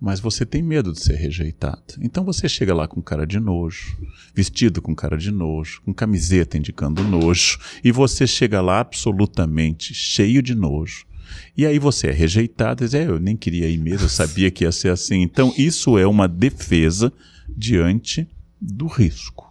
mas 0.02 0.20
você 0.20 0.44
tem 0.44 0.64
medo 0.64 0.92
de 0.92 1.00
ser 1.00 1.14
rejeitado. 1.14 1.94
Então 2.02 2.24
você 2.24 2.50
chega 2.50 2.74
lá 2.74 2.88
com 2.88 3.00
cara 3.00 3.28
de 3.28 3.40
nojo, 3.40 3.96
vestido 4.34 4.82
com 4.82 4.96
cara 4.96 5.16
de 5.16 5.30
nojo, 5.30 5.80
com 5.86 5.94
camiseta 5.94 6.58
indicando 6.58 7.04
nojo, 7.04 7.60
e 7.84 7.92
você 7.92 8.26
chega 8.26 8.60
lá 8.62 8.80
absolutamente 8.80 9.94
cheio 9.94 10.42
de 10.42 10.56
nojo. 10.56 11.06
E 11.56 11.68
aí 11.68 11.78
você 11.78 12.08
é 12.08 12.12
rejeitado, 12.12 12.84
diz, 12.84 12.96
é, 12.96 13.06
eu 13.06 13.20
nem 13.20 13.38
queria 13.38 13.70
ir 13.70 13.78
mesmo, 13.78 14.06
eu 14.06 14.10
sabia 14.10 14.50
que 14.50 14.64
ia 14.64 14.72
ser 14.72 14.90
assim. 14.90 15.22
Então 15.22 15.54
isso 15.56 15.98
é 16.00 16.08
uma 16.08 16.28
defesa 16.28 17.14
diante 17.56 18.28
do 18.60 18.88
risco 18.88 19.51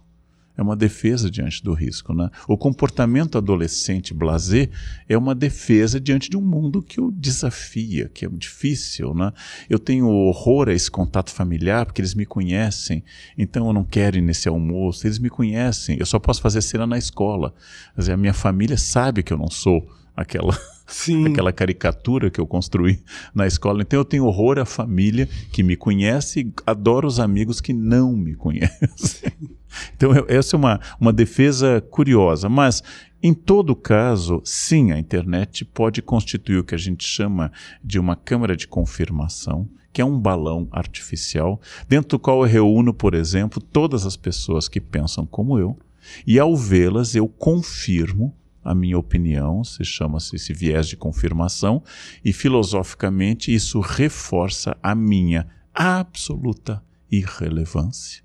é 0.57 0.61
uma 0.61 0.75
defesa 0.75 1.29
diante 1.29 1.63
do 1.63 1.73
risco. 1.73 2.13
Né? 2.13 2.29
O 2.47 2.57
comportamento 2.57 3.37
adolescente 3.37 4.13
blazer 4.13 4.69
é 5.07 5.17
uma 5.17 5.33
defesa 5.33 5.99
diante 5.99 6.29
de 6.29 6.37
um 6.37 6.41
mundo 6.41 6.81
que 6.81 6.99
o 6.99 7.11
desafia, 7.11 8.09
que 8.13 8.25
é 8.25 8.29
difícil. 8.29 9.13
Né? 9.13 9.31
Eu 9.69 9.79
tenho 9.79 10.07
horror 10.07 10.69
a 10.69 10.73
esse 10.73 10.89
contato 10.89 11.31
familiar 11.31 11.85
porque 11.85 12.01
eles 12.01 12.13
me 12.13 12.25
conhecem, 12.25 13.03
então 13.37 13.67
eu 13.67 13.73
não 13.73 13.83
quero 13.83 14.17
ir 14.17 14.21
nesse 14.21 14.47
almoço, 14.47 15.07
eles 15.07 15.19
me 15.19 15.29
conhecem, 15.29 15.97
eu 15.99 16.05
só 16.05 16.19
posso 16.19 16.41
fazer 16.41 16.61
cena 16.61 16.85
na 16.85 16.97
escola. 16.97 17.53
Quer 17.95 18.01
dizer, 18.01 18.13
a 18.13 18.17
minha 18.17 18.33
família 18.33 18.77
sabe 18.77 19.23
que 19.23 19.33
eu 19.33 19.37
não 19.37 19.49
sou 19.49 19.87
aquela 20.15 20.57
Sim. 20.91 21.27
aquela 21.27 21.53
caricatura 21.53 22.29
que 22.29 22.39
eu 22.39 22.45
construí 22.45 23.01
na 23.33 23.47
escola. 23.47 23.81
Então 23.81 23.99
eu 23.99 24.05
tenho 24.05 24.25
horror 24.25 24.59
à 24.59 24.65
família 24.65 25.27
que 25.51 25.63
me 25.63 25.75
conhece 25.75 26.41
e 26.41 26.53
adoro 26.65 27.07
os 27.07 27.19
amigos 27.19 27.61
que 27.61 27.73
não 27.73 28.15
me 28.15 28.35
conhecem. 28.35 29.31
Então 29.95 30.13
eu, 30.13 30.25
essa 30.27 30.57
é 30.57 30.59
uma, 30.59 30.81
uma 30.99 31.13
defesa 31.13 31.79
curiosa, 31.89 32.49
mas 32.49 32.83
em 33.23 33.33
todo 33.33 33.73
caso, 33.73 34.41
sim, 34.43 34.91
a 34.91 34.99
internet 34.99 35.63
pode 35.63 36.01
constituir 36.01 36.57
o 36.57 36.63
que 36.63 36.75
a 36.75 36.77
gente 36.77 37.07
chama 37.07 37.53
de 37.81 37.97
uma 37.97 38.17
câmara 38.17 38.57
de 38.57 38.67
confirmação, 38.67 39.69
que 39.93 40.01
é 40.01 40.05
um 40.05 40.19
balão 40.19 40.67
artificial, 40.71 41.61
dentro 41.87 42.17
do 42.17 42.19
qual 42.19 42.41
eu 42.41 42.51
reúno, 42.51 42.93
por 42.93 43.13
exemplo, 43.13 43.61
todas 43.61 44.05
as 44.05 44.17
pessoas 44.17 44.67
que 44.67 44.81
pensam 44.81 45.25
como 45.25 45.57
eu, 45.57 45.79
e 46.27 46.37
ao 46.37 46.57
vê-las 46.57 47.15
eu 47.15 47.29
confirmo 47.29 48.35
a 48.63 48.75
minha 48.75 48.97
opinião, 48.97 49.63
se 49.63 49.83
chama-se 49.83 50.35
esse 50.35 50.53
viés 50.53 50.87
de 50.87 50.95
confirmação, 50.95 51.83
e 52.23 52.31
filosoficamente 52.31 53.53
isso 53.53 53.79
reforça 53.79 54.77
a 54.81 54.93
minha 54.93 55.47
absoluta 55.73 56.83
irrelevância. 57.11 58.23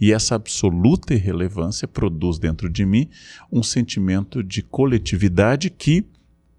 E 0.00 0.12
essa 0.12 0.34
absoluta 0.34 1.14
irrelevância 1.14 1.88
produz 1.88 2.38
dentro 2.38 2.68
de 2.68 2.84
mim 2.84 3.08
um 3.50 3.62
sentimento 3.62 4.42
de 4.42 4.62
coletividade 4.62 5.70
que 5.70 6.04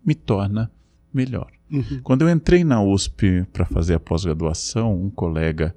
me 0.06 0.16
torna 0.16 0.72
melhor. 1.14 1.52
Uhum. 1.70 2.00
Quando 2.02 2.22
eu 2.22 2.30
entrei 2.30 2.64
na 2.64 2.82
USP 2.82 3.46
para 3.52 3.66
fazer 3.66 3.96
a 3.96 4.00
pós-graduação, 4.00 5.04
um 5.04 5.10
colega 5.10 5.76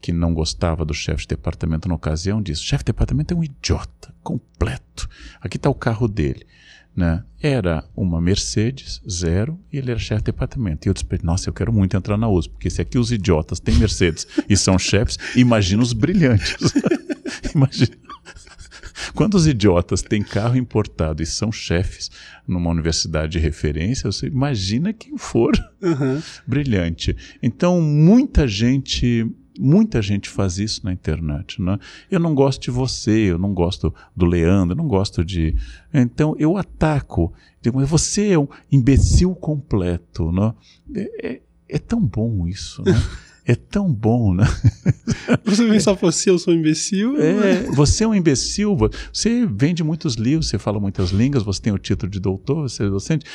que 0.00 0.12
não 0.12 0.32
gostava 0.32 0.84
do 0.84 0.94
chefe 0.94 1.22
de 1.22 1.28
departamento 1.28 1.88
na 1.88 1.94
ocasião 1.94 2.42
disse: 2.42 2.62
chefe 2.62 2.84
de 2.84 2.86
departamento 2.86 3.34
é 3.34 3.36
um 3.36 3.44
idiota 3.44 4.14
completo. 4.22 5.08
Aqui 5.40 5.56
está 5.56 5.68
o 5.68 5.74
carro 5.74 6.06
dele 6.06 6.46
né? 7.00 7.24
Era 7.42 7.82
uma 7.96 8.20
Mercedes, 8.20 9.00
zero, 9.10 9.58
e 9.72 9.78
ele 9.78 9.90
era 9.90 9.98
chefe 9.98 10.20
de 10.20 10.26
departamento. 10.26 10.86
E 10.86 10.90
eu 10.90 10.94
disse 10.94 11.06
nossa, 11.22 11.48
eu 11.48 11.54
quero 11.54 11.72
muito 11.72 11.96
entrar 11.96 12.18
na 12.18 12.28
USP, 12.28 12.52
porque 12.52 12.68
se 12.68 12.82
aqui 12.82 12.98
os 12.98 13.10
idiotas 13.10 13.58
têm 13.58 13.74
Mercedes 13.76 14.26
e 14.48 14.56
são 14.56 14.78
chefes, 14.78 15.16
imagina 15.34 15.82
os 15.82 15.94
brilhantes. 15.94 16.72
imagina. 17.54 17.96
Quando 19.14 19.34
os 19.34 19.46
idiotas 19.46 20.02
têm 20.02 20.22
carro 20.22 20.56
importado 20.56 21.22
e 21.22 21.26
são 21.26 21.50
chefes 21.50 22.10
numa 22.46 22.70
universidade 22.70 23.32
de 23.32 23.38
referência, 23.38 24.12
você 24.12 24.26
imagina 24.26 24.92
quem 24.92 25.16
for 25.16 25.52
uhum. 25.80 26.20
brilhante. 26.46 27.16
Então, 27.42 27.80
muita 27.80 28.46
gente 28.46 29.26
Muita 29.58 30.00
gente 30.00 30.28
faz 30.28 30.58
isso 30.58 30.84
na 30.84 30.92
internet. 30.92 31.60
Né? 31.60 31.78
Eu 32.10 32.20
não 32.20 32.34
gosto 32.34 32.62
de 32.62 32.70
você, 32.70 33.30
eu 33.30 33.38
não 33.38 33.52
gosto 33.52 33.94
do 34.14 34.26
Leandro, 34.26 34.72
eu 34.72 34.76
não 34.76 34.88
gosto 34.88 35.24
de. 35.24 35.56
Então 35.92 36.34
eu 36.38 36.56
ataco. 36.56 37.32
Digo, 37.60 37.84
você 37.84 38.32
é 38.32 38.38
um 38.38 38.48
imbecil 38.70 39.34
completo. 39.34 40.32
Né? 40.32 40.54
É, 40.94 41.32
é, 41.32 41.40
é 41.68 41.78
tão 41.78 42.00
bom 42.00 42.46
isso. 42.46 42.82
Né? 42.82 42.92
É 43.50 43.56
tão 43.56 43.92
bom, 43.92 44.32
né? 44.32 44.44
Você 45.44 45.66
pensar 45.66 45.92
você, 45.94 46.30
eu 46.30 46.38
sou 46.38 46.54
um 46.54 46.56
imbecil? 46.56 47.20
É, 47.20 47.62
você 47.74 48.04
é 48.04 48.06
um 48.06 48.14
imbecil, 48.14 48.76
você 48.76 49.44
vende 49.44 49.82
muitos 49.82 50.14
livros, 50.14 50.48
você 50.48 50.58
fala 50.58 50.78
muitas 50.78 51.10
línguas, 51.10 51.42
você 51.42 51.60
tem 51.60 51.72
o 51.72 51.78
título 51.78 52.10
de 52.10 52.20
doutor, 52.20 52.68
você 52.68 52.84
é 52.84 52.88
docente, 52.88 53.26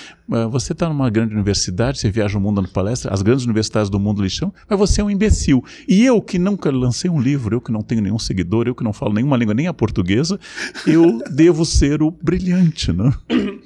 você 0.49 0.71
está 0.71 0.87
numa 0.87 1.09
grande 1.09 1.33
universidade, 1.33 1.99
você 1.99 2.09
viaja 2.09 2.37
o 2.37 2.41
mundo 2.41 2.61
dando 2.61 2.71
palestra, 2.71 3.13
as 3.13 3.21
grandes 3.21 3.43
universidades 3.43 3.89
do 3.89 3.99
mundo 3.99 4.21
lhe 4.21 4.29
chamam, 4.29 4.53
mas 4.69 4.79
você 4.79 5.01
é 5.01 5.03
um 5.03 5.09
imbecil. 5.09 5.63
E 5.87 6.05
eu 6.05 6.21
que 6.21 6.39
nunca 6.39 6.71
lancei 6.71 7.09
um 7.09 7.19
livro, 7.19 7.55
eu 7.55 7.61
que 7.61 7.71
não 7.71 7.81
tenho 7.81 8.01
nenhum 8.01 8.19
seguidor, 8.19 8.67
eu 8.67 8.75
que 8.75 8.83
não 8.83 8.93
falo 8.93 9.13
nenhuma 9.13 9.35
língua, 9.35 9.53
nem 9.53 9.67
a 9.67 9.73
portuguesa, 9.73 10.39
eu 10.87 11.21
devo 11.29 11.65
ser 11.65 12.01
o 12.01 12.09
brilhante, 12.09 12.93
né? 12.93 13.13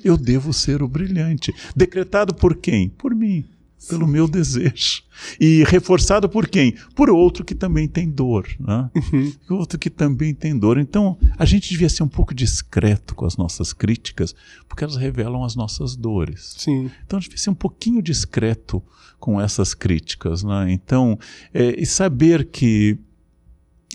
Eu 0.03 0.17
devo 0.17 0.51
ser 0.51 0.81
o 0.81 0.87
brilhante. 0.87 1.53
Decretado 1.75 2.33
por 2.33 2.55
quem? 2.55 2.89
Por 2.89 3.13
mim 3.13 3.45
pelo 3.87 4.07
meu 4.07 4.27
desejo. 4.27 5.03
E 5.39 5.63
reforçado 5.65 6.27
por 6.27 6.47
quem? 6.47 6.75
Por 6.95 7.09
outro 7.09 7.43
que 7.43 7.55
também 7.55 7.87
tem 7.87 8.09
dor. 8.09 8.47
Né? 8.59 8.89
Uhum. 8.95 9.33
Outro 9.57 9.77
que 9.77 9.89
também 9.89 10.33
tem 10.33 10.57
dor. 10.57 10.77
Então, 10.77 11.17
a 11.37 11.45
gente 11.45 11.69
devia 11.69 11.89
ser 11.89 12.03
um 12.03 12.07
pouco 12.07 12.33
discreto 12.33 13.15
com 13.15 13.25
as 13.25 13.37
nossas 13.37 13.73
críticas, 13.73 14.35
porque 14.67 14.83
elas 14.83 14.95
revelam 14.95 15.43
as 15.43 15.55
nossas 15.55 15.95
dores. 15.95 16.55
Sim. 16.57 16.91
Então, 17.05 17.17
a 17.17 17.21
gente 17.21 17.29
devia 17.29 17.43
ser 17.43 17.49
um 17.49 17.55
pouquinho 17.55 18.01
discreto 18.01 18.81
com 19.19 19.39
essas 19.39 19.73
críticas. 19.73 20.43
Né? 20.43 20.71
Então, 20.71 21.17
é, 21.53 21.79
e 21.81 21.85
saber 21.85 22.45
que 22.45 22.97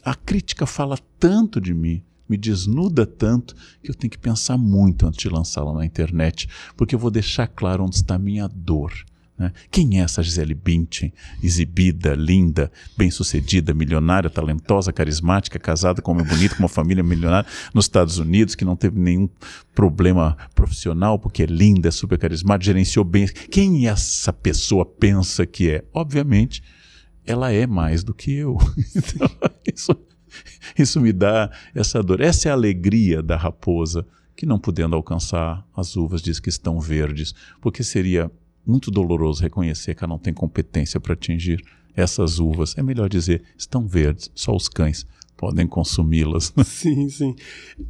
a 0.05 0.15
crítica 0.15 0.67
fala 0.67 0.99
tanto 1.19 1.61
de 1.61 1.75
mim, 1.75 2.03
me 2.29 2.37
desnuda 2.39 3.05
tanto 3.05 3.55
que 3.83 3.91
eu 3.91 3.95
tenho 3.95 4.11
que 4.11 4.19
pensar 4.19 4.57
muito 4.57 5.07
antes 5.07 5.19
de 5.19 5.29
lançá-la 5.29 5.75
na 5.75 5.85
internet, 5.85 6.49
porque 6.75 6.95
eu 6.95 6.99
vou 6.99 7.11
deixar 7.11 7.47
claro 7.47 7.85
onde 7.85 7.97
está 7.97 8.15
a 8.15 8.19
minha 8.19 8.49
dor 8.49 8.93
né? 9.37 9.53
Quem 9.71 9.99
é 9.99 10.05
essa 10.05 10.23
Gisele 10.23 10.55
Bündchen? 10.55 11.13
Exibida, 11.43 12.15
linda, 12.15 12.71
bem-sucedida, 12.97 13.75
milionária, 13.75 14.31
talentosa, 14.31 14.93
carismática, 14.93 15.59
casada 15.59 16.01
com 16.01 16.13
um 16.13 16.15
homem 16.15 16.27
bonito, 16.27 16.55
com 16.57 16.63
uma 16.63 16.69
família 16.69 17.03
milionária 17.03 17.49
nos 17.73 17.87
Estados 17.87 18.19
Unidos, 18.19 18.55
que 18.55 18.65
não 18.65 18.77
teve 18.77 18.99
nenhum 18.99 19.29
problema 19.75 20.37
profissional, 20.55 21.19
porque 21.19 21.43
é 21.43 21.47
linda, 21.47 21.89
é 21.89 21.91
super 21.91 22.17
carismática, 22.17 22.67
gerenciou 22.67 23.05
bem. 23.05 23.27
Quem 23.27 23.89
essa 23.89 24.33
pessoa 24.33 24.87
pensa 24.87 25.45
que 25.45 25.69
é? 25.69 25.85
Obviamente, 25.93 26.63
ela 27.27 27.51
é 27.51 27.67
mais 27.67 28.05
do 28.05 28.15
que 28.15 28.33
eu. 28.33 28.57
Então, 28.95 29.29
isso, 29.67 29.97
isso 30.79 31.01
me 31.01 31.13
dá 31.13 31.51
essa 31.75 32.03
dor. 32.03 32.21
Essa 32.21 32.49
é 32.49 32.51
a 32.51 32.55
alegria 32.55 33.23
da 33.23 33.37
raposa 33.37 34.07
que 34.37 34.47
não 34.47 34.59
podendo 34.59 34.97
alcançar 34.97 35.67
as 35.77 35.97
uvas 35.97 36.21
diz 36.21 36.41
que 36.41 36.49
estão 36.49 36.81
verdes, 36.81 37.35
porque 37.61 37.83
seria 37.83 38.31
muito 38.67 38.91
doloroso 38.91 39.43
reconhecer 39.43 39.95
que 39.95 40.05
ela 40.05 40.13
não 40.13 40.19
tem 40.19 40.33
competência 40.33 40.99
para 41.01 41.15
atingir 41.15 41.63
essas 41.97 42.39
uvas. 42.39 42.77
É 42.77 42.83
melhor 42.83 43.09
dizer, 43.09 43.43
estão 43.57 43.87
verdes, 43.87 44.31
só 44.35 44.55
os 44.55 44.69
cães 44.69 45.07
podem 45.37 45.67
consumi-las. 45.67 46.53
Sim, 46.65 47.09
sim. 47.09 47.35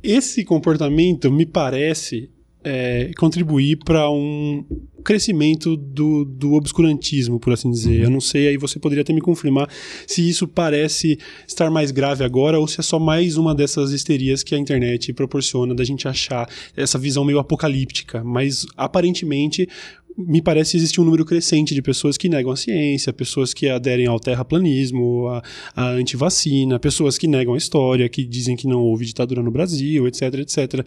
Esse 0.02 0.44
comportamento 0.44 1.30
me 1.30 1.46
parece 1.46 2.30
é, 2.64 3.10
contribuir 3.18 3.76
para 3.84 4.10
um 4.10 4.64
crescimento 5.04 5.76
do, 5.76 6.24
do 6.24 6.54
obscurantismo, 6.54 7.38
por 7.38 7.52
assim 7.52 7.70
dizer. 7.70 7.98
Uhum. 7.98 8.04
Eu 8.04 8.10
não 8.10 8.20
sei, 8.20 8.48
aí 8.48 8.56
você 8.56 8.78
poderia 8.78 9.02
até 9.02 9.12
me 9.12 9.20
confirmar 9.20 9.68
se 10.06 10.26
isso 10.26 10.48
parece 10.48 11.18
estar 11.46 11.70
mais 11.70 11.90
grave 11.90 12.24
agora 12.24 12.58
ou 12.58 12.66
se 12.66 12.80
é 12.80 12.82
só 12.82 12.98
mais 12.98 13.36
uma 13.36 13.54
dessas 13.54 13.92
histerias 13.92 14.42
que 14.42 14.54
a 14.54 14.58
internet 14.58 15.12
proporciona 15.12 15.74
da 15.74 15.84
gente 15.84 16.08
achar 16.08 16.48
essa 16.74 16.98
visão 16.98 17.22
meio 17.22 17.38
apocalíptica. 17.38 18.24
Mas 18.24 18.66
aparentemente 18.76 19.68
me 20.16 20.40
parece 20.40 20.76
existir 20.76 21.00
um 21.00 21.04
número 21.04 21.24
crescente 21.24 21.74
de 21.74 21.82
pessoas 21.82 22.16
que 22.16 22.28
negam 22.28 22.52
a 22.52 22.56
ciência, 22.56 23.12
pessoas 23.12 23.52
que 23.52 23.68
aderem 23.68 24.06
ao 24.06 24.20
terraplanismo, 24.20 25.28
a, 25.28 25.42
a 25.74 25.90
antivacina, 25.90 26.78
pessoas 26.78 27.18
que 27.18 27.26
negam 27.26 27.54
a 27.54 27.58
história, 27.58 28.08
que 28.08 28.24
dizem 28.24 28.56
que 28.56 28.66
não 28.66 28.80
houve 28.80 29.04
ditadura 29.04 29.42
no 29.42 29.50
Brasil, 29.50 30.06
etc, 30.06 30.34
etc. 30.34 30.86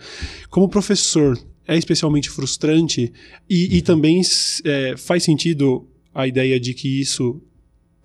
Como 0.50 0.70
professor, 0.70 1.38
é 1.68 1.78
especialmente 1.78 2.30
frustrante 2.30 3.12
e, 3.50 3.78
e 3.78 3.82
também 3.82 4.22
é, 4.64 4.96
faz 4.96 5.24
sentido 5.24 5.86
a 6.14 6.26
ideia 6.26 6.60
de 6.60 6.74
que 6.74 7.02
isso 7.02 7.42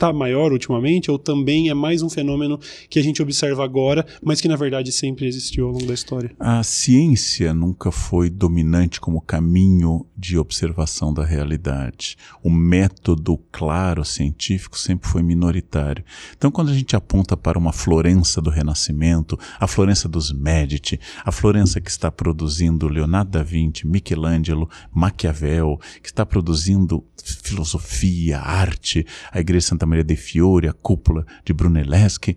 está 0.03 0.13
maior 0.13 0.51
ultimamente 0.51 1.13
ou 1.13 1.17
também 1.17 1.69
é 1.69 1.75
mais 1.75 2.03
um 2.03 2.11
fenômeno 2.11 2.59
que 2.91 2.99
a 2.99 3.03
gente 3.03 3.23
observa 3.23 3.65
agora, 3.65 4.05
mas 4.21 4.41
que 4.41 4.49
na 4.49 4.57
verdade 4.57 4.91
sempre 4.91 5.27
existiu 5.27 5.67
ao 5.67 5.73
longo 5.73 5.87
da 5.87 5.95
história? 5.95 6.35
A 6.41 6.61
ciência 6.65 7.55
nunca 7.55 7.93
foi 7.93 8.29
dominante 8.29 9.01
como 9.01 9.21
caminho 9.21 10.05
de 10.17 10.37
observação 10.37 11.15
da 11.15 11.25
realidade. 11.25 12.17
O 12.43 12.51
método 12.51 13.39
claro 13.53 14.05
científico 14.05 14.77
sempre 14.77 15.09
foi 15.09 15.23
minoritário. 15.23 16.05
Então, 16.37 16.51
quando 16.51 16.71
a 16.71 16.75
gente 16.75 16.97
aponta 16.97 17.37
para 17.37 17.59
uma 17.59 17.73
Florença 17.73 18.43
do 18.43 18.51
Renascimento, 18.51 19.39
a 19.61 19.69
Florença 19.69 20.09
dos 20.09 20.33
Medici, 20.33 20.99
a 21.25 21.31
Florença 21.31 21.81
que 21.81 21.91
está 21.91 22.11
produzindo 22.11 22.89
Leonardo 22.89 23.31
da 23.31 23.43
Vinci, 23.45 23.87
Michelangelo, 23.87 24.69
Maquiavel, 24.93 25.79
que 26.03 26.09
está 26.09 26.27
produzindo 26.27 27.05
filosofia, 27.25 28.41
arte, 28.41 29.07
a 29.31 29.39
Igreja 29.39 29.69
Santa 29.69 29.87
Maria 29.93 30.05
de 30.05 30.17
Fiore, 30.17 30.69
a 30.69 30.73
cúpula 30.73 31.27
de 31.45 31.53
Brunelleschi. 31.53 32.35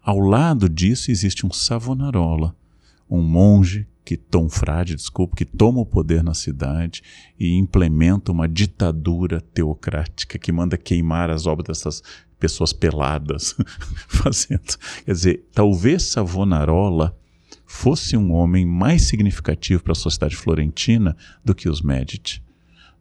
Ao 0.00 0.20
lado 0.20 0.68
disso 0.68 1.10
existe 1.10 1.44
um 1.44 1.50
Savonarola, 1.50 2.54
um 3.10 3.20
monge 3.20 3.88
que 4.04 4.20
um 4.36 4.48
frade, 4.48 4.94
desculpa, 4.94 5.36
que 5.36 5.44
toma 5.44 5.80
o 5.80 5.86
poder 5.86 6.22
na 6.22 6.34
cidade 6.34 7.02
e 7.38 7.56
implementa 7.56 8.30
uma 8.30 8.48
ditadura 8.48 9.40
teocrática 9.40 10.38
que 10.38 10.52
manda 10.52 10.76
queimar 10.76 11.30
as 11.30 11.46
obras 11.46 11.66
dessas 11.66 12.02
pessoas 12.38 12.72
peladas, 12.72 13.56
fazendo. 14.06 14.76
Quer 15.04 15.12
dizer, 15.12 15.48
talvez 15.52 16.04
Savonarola 16.04 17.16
fosse 17.66 18.16
um 18.16 18.32
homem 18.32 18.64
mais 18.64 19.02
significativo 19.02 19.82
para 19.82 19.92
a 19.92 19.96
sociedade 19.96 20.36
florentina 20.36 21.16
do 21.44 21.54
que 21.54 21.68
os 21.68 21.80
Medici. 21.82 22.42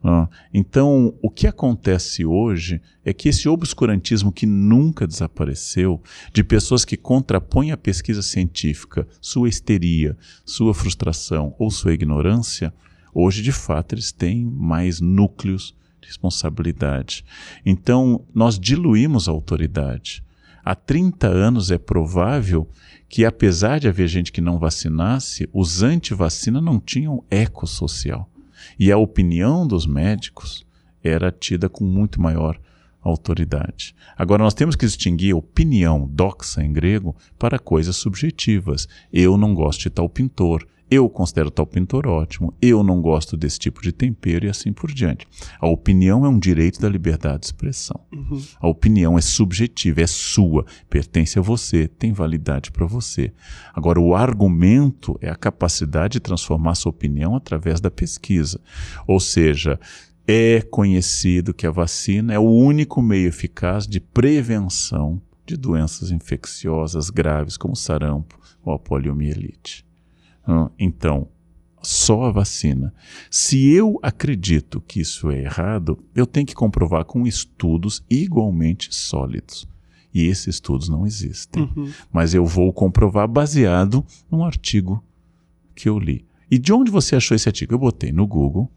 Ah, 0.04 0.28
então, 0.52 1.14
o 1.22 1.30
que 1.30 1.46
acontece 1.46 2.26
hoje 2.26 2.82
é 3.06 3.14
que 3.14 3.30
esse 3.30 3.48
obscurantismo 3.48 4.32
que 4.32 4.48
nunca 4.48 5.06
desapareceu, 5.06 6.02
de 6.34 6.44
pessoas 6.44 6.84
que 6.84 6.98
contrapõem 6.98 7.72
a 7.72 7.78
pesquisa 7.78 8.24
científica, 8.24 9.08
sua 9.22 9.48
histeria, 9.48 10.18
sua 10.44 10.74
frustração 10.74 11.54
ou 11.60 11.70
sua 11.70 11.94
ignorância, 11.94 12.74
hoje 13.14 13.44
de 13.44 13.52
fato 13.52 13.94
eles 13.94 14.12
têm 14.12 14.44
mais 14.44 15.00
núcleos 15.00 15.76
de 16.02 16.08
responsabilidade. 16.08 17.24
Então, 17.64 18.26
nós 18.34 18.58
diluímos 18.60 19.30
a 19.30 19.32
autoridade. 19.32 20.24
Há 20.64 20.74
30 20.74 21.28
anos 21.28 21.70
é 21.70 21.78
provável 21.78 22.68
que, 23.08 23.24
apesar 23.26 23.80
de 23.80 23.88
haver 23.88 24.08
gente 24.08 24.32
que 24.32 24.42
não 24.42 24.58
vacinasse, 24.58 25.48
os 25.54 25.84
anti-vacina 25.84 26.60
não 26.60 26.80
tinham 26.80 27.24
eco 27.30 27.68
social. 27.68 28.28
E 28.80 28.92
a 28.92 28.98
opinião 28.98 29.68
dos 29.68 29.86
médicos 29.86 30.66
era 31.04 31.32
tida 31.32 31.68
com 31.68 31.84
muito 31.84 32.22
maior 32.22 32.60
autoridade. 33.02 33.96
Agora, 34.16 34.44
nós 34.44 34.54
temos 34.54 34.76
que 34.76 34.86
distinguir 34.86 35.36
opinião, 35.36 36.08
doxa 36.08 36.64
em 36.64 36.72
grego, 36.72 37.16
para 37.38 37.58
coisas 37.58 37.96
subjetivas. 37.96 38.88
Eu 39.12 39.38
não 39.38 39.56
gosto 39.56 39.82
de 39.82 39.90
tal 39.90 40.08
pintor, 40.08 40.68
eu 40.92 41.08
considero 41.08 41.50
tal 41.50 41.66
pintor 41.66 42.06
ótimo, 42.06 42.54
eu 42.62 42.84
não 42.84 43.02
gosto 43.02 43.38
desse 43.38 43.58
tipo 43.58 43.82
de 43.82 43.94
tempero 43.94 44.46
e 44.46 44.50
assim 44.50 44.74
por 44.74 44.92
diante. 44.92 45.26
A 45.58 45.66
opinião 45.66 46.26
é 46.26 46.30
um 46.30 46.38
direito 46.38 46.82
da 46.82 46.90
liberdade 46.90 47.40
de 47.40 47.46
expressão. 47.46 48.02
Uhum. 48.12 48.44
A 48.60 48.68
opinião 48.68 49.18
é 49.18 49.22
subjetiva, 49.22 50.02
é 50.02 50.08
sua, 50.08 50.66
pertence 50.90 51.40
a 51.40 51.42
você, 51.42 51.88
tem 51.88 52.12
validade 52.12 52.72
para 52.72 52.86
você. 52.86 53.32
Agora, 53.74 54.02
o 54.02 54.14
argumento 54.14 55.18
é 55.22 55.30
a 55.30 55.36
capacidade 55.36 56.14
de 56.14 56.20
transformar 56.20 56.76
sua 56.76 56.90
opinião 56.90 57.38
através 57.38 57.80
da 57.80 57.90
pesquisa. 57.90 58.60
Ou 59.08 59.22
seja, 59.22 59.80
é 60.28 60.62
conhecido 60.62 61.54
que 61.54 61.66
a 61.66 61.72
vacina 61.72 62.34
é 62.34 62.40
o 62.40 62.52
único 62.52 63.02
meio 63.02 63.30
eficaz 63.30 63.88
de 63.88 64.02
prevenção 64.02 65.22
de 65.46 65.56
doenças 65.56 66.12
infecciosas 66.12 67.10
graves 67.10 67.56
como 67.56 67.78
sarampo 67.78 68.38
ou 68.62 68.74
a 68.74 68.80
poliomielite. 68.80 69.90
Então, 70.78 71.28
só 71.82 72.26
a 72.26 72.32
vacina. 72.32 72.94
Se 73.30 73.70
eu 73.72 74.00
acredito 74.04 74.82
que 74.82 75.02
isso 75.02 75.32
é 75.32 75.42
errado, 75.42 75.98
eu 76.16 76.26
tenho 76.26 76.46
que 76.46 76.56
comprovar 76.56 77.06
com 77.06 77.26
estudos 77.26 78.04
igualmente 78.10 78.94
sólidos. 78.94 79.68
E 80.14 80.26
esses 80.26 80.48
estudos 80.48 80.90
não 80.90 81.06
existem. 81.08 81.64
Uhum. 81.64 81.92
Mas 82.12 82.34
eu 82.34 82.46
vou 82.46 82.72
comprovar 82.74 83.28
baseado 83.28 84.06
num 84.30 84.44
artigo 84.44 85.04
que 85.74 85.88
eu 85.88 85.98
li. 85.98 86.26
E 86.50 86.58
de 86.60 86.74
onde 86.74 86.92
você 86.92 87.16
achou 87.16 87.34
esse 87.34 87.48
artigo? 87.48 87.74
Eu 87.74 87.80
botei 87.80 88.12
no 88.12 88.28
Google 88.28 88.70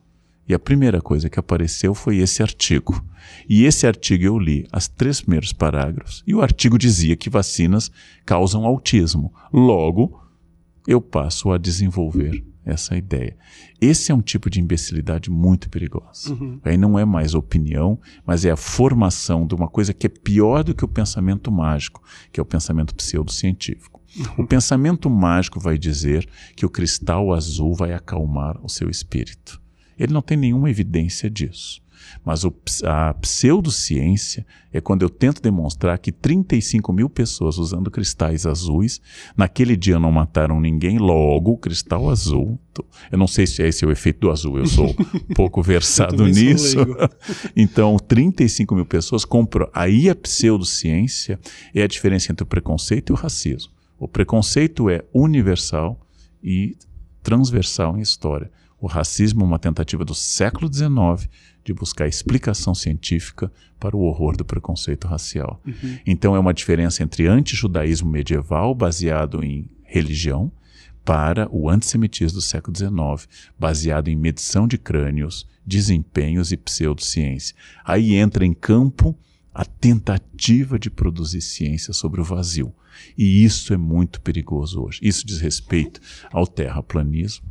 e 0.46 0.54
a 0.54 0.58
primeira 0.58 1.00
coisa 1.00 1.28
que 1.28 1.40
apareceu 1.40 1.92
foi 1.92 2.18
esse 2.18 2.42
artigo. 2.42 3.04
E 3.48 3.64
esse 3.64 3.86
artigo 3.86 4.24
eu 4.24 4.38
li 4.38 4.66
as 4.70 4.86
três 4.86 5.20
primeiros 5.20 5.52
parágrafos 5.52 6.22
e 6.26 6.34
o 6.34 6.42
artigo 6.42 6.78
dizia 6.78 7.16
que 7.16 7.30
vacinas 7.30 7.90
causam 8.24 8.64
autismo. 8.64 9.32
Logo, 9.52 10.23
eu 10.86 11.00
passo 11.00 11.50
a 11.50 11.58
desenvolver 11.58 12.44
essa 12.64 12.96
ideia. 12.96 13.36
Esse 13.80 14.10
é 14.10 14.14
um 14.14 14.22
tipo 14.22 14.48
de 14.48 14.60
imbecilidade 14.60 15.30
muito 15.30 15.68
perigosa. 15.68 16.32
Uhum. 16.32 16.58
Aí 16.64 16.76
não 16.76 16.98
é 16.98 17.04
mais 17.04 17.34
opinião, 17.34 18.00
mas 18.26 18.44
é 18.44 18.50
a 18.50 18.56
formação 18.56 19.46
de 19.46 19.54
uma 19.54 19.68
coisa 19.68 19.92
que 19.92 20.06
é 20.06 20.10
pior 20.10 20.64
do 20.64 20.74
que 20.74 20.84
o 20.84 20.88
pensamento 20.88 21.52
mágico, 21.52 22.02
que 22.32 22.40
é 22.40 22.42
o 22.42 22.46
pensamento 22.46 22.94
pseudocientífico. 22.94 24.00
Uhum. 24.16 24.44
O 24.44 24.46
pensamento 24.46 25.10
mágico 25.10 25.60
vai 25.60 25.76
dizer 25.76 26.26
que 26.56 26.64
o 26.64 26.70
cristal 26.70 27.32
azul 27.34 27.74
vai 27.74 27.92
acalmar 27.92 28.58
o 28.64 28.68
seu 28.68 28.88
espírito. 28.88 29.60
Ele 29.98 30.12
não 30.12 30.22
tem 30.22 30.36
nenhuma 30.36 30.70
evidência 30.70 31.30
disso. 31.30 31.83
Mas 32.24 32.42
o, 32.42 32.52
a 32.84 33.12
pseudociência 33.14 34.46
é 34.72 34.80
quando 34.80 35.02
eu 35.02 35.10
tento 35.10 35.42
demonstrar 35.42 35.98
que 35.98 36.10
35 36.10 36.92
mil 36.92 37.10
pessoas 37.10 37.58
usando 37.58 37.90
cristais 37.90 38.46
azuis, 38.46 39.00
naquele 39.36 39.76
dia 39.76 39.98
não 39.98 40.10
mataram 40.10 40.58
ninguém, 40.60 40.98
logo 40.98 41.52
o 41.52 41.58
cristal 41.58 42.08
azul. 42.08 42.58
Eu 43.12 43.18
não 43.18 43.26
sei 43.26 43.46
se 43.46 43.62
é 43.62 43.68
esse 43.68 43.84
o 43.84 43.90
efeito 43.90 44.20
do 44.20 44.30
azul, 44.30 44.58
eu 44.58 44.66
sou 44.66 44.94
pouco 45.36 45.62
versado 45.62 46.26
nisso. 46.26 46.78
então, 47.54 47.96
35 47.98 48.74
mil 48.74 48.86
pessoas 48.86 49.24
compram. 49.24 49.68
Aí 49.74 50.08
a 50.08 50.14
pseudociência 50.14 51.38
é 51.74 51.82
a 51.82 51.88
diferença 51.88 52.32
entre 52.32 52.42
o 52.42 52.46
preconceito 52.46 53.10
e 53.10 53.12
o 53.12 53.16
racismo. 53.16 53.70
O 53.98 54.08
preconceito 54.08 54.88
é 54.88 55.04
universal 55.12 56.00
e 56.42 56.76
transversal 57.22 57.96
em 57.98 58.00
história. 58.00 58.50
O 58.80 58.86
racismo 58.86 59.42
é 59.42 59.44
uma 59.44 59.58
tentativa 59.58 60.04
do 60.04 60.14
século 60.14 60.72
XIX 60.72 61.28
de 61.64 61.72
buscar 61.72 62.06
explicação 62.06 62.74
científica 62.74 63.50
para 63.80 63.96
o 63.96 64.02
horror 64.02 64.36
do 64.36 64.44
preconceito 64.44 65.06
racial. 65.06 65.60
Uhum. 65.66 65.98
Então 66.06 66.36
é 66.36 66.38
uma 66.38 66.54
diferença 66.54 67.02
entre 67.02 67.26
antijudaísmo 67.26 68.10
medieval 68.10 68.74
baseado 68.74 69.42
em 69.42 69.68
religião 69.82 70.52
para 71.04 71.48
o 71.54 71.68
antissemitismo 71.68 72.38
do 72.38 72.42
século 72.42 72.76
XIX, 72.76 73.28
baseado 73.58 74.08
em 74.08 74.16
medição 74.16 74.66
de 74.66 74.78
crânios, 74.78 75.46
desempenhos 75.66 76.50
e 76.52 76.56
pseudociência. 76.56 77.54
Aí 77.84 78.14
entra 78.14 78.44
em 78.44 78.54
campo 78.54 79.16
a 79.52 79.64
tentativa 79.64 80.78
de 80.78 80.90
produzir 80.90 81.40
ciência 81.40 81.92
sobre 81.92 82.20
o 82.20 82.24
vazio. 82.24 82.74
E 83.16 83.44
isso 83.44 83.72
é 83.72 83.76
muito 83.76 84.20
perigoso 84.20 84.82
hoje. 84.82 85.00
Isso 85.02 85.26
diz 85.26 85.40
respeito 85.40 86.00
ao 86.32 86.46
terraplanismo, 86.46 87.44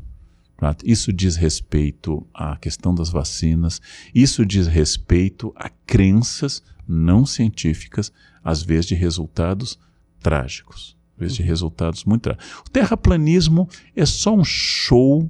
isso 0.83 1.11
diz 1.11 1.35
respeito 1.35 2.25
à 2.33 2.55
questão 2.55 2.93
das 2.93 3.09
vacinas, 3.09 3.81
isso 4.13 4.45
diz 4.45 4.67
respeito 4.67 5.53
a 5.55 5.69
crenças 5.69 6.63
não 6.87 7.25
científicas, 7.25 8.11
às 8.43 8.61
vezes 8.61 8.85
de 8.85 8.95
resultados 8.95 9.79
trágicos, 10.21 10.97
às 11.15 11.19
vezes 11.19 11.37
de 11.37 11.43
resultados 11.43 12.05
muito 12.05 12.21
trágicos. 12.21 12.61
O 12.65 12.69
terraplanismo 12.69 13.67
é 13.95 14.05
só 14.05 14.35
um 14.35 14.43
show 14.43 15.29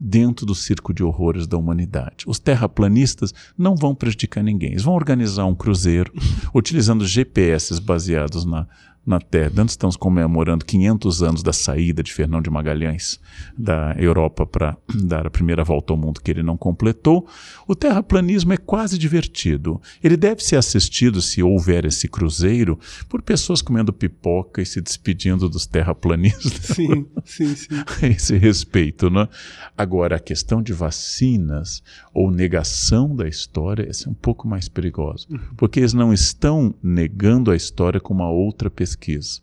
dentro 0.00 0.46
do 0.46 0.54
circo 0.54 0.94
de 0.94 1.04
horrores 1.04 1.46
da 1.46 1.58
humanidade. 1.58 2.24
Os 2.26 2.38
terraplanistas 2.38 3.34
não 3.56 3.76
vão 3.76 3.94
prejudicar 3.94 4.42
ninguém. 4.42 4.70
Eles 4.70 4.82
vão 4.82 4.94
organizar 4.94 5.44
um 5.44 5.54
cruzeiro 5.54 6.10
utilizando 6.54 7.06
GPS 7.06 7.78
baseados 7.80 8.46
na 8.46 8.66
na 9.10 9.20
Terra. 9.20 9.52
Antes 9.58 9.72
estamos 9.72 9.96
comemorando 9.96 10.64
500 10.64 11.22
anos 11.22 11.42
da 11.42 11.52
saída 11.52 12.02
de 12.02 12.12
Fernão 12.12 12.40
de 12.40 12.48
Magalhães 12.48 13.18
da 13.58 13.94
Europa 13.98 14.46
para 14.46 14.76
dar 14.94 15.26
a 15.26 15.30
primeira 15.30 15.64
volta 15.64 15.92
ao 15.92 15.96
mundo 15.96 16.20
que 16.20 16.30
ele 16.30 16.42
não 16.42 16.56
completou. 16.56 17.26
O 17.66 17.74
terraplanismo 17.74 18.52
é 18.52 18.56
quase 18.56 18.96
divertido. 18.96 19.80
Ele 20.02 20.16
deve 20.16 20.42
ser 20.42 20.56
assistido, 20.56 21.20
se 21.20 21.42
houver 21.42 21.84
esse 21.84 22.08
cruzeiro, 22.08 22.78
por 23.08 23.20
pessoas 23.20 23.60
comendo 23.60 23.92
pipoca 23.92 24.62
e 24.62 24.66
se 24.66 24.80
despedindo 24.80 25.48
dos 25.48 25.66
terraplanistas. 25.66 26.76
Sim, 26.76 27.06
sim, 27.24 27.54
sim. 27.56 27.68
esse 28.02 28.36
respeito, 28.36 29.10
né? 29.10 29.28
Agora, 29.76 30.16
a 30.16 30.20
questão 30.20 30.62
de 30.62 30.72
vacinas 30.72 31.82
ou 32.14 32.30
negação 32.30 33.16
da 33.16 33.26
história, 33.26 33.82
é 33.82 34.08
um 34.08 34.14
pouco 34.14 34.46
mais 34.46 34.68
perigosa, 34.68 35.26
uhum. 35.28 35.38
porque 35.56 35.80
eles 35.80 35.92
não 35.92 36.12
estão 36.12 36.72
negando 36.80 37.50
a 37.50 37.56
história 37.56 37.98
com 37.98 38.14
uma 38.14 38.30
outra 38.30 38.70
pessoa 38.70 38.99
pesquisa. 39.00 39.40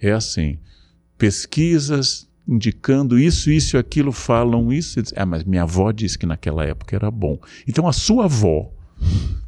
É 0.00 0.12
assim: 0.12 0.58
pesquisas 1.16 2.28
indicando 2.46 3.18
isso, 3.18 3.50
isso 3.50 3.76
e 3.76 3.78
aquilo 3.78 4.12
falam 4.12 4.72
isso. 4.72 5.02
Diz, 5.02 5.12
ah, 5.16 5.26
mas 5.26 5.44
minha 5.44 5.62
avó 5.62 5.90
disse 5.90 6.18
que 6.18 6.26
naquela 6.26 6.64
época 6.64 6.94
era 6.94 7.10
bom. 7.10 7.38
Então 7.66 7.88
a 7.88 7.92
sua 7.92 8.24
avó 8.26 8.70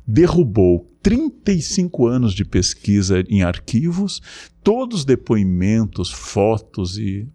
derrubou 0.06 0.90
35 1.02 2.06
anos 2.06 2.34
de 2.34 2.44
pesquisa 2.44 3.24
em 3.28 3.42
arquivos, 3.42 4.20
todos 4.62 5.00
os 5.00 5.04
depoimentos, 5.04 6.10
fotos 6.10 6.98
e. 6.98 7.26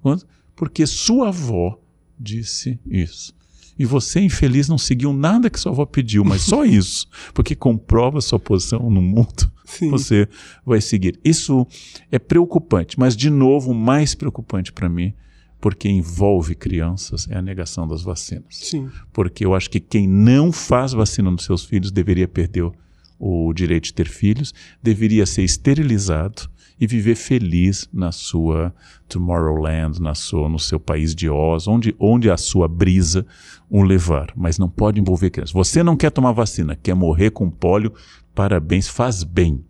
porque 0.56 0.86
sua 0.86 1.30
avó 1.30 1.80
disse 2.20 2.80
isso. 2.86 3.34
E 3.78 3.86
você, 3.86 4.22
infeliz, 4.22 4.70
não 4.70 4.78
seguiu 4.78 5.12
nada 5.12 5.50
que 5.50 5.60
sua 5.60 5.72
avó 5.72 5.86
pediu, 5.86 6.24
mas 6.24 6.44
só 6.44 6.64
isso, 6.66 7.08
porque 7.34 7.56
comprova 7.56 8.22
sua 8.22 8.40
posição 8.40 8.90
no 8.90 9.02
mundo, 9.02 9.52
Sim. 9.66 9.90
você 9.90 10.28
vai 10.66 10.80
seguir. 10.80 11.20
Isso 11.24 11.68
é 12.12 12.18
preocupante, 12.18 12.98
mas, 13.00 13.16
de 13.16 13.30
novo, 13.30 13.72
o 13.72 13.76
mais 13.76 14.16
preocupante 14.16 14.72
para 14.72 14.88
mim, 14.88 15.14
porque 15.60 15.90
envolve 15.90 16.56
crianças, 16.56 17.28
é 17.30 17.38
a 17.38 17.42
negação 17.42 17.88
das 17.88 18.02
vacinas. 18.02 18.46
Sim. 18.50 18.90
Porque 19.12 19.46
eu 19.46 19.54
acho 19.54 19.70
que 19.70 19.80
quem 19.80 20.08
não 20.08 20.52
faz 20.52 20.94
vacina 20.94 21.30
nos 21.30 21.44
seus 21.44 21.66
filhos 21.66 21.92
deveria 21.92 22.28
perder 22.28 22.72
o 23.18 23.54
direito 23.54 23.86
de 23.86 23.94
ter 23.94 24.08
filhos, 24.08 24.54
deveria 24.84 25.26
ser 25.26 25.44
esterilizado 25.44 26.50
e 26.80 26.86
viver 26.86 27.16
feliz 27.16 27.88
na 27.94 28.12
sua 28.12 28.74
Tomorrowland, 29.08 30.02
na 30.02 30.14
sua, 30.14 30.50
no 30.50 30.60
seu 30.60 30.80
país 30.80 31.16
de 31.16 31.30
Oz, 31.30 31.68
onde, 31.68 31.96
onde 32.00 32.30
a 32.30 32.38
sua 32.38 32.68
brisa 32.68 33.26
o 33.70 33.82
levar. 33.82 34.32
Mas 34.36 34.58
não 34.58 34.70
pode 34.70 35.00
envolver 35.00 35.30
crianças. 35.30 35.54
Você 35.54 35.82
não 35.82 35.96
quer 35.96 36.12
tomar 36.12 36.34
vacina, 36.34 36.76
quer 36.76 36.94
morrer 36.94 37.32
com 37.32 37.50
pólio, 37.50 37.94
parabéns, 38.34 38.88
faz 38.88 39.24
bem. 39.24 39.64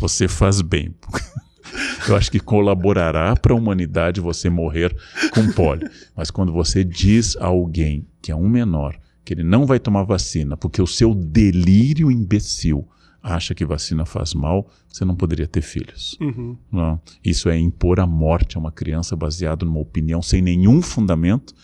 Você 0.00 0.28
faz 0.28 0.60
bem. 0.60 0.94
Eu 2.08 2.16
acho 2.16 2.30
que 2.30 2.40
colaborará 2.40 3.34
para 3.36 3.52
a 3.52 3.56
humanidade 3.56 4.20
você 4.20 4.50
morrer 4.50 4.94
com 5.32 5.52
pólio. 5.52 5.88
Mas 6.16 6.30
quando 6.30 6.52
você 6.52 6.82
diz 6.82 7.36
a 7.36 7.46
alguém 7.46 8.06
que 8.20 8.32
é 8.32 8.36
um 8.36 8.48
menor 8.48 8.98
que 9.24 9.34
ele 9.34 9.44
não 9.44 9.66
vai 9.66 9.78
tomar 9.78 10.02
vacina 10.02 10.56
porque 10.56 10.82
o 10.82 10.86
seu 10.86 11.14
delírio 11.14 12.10
imbecil 12.10 12.88
acha 13.22 13.54
que 13.54 13.64
vacina 13.64 14.04
faz 14.04 14.34
mal, 14.34 14.70
você 14.88 15.04
não 15.04 15.14
poderia 15.14 15.46
ter 15.46 15.62
filhos. 15.62 16.16
Uhum. 16.20 16.56
Não. 16.70 17.00
Isso 17.24 17.48
é 17.48 17.58
impor 17.58 18.00
a 18.00 18.06
morte 18.06 18.56
a 18.56 18.60
uma 18.60 18.72
criança 18.72 19.14
baseado 19.14 19.64
numa 19.64 19.80
opinião 19.80 20.22
sem 20.22 20.40
nenhum 20.40 20.80
fundamento 20.82 21.54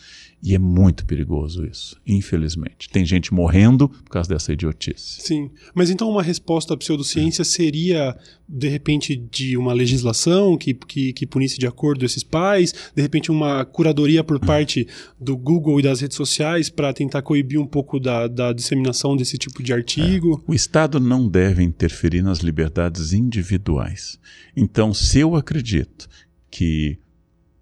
e 0.42 0.54
é 0.54 0.58
muito 0.58 1.04
perigoso 1.06 1.66
isso, 1.66 1.96
infelizmente. 2.06 2.88
Tem 2.90 3.04
gente 3.04 3.32
morrendo 3.32 3.88
por 3.88 4.10
causa 4.10 4.28
dessa 4.28 4.52
idiotice. 4.52 5.22
Sim. 5.22 5.50
Mas 5.74 5.90
então 5.90 6.08
uma 6.08 6.22
resposta 6.22 6.74
à 6.74 6.76
pseudociência 6.76 7.44
seria, 7.44 8.16
de 8.48 8.68
repente, 8.68 9.16
de 9.16 9.56
uma 9.56 9.72
legislação 9.72 10.56
que, 10.56 10.74
que, 10.74 11.12
que 11.12 11.26
punisse 11.26 11.58
de 11.58 11.66
acordo 11.66 12.04
esses 12.04 12.22
pais, 12.22 12.72
de 12.94 13.02
repente 13.02 13.30
uma 13.30 13.64
curadoria 13.64 14.22
por 14.22 14.38
parte 14.38 14.86
do 15.18 15.36
Google 15.36 15.80
e 15.80 15.82
das 15.82 16.00
redes 16.00 16.16
sociais 16.16 16.68
para 16.68 16.92
tentar 16.92 17.22
coibir 17.22 17.60
um 17.60 17.66
pouco 17.66 17.98
da, 17.98 18.28
da 18.28 18.52
disseminação 18.52 19.16
desse 19.16 19.38
tipo 19.38 19.62
de 19.62 19.72
artigo? 19.72 20.44
É. 20.46 20.50
O 20.52 20.54
Estado 20.54 21.00
não 21.00 21.28
deve 21.28 21.62
interferir 21.62 22.22
nas 22.22 22.38
liberdades 22.38 23.12
individuais. 23.12 24.18
Então, 24.54 24.92
se 24.92 25.18
eu 25.18 25.34
acredito 25.34 26.08
que 26.50 26.98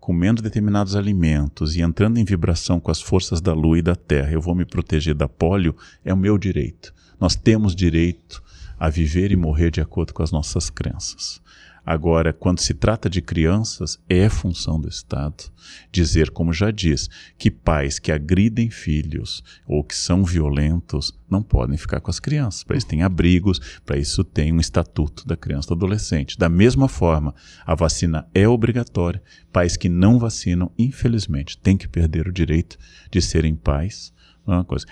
comendo 0.04 0.42
determinados 0.42 0.94
alimentos 0.94 1.74
e 1.74 1.80
entrando 1.80 2.18
em 2.18 2.26
vibração 2.26 2.78
com 2.78 2.90
as 2.90 3.00
forças 3.00 3.40
da 3.40 3.54
lua 3.54 3.78
e 3.78 3.82
da 3.82 3.96
terra, 3.96 4.32
eu 4.32 4.40
vou 4.40 4.54
me 4.54 4.66
proteger 4.66 5.14
da 5.14 5.26
polio, 5.26 5.74
é 6.04 6.12
o 6.12 6.16
meu 6.16 6.36
direito. 6.36 6.92
Nós 7.18 7.34
temos 7.34 7.74
direito 7.74 8.42
a 8.78 8.90
viver 8.90 9.32
e 9.32 9.36
morrer 9.36 9.70
de 9.70 9.80
acordo 9.80 10.12
com 10.12 10.22
as 10.22 10.30
nossas 10.30 10.68
crenças. 10.68 11.40
Agora, 11.86 12.32
quando 12.32 12.60
se 12.60 12.72
trata 12.72 13.10
de 13.10 13.20
crianças, 13.20 13.98
é 14.08 14.28
função 14.30 14.80
do 14.80 14.88
Estado 14.88 15.44
dizer, 15.92 16.30
como 16.30 16.52
já 16.52 16.70
diz, 16.70 17.10
que 17.36 17.50
pais 17.50 17.98
que 17.98 18.10
agridem 18.10 18.70
filhos 18.70 19.42
ou 19.66 19.84
que 19.84 19.94
são 19.94 20.24
violentos 20.24 21.12
não 21.28 21.42
podem 21.42 21.76
ficar 21.76 22.00
com 22.00 22.10
as 22.10 22.18
crianças. 22.18 22.64
Para 22.64 22.78
isso 22.78 22.86
tem 22.86 23.02
abrigos, 23.02 23.60
para 23.84 23.98
isso 23.98 24.24
tem 24.24 24.50
um 24.50 24.60
estatuto 24.60 25.26
da 25.26 25.36
criança 25.36 25.66
e 25.66 25.68
do 25.68 25.74
adolescente. 25.74 26.38
Da 26.38 26.48
mesma 26.48 26.88
forma, 26.88 27.34
a 27.66 27.74
vacina 27.74 28.26
é 28.34 28.48
obrigatória. 28.48 29.22
Pais 29.52 29.76
que 29.76 29.88
não 29.88 30.18
vacinam, 30.18 30.70
infelizmente, 30.78 31.58
têm 31.58 31.76
que 31.76 31.88
perder 31.88 32.26
o 32.26 32.32
direito 32.32 32.78
de 33.10 33.20
serem 33.20 33.54
pais. 33.54 34.12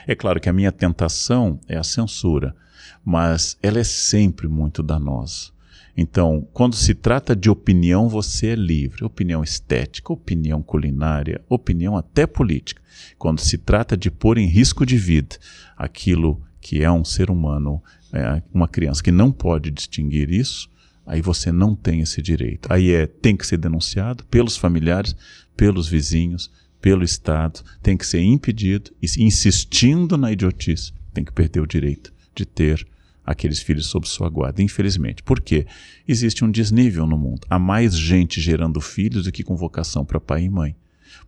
É, 0.07 0.13
é 0.13 0.15
claro 0.15 0.41
que 0.41 0.49
a 0.49 0.53
minha 0.53 0.73
tentação 0.73 1.59
é 1.67 1.77
a 1.77 1.83
censura, 1.83 2.55
mas 3.03 3.57
ela 3.63 3.79
é 3.79 3.85
sempre 3.85 4.47
muito 4.47 4.83
danosa 4.83 5.53
então, 5.97 6.49
quando 6.53 6.75
se 6.75 6.95
trata 6.95 7.37
de 7.37 7.51
opinião, 7.51 8.09
você 8.09 8.49
é 8.49 8.55
livre. 8.55 9.05
Opinião 9.05 9.43
estética, 9.43 10.13
opinião 10.13 10.63
culinária, 10.63 11.45
opinião 11.49 11.97
até 11.97 12.27
política. 12.27 12.81
Quando 13.19 13.41
se 13.41 13.59
trata 13.59 13.97
de 13.97 14.11
pôr 14.11 14.39
em 14.39 14.47
risco 14.47 14.87
de 14.87 14.97
vida 14.97 15.37
aquilo 15.77 16.41
que 16.61 16.83
é 16.83 16.91
um 16.91 17.05
ser 17.05 17.31
humano, 17.31 17.83
é, 18.13 18.43
uma 18.53 18.69
criança 18.69 19.03
que 19.03 19.13
não 19.13 19.31
pode 19.31 19.71
distinguir 19.71 20.31
isso, 20.31 20.71
aí 21.05 21.21
você 21.21 21.53
não 21.53 21.75
tem 21.75 22.01
esse 22.01 22.23
direito. 22.23 22.73
Aí 22.73 22.93
é, 22.93 23.07
tem 23.07 23.37
que 23.37 23.47
ser 23.47 23.59
denunciado 23.59 24.25
pelos 24.25 24.57
familiares, 24.57 25.15
pelos 25.57 25.89
vizinhos, 25.89 26.51
pelo 26.81 27.05
Estado, 27.05 27.63
tem 27.83 27.97
que 27.97 28.07
ser 28.07 28.23
impedido 28.23 28.91
e 29.01 29.07
insistindo 29.23 30.17
na 30.17 30.33
idiotice, 30.33 30.93
tem 31.13 31.25
que 31.25 31.33
perder 31.33 31.61
o 31.61 31.67
direito 31.67 32.13
de 32.35 32.45
ter 32.45 32.85
aqueles 33.25 33.61
filhos 33.61 33.87
sob 33.87 34.09
sua 34.09 34.29
guarda, 34.29 34.63
infelizmente. 34.63 35.23
Por 35.23 35.41
quê? 35.41 35.67
Existe 36.07 36.45
um 36.45 36.51
desnível 36.51 37.07
no 37.07 37.17
mundo. 37.17 37.47
Há 37.49 37.59
mais 37.59 37.97
gente 37.97 38.41
gerando 38.41 38.81
filhos 38.81 39.25
do 39.25 39.33
que 39.33 39.43
com 39.43 39.57
vocação 39.57 40.05
para 40.05 40.21
pai 40.21 40.45
e 40.45 40.51
mãe. 40.51 40.77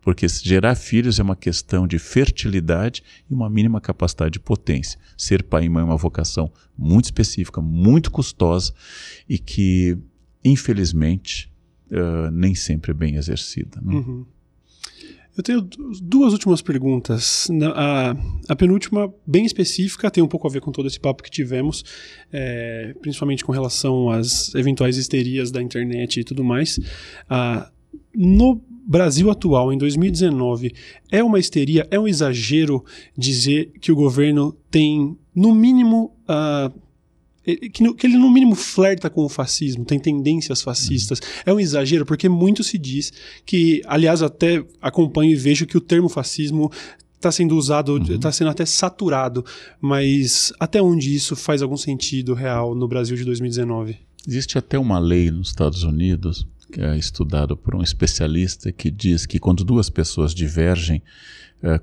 Porque 0.01 0.27
gerar 0.27 0.75
filhos 0.75 1.19
é 1.19 1.23
uma 1.23 1.35
questão 1.35 1.87
de 1.87 1.97
fertilidade 1.97 3.03
e 3.29 3.33
uma 3.33 3.49
mínima 3.49 3.79
capacidade 3.79 4.33
de 4.33 4.39
potência. 4.39 4.99
Ser 5.17 5.43
pai 5.43 5.65
e 5.65 5.69
mãe 5.69 5.81
é 5.81 5.85
uma 5.85 5.97
vocação 5.97 6.51
muito 6.77 7.05
específica, 7.05 7.61
muito 7.61 8.11
custosa 8.11 8.73
e 9.27 9.37
que, 9.37 9.97
infelizmente, 10.43 11.51
uh, 11.91 12.29
nem 12.31 12.55
sempre 12.55 12.91
é 12.91 12.93
bem 12.93 13.15
exercida. 13.15 13.79
Né? 13.81 13.95
Uhum. 13.95 14.25
Eu 15.37 15.43
tenho 15.43 15.61
duas 16.01 16.31
últimas 16.31 16.61
perguntas. 16.61 17.49
A, 17.75 18.15
a, 18.47 18.55
penúltima, 18.55 19.13
bem 19.27 19.45
específica, 19.45 20.09
tem 20.09 20.23
um 20.23 20.27
pouco 20.27 20.47
a 20.47 20.49
ver 20.49 20.61
com 20.61 20.71
todo 20.71 20.87
esse 20.87 20.99
papo 20.99 21.21
que 21.21 21.29
tivemos, 21.29 21.83
é, 22.31 22.95
principalmente 23.01 23.43
com 23.43 23.51
relação 23.51 24.09
às 24.09 24.55
eventuais 24.55 24.95
histerias 24.95 25.51
da 25.51 25.61
internet 25.61 26.21
e 26.21 26.23
tudo 26.23 26.43
mais. 26.43 26.79
Ah, 27.29 27.69
no 28.15 28.61
Brasil 28.87 29.29
atual, 29.29 29.73
em 29.73 29.77
2019, 29.77 30.71
é 31.11 31.21
uma 31.21 31.39
histeria, 31.39 31.85
é 31.91 31.99
um 31.99 32.07
exagero 32.07 32.85
dizer 33.17 33.71
que 33.81 33.91
o 33.91 33.95
governo 33.95 34.55
tem, 34.71 35.17
no 35.33 35.53
mínimo, 35.53 36.15
uh, 36.29 36.84
que, 37.45 37.93
que, 37.93 38.07
ele 38.07 38.17
no 38.17 38.31
mínimo 38.31 38.55
flerta 38.55 39.09
com 39.09 39.23
o 39.23 39.29
fascismo, 39.29 39.85
tem 39.85 39.99
tendências 39.99 40.61
fascistas. 40.61 41.21
É 41.45 41.53
um 41.53 41.59
exagero, 41.59 42.05
porque 42.05 42.27
muito 42.27 42.63
se 42.63 42.77
diz 42.77 43.13
que, 43.45 43.81
aliás, 43.85 44.21
até 44.21 44.63
acompanho 44.81 45.31
e 45.31 45.35
vejo 45.35 45.65
que 45.65 45.77
o 45.77 45.81
termo 45.81 46.09
fascismo 46.09 46.71
está 47.15 47.31
sendo 47.31 47.55
usado, 47.55 47.97
está 47.97 48.29
uhum. 48.29 48.33
sendo 48.33 48.49
até 48.49 48.65
saturado, 48.65 49.45
mas 49.79 50.53
até 50.59 50.81
onde 50.81 51.13
isso 51.13 51.35
faz 51.35 51.61
algum 51.61 51.77
sentido 51.77 52.33
real 52.33 52.75
no 52.75 52.87
Brasil 52.87 53.15
de 53.15 53.23
2019? 53.23 53.97
Existe 54.27 54.57
até 54.57 54.77
uma 54.77 54.99
lei 54.99 55.29
nos 55.29 55.49
Estados 55.49 55.83
Unidos, 55.83 56.47
que 56.71 56.81
é 56.81 56.97
estudada 56.97 57.55
por 57.55 57.75
um 57.75 57.81
especialista, 57.81 58.71
que 58.71 58.89
diz 58.89 59.25
que 59.25 59.39
quando 59.39 59.63
duas 59.63 59.89
pessoas 59.89 60.33
divergem, 60.33 61.01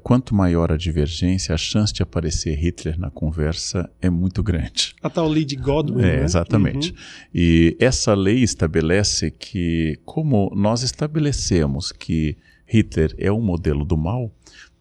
quanto 0.03 0.35
maior 0.35 0.71
a 0.71 0.77
divergência, 0.77 1.55
a 1.55 1.59
chance 1.59 1.93
de 1.93 2.03
aparecer 2.03 2.55
Hitler 2.55 2.99
na 2.99 3.11
conversa 3.11 3.91
é 4.01 4.09
muito 4.09 4.43
grande. 4.43 4.95
A 5.03 5.11
tal 5.11 5.29
lei 5.29 5.45
de 5.45 5.57
Godwin, 5.57 6.03
é, 6.03 6.19
né? 6.19 6.25
Exatamente. 6.25 6.91
Uhum. 6.91 6.97
E 7.35 7.77
essa 7.81 8.15
lei 8.15 8.43
estabelece 8.43 9.31
que, 9.31 9.99
como 10.05 10.53
nós 10.55 10.83
estabelecemos 10.83 11.91
que 11.91 12.37
Hitler 12.67 13.15
é 13.19 13.31
o 13.31 13.41
modelo 13.41 13.85
do 13.85 13.97
mal, 13.97 14.33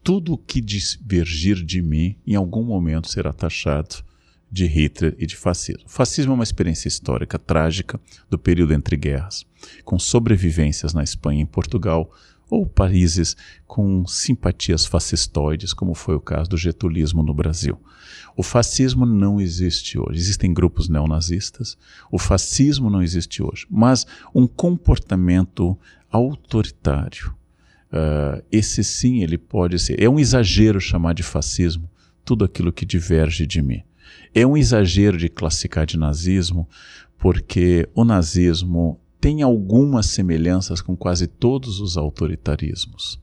tudo 0.04 0.38
que 0.38 0.62
divergir 0.62 1.64
de 1.64 1.82
mim, 1.82 2.16
em 2.26 2.36
algum 2.36 2.64
momento 2.64 3.10
será 3.10 3.34
taxado 3.34 4.04
de 4.52 4.66
Hitler 4.66 5.16
e 5.18 5.26
de 5.26 5.36
fascismo. 5.36 5.86
O 5.86 5.89
fascismo 5.89 6.34
é 6.34 6.36
uma 6.36 6.43
experiência 6.43 6.88
histórica 6.88 7.39
trágica 7.39 7.99
do 8.30 8.38
período 8.38 8.74
entre 8.74 8.97
guerras, 8.97 9.45
com 9.86 9.97
sobrevivências 9.97 10.93
na 10.93 11.04
Espanha 11.04 11.39
e 11.39 11.43
em 11.43 11.45
Portugal, 11.45 12.12
ou 12.52 12.66
países 12.66 13.38
com 13.66 14.06
simpatias 14.06 14.86
fascistoides, 14.86 15.74
como 15.74 15.95
foi 15.95 16.16
o 16.16 16.20
caso 16.20 16.49
do 16.49 16.58
getulismo 16.58 17.24
no 17.24 17.34
Brasil. 17.34 17.80
O 18.36 18.43
fascismo 18.43 19.06
não 19.06 19.39
existe 19.39 19.97
hoje. 19.97 20.20
Existem 20.20 20.54
grupos 20.54 20.89
neonazistas. 20.89 21.78
O 22.12 22.20
fascismo 22.20 22.89
não 22.89 23.02
existe 23.02 23.41
hoje. 23.41 23.66
Mas 23.70 24.06
um 24.36 24.45
comportamento 24.45 25.78
autoritário, 26.12 27.34
uh, 27.88 28.43
esse 28.52 28.84
sim, 28.84 29.24
ele 29.24 29.38
pode 29.38 29.80
ser. 29.80 30.02
É 30.02 30.10
um 30.10 30.20
exagero 30.20 30.80
chamar 30.82 31.14
de 31.14 31.24
fascismo 31.24 31.89
tudo 32.26 32.45
aquilo 32.45 32.74
que 32.74 32.86
diverge 32.86 33.47
de 33.47 33.62
mim. 33.62 33.82
É 34.34 34.45
um 34.45 34.58
exagero 34.58 35.18
de 35.18 35.30
classificar 35.30 35.86
de 35.86 35.97
nazismo, 35.97 36.68
porque 37.18 37.88
o 37.95 38.04
nazismo 38.04 38.99
tem 39.22 39.43
algumas 39.43 40.07
semelhanças 40.07 40.82
com 40.82 40.97
quase 40.97 41.28
todos 41.28 41.80
os 41.80 41.95
autoritarismos. 41.95 43.19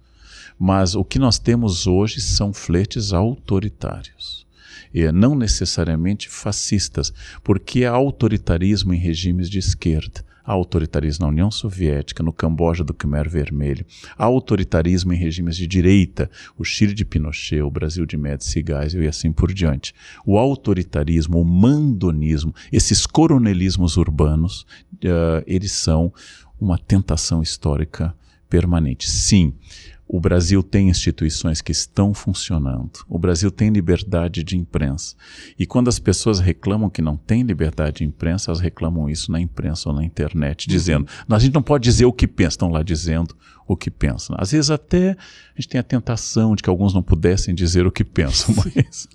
Mas 0.56 0.94
o 0.94 1.04
que 1.04 1.18
nós 1.18 1.40
temos 1.40 1.88
hoje 1.88 2.20
são 2.20 2.52
fletes 2.52 3.12
autoritários. 3.12 4.46
E 4.94 5.10
não 5.10 5.34
necessariamente 5.34 6.28
fascistas, 6.28 7.12
porque 7.42 7.84
há 7.84 7.90
autoritarismo 7.90 8.94
em 8.94 8.98
regimes 8.98 9.50
de 9.50 9.58
esquerda. 9.58 10.24
Autoritarismo 10.48 11.26
na 11.26 11.30
União 11.30 11.50
Soviética, 11.50 12.22
no 12.22 12.32
Camboja 12.32 12.82
do 12.82 12.94
Khmer 12.94 13.28
Vermelho. 13.28 13.84
Autoritarismo 14.16 15.12
em 15.12 15.16
regimes 15.16 15.56
de 15.56 15.66
direita, 15.66 16.30
o 16.56 16.64
Chile 16.64 16.94
de 16.94 17.04
Pinochet, 17.04 17.60
o 17.60 17.70
Brasil 17.70 18.06
de 18.06 18.16
Médici 18.16 18.64
Geisel 18.66 19.02
e 19.02 19.08
assim 19.08 19.30
por 19.30 19.52
diante. 19.52 19.94
O 20.24 20.38
autoritarismo, 20.38 21.40
o 21.40 21.44
mandonismo, 21.44 22.54
esses 22.72 23.04
coronelismos 23.04 23.98
urbanos, 23.98 24.62
uh, 25.04 25.44
eles 25.46 25.72
são 25.72 26.12
uma 26.58 26.78
tentação 26.78 27.42
histórica 27.42 28.14
permanente. 28.48 29.08
Sim, 29.08 29.52
o 30.08 30.18
Brasil 30.18 30.62
tem 30.62 30.88
instituições 30.88 31.60
que 31.60 31.70
estão 31.70 32.14
funcionando. 32.14 33.04
O 33.06 33.18
Brasil 33.18 33.50
tem 33.50 33.68
liberdade 33.68 34.42
de 34.42 34.56
imprensa. 34.56 35.14
E 35.58 35.66
quando 35.66 35.88
as 35.88 35.98
pessoas 35.98 36.40
reclamam 36.40 36.88
que 36.88 37.02
não 37.02 37.16
tem 37.16 37.42
liberdade 37.42 37.98
de 37.98 38.04
imprensa, 38.04 38.50
elas 38.50 38.60
reclamam 38.60 39.10
isso 39.10 39.30
na 39.30 39.38
imprensa 39.38 39.90
ou 39.90 39.94
na 39.94 40.02
internet, 40.02 40.66
uhum. 40.66 40.72
dizendo: 40.72 41.06
a 41.28 41.38
gente 41.38 41.54
não 41.54 41.62
pode 41.62 41.84
dizer 41.84 42.06
o 42.06 42.12
que 42.12 42.26
pensa. 42.26 42.48
Estão 42.48 42.70
lá 42.70 42.82
dizendo 42.82 43.36
o 43.66 43.76
que 43.76 43.90
pensam. 43.90 44.34
Às 44.38 44.52
vezes 44.52 44.70
até 44.70 45.10
a 45.10 45.60
gente 45.60 45.68
tem 45.68 45.78
a 45.78 45.84
tentação 45.84 46.56
de 46.56 46.62
que 46.62 46.70
alguns 46.70 46.94
não 46.94 47.02
pudessem 47.02 47.54
dizer 47.54 47.86
o 47.86 47.92
que 47.92 48.02
pensam, 48.02 48.54
mas 48.56 49.06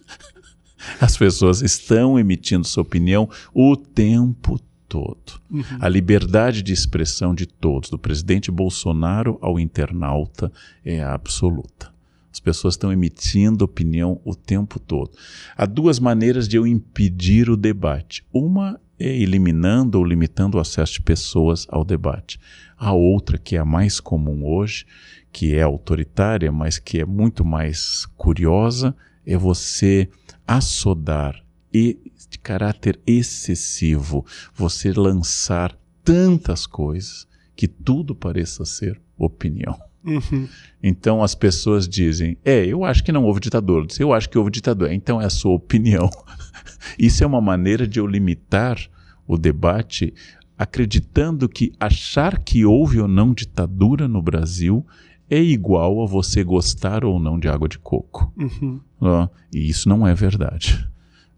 as 1.02 1.18
pessoas 1.18 1.62
estão 1.62 2.20
emitindo 2.20 2.68
sua 2.68 2.84
opinião 2.84 3.28
o 3.52 3.76
tempo 3.76 4.60
todo 4.60 4.73
todo. 4.94 5.42
Uhum. 5.50 5.64
A 5.80 5.90
liberdade 5.90 6.62
de 6.62 6.72
expressão 6.72 7.34
de 7.34 7.48
todos, 7.48 7.90
do 7.90 7.98
presidente 7.98 8.52
Bolsonaro 8.52 9.40
ao 9.42 9.60
internauta, 9.60 10.52
é 10.86 11.02
absoluta. 11.02 11.92
As 12.32 12.40
pessoas 12.40 12.76
estão 12.76 12.94
emitindo 12.94 13.66
opinião 13.66 14.22
o 14.24 14.36
tempo 14.36 14.80
todo. 14.80 15.10
Há 15.58 15.66
duas 15.66 16.00
maneiras 16.00 16.48
de 16.48 16.58
eu 16.58 16.68
impedir 16.68 17.50
o 17.50 17.58
debate. 17.58 18.24
Uma 18.32 18.80
é 19.00 19.18
eliminando 19.18 19.98
ou 19.98 20.06
limitando 20.06 20.58
o 20.58 20.60
acesso 20.60 20.94
de 20.94 21.02
pessoas 21.02 21.66
ao 21.70 21.84
debate. 21.84 22.40
A 22.78 22.94
outra, 22.94 23.40
que 23.40 23.56
é 23.56 23.60
a 23.60 23.66
mais 23.66 24.00
comum 24.00 24.46
hoje, 24.46 24.86
que 25.32 25.56
é 25.56 25.64
autoritária, 25.64 26.52
mas 26.52 26.78
que 26.78 27.00
é 27.00 27.06
muito 27.06 27.44
mais 27.44 28.06
curiosa, 28.16 28.96
é 29.26 29.36
você 29.36 30.08
assodar 30.46 31.43
de 31.74 32.38
caráter 32.38 33.00
excessivo, 33.06 34.26
você 34.54 34.94
lançar 34.94 35.76
tantas 36.04 36.68
coisas 36.68 37.28
que 37.56 37.68
tudo 37.68 38.16
pareça 38.16 38.66
ser 38.66 39.02
opinião. 39.18 39.78
Uhum. 40.04 40.48
Então 40.82 41.24
as 41.24 41.34
pessoas 41.34 41.88
dizem: 41.88 42.38
É, 42.44 42.66
eu 42.66 42.84
acho 42.84 43.04
que 43.04 43.12
não 43.12 43.24
houve 43.24 43.40
ditador. 43.40 43.88
Eu 43.98 44.14
acho 44.14 44.30
que 44.30 44.38
houve 44.38 44.52
ditador. 44.52 44.92
Então 44.92 45.22
é 45.22 45.26
a 45.26 45.30
sua 45.30 45.54
opinião. 45.54 46.10
Isso 47.00 47.24
é 47.24 47.28
uma 47.28 47.42
maneira 47.42 47.88
de 47.88 48.00
eu 48.00 48.06
limitar 48.06 48.78
o 49.26 49.38
debate, 49.38 50.14
acreditando 50.58 51.48
que 51.48 51.72
achar 51.80 52.40
que 52.40 52.66
houve 52.66 53.00
ou 53.00 53.08
não 53.08 53.34
ditadura 53.34 54.08
no 54.08 54.22
Brasil 54.22 54.86
é 55.30 55.42
igual 55.42 56.04
a 56.04 56.06
você 56.06 56.44
gostar 56.44 57.06
ou 57.06 57.20
não 57.20 57.40
de 57.40 57.48
água 57.48 57.68
de 57.68 57.80
coco. 57.80 58.32
Uhum. 58.38 58.80
Uh, 59.02 59.30
e 59.54 59.70
isso 59.70 59.88
não 59.88 60.06
é 60.06 60.14
verdade. 60.14 60.88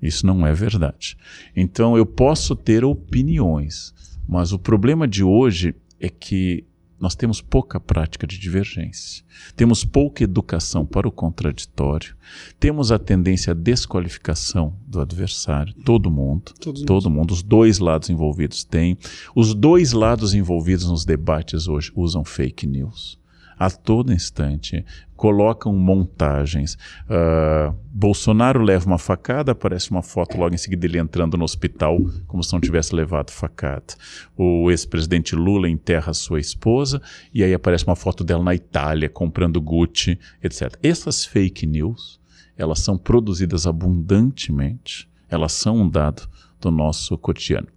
Isso 0.02 0.26
não 0.26 0.46
é 0.46 0.54
verdade. 0.54 1.18
Então 1.56 1.98
eu 1.98 2.06
posso 2.06 2.56
ter 2.56 2.84
opiniões, 2.84 3.94
mas 4.28 4.52
o 4.52 4.60
problema 4.60 5.08
de 5.08 5.24
hoje 5.24 5.76
é 6.00 6.10
que 6.10 6.64
nós 7.00 7.14
temos 7.14 7.42
pouca 7.42 7.80
prática 7.80 8.26
de 8.26 8.40
divergência, 8.40 9.24
temos 9.56 9.84
pouca 9.84 10.24
educação 10.24 10.86
para 10.86 11.08
o 11.08 11.12
contraditório, 11.12 12.16
temos 12.60 12.92
a 12.92 12.98
tendência 12.98 13.52
à 13.52 13.54
desqualificação 13.54 14.76
do 14.88 15.02
adversário, 15.02 15.74
todo 15.84 16.10
mundo, 16.10 16.54
Todos 16.60 16.84
todo 16.84 17.10
mundo, 17.10 17.32
os 17.32 17.44
dois 17.44 17.80
lados 17.80 18.10
envolvidos 18.10 18.64
têm. 18.64 18.98
Os 19.36 19.54
dois 19.54 19.92
lados 19.92 20.34
envolvidos 20.34 20.88
nos 20.90 21.04
debates 21.04 21.68
hoje 21.68 21.92
usam 21.96 22.24
fake 22.24 22.66
news 22.66 23.20
a 23.58 23.70
todo 23.70 24.14
instante 24.14 24.86
colocam 25.16 25.74
montagens. 25.74 26.78
Uh, 27.06 27.76
Bolsonaro 27.92 28.62
leva 28.62 28.86
uma 28.86 28.98
facada, 28.98 29.54
aparece 29.54 29.90
uma 29.92 30.02
foto 30.02 30.38
logo 30.38 30.54
em 30.54 30.58
seguida 30.58 30.86
ele 30.86 31.00
entrando 31.00 31.38
no 31.38 31.44
hospital, 31.46 31.98
como 32.28 32.44
se 32.44 32.52
não 32.54 32.60
tivesse 32.60 32.94
levado 32.94 33.32
facada. 33.32 33.96
O 34.36 34.70
ex-presidente 34.70 35.36
Lula 35.36 35.70
enterra 35.70 36.14
sua 36.14 36.40
esposa 36.40 37.02
e 37.34 37.44
aí 37.44 37.54
aparece 37.54 37.86
uma 37.86 37.96
foto 37.96 38.24
dela 38.24 38.44
na 38.44 38.54
Itália 38.54 39.10
comprando 39.10 39.62
Gucci, 39.62 40.20
etc. 40.44 40.78
Essas 40.84 41.26
fake 41.26 41.66
news, 41.66 42.20
elas 42.58 42.80
são 42.80 42.98
produzidas 42.98 43.66
abundantemente, 43.66 45.10
elas 45.30 45.54
são 45.54 45.78
um 45.78 45.90
dado 45.90 46.28
do 46.60 46.70
nosso 46.72 47.18
cotidiano. 47.18 47.68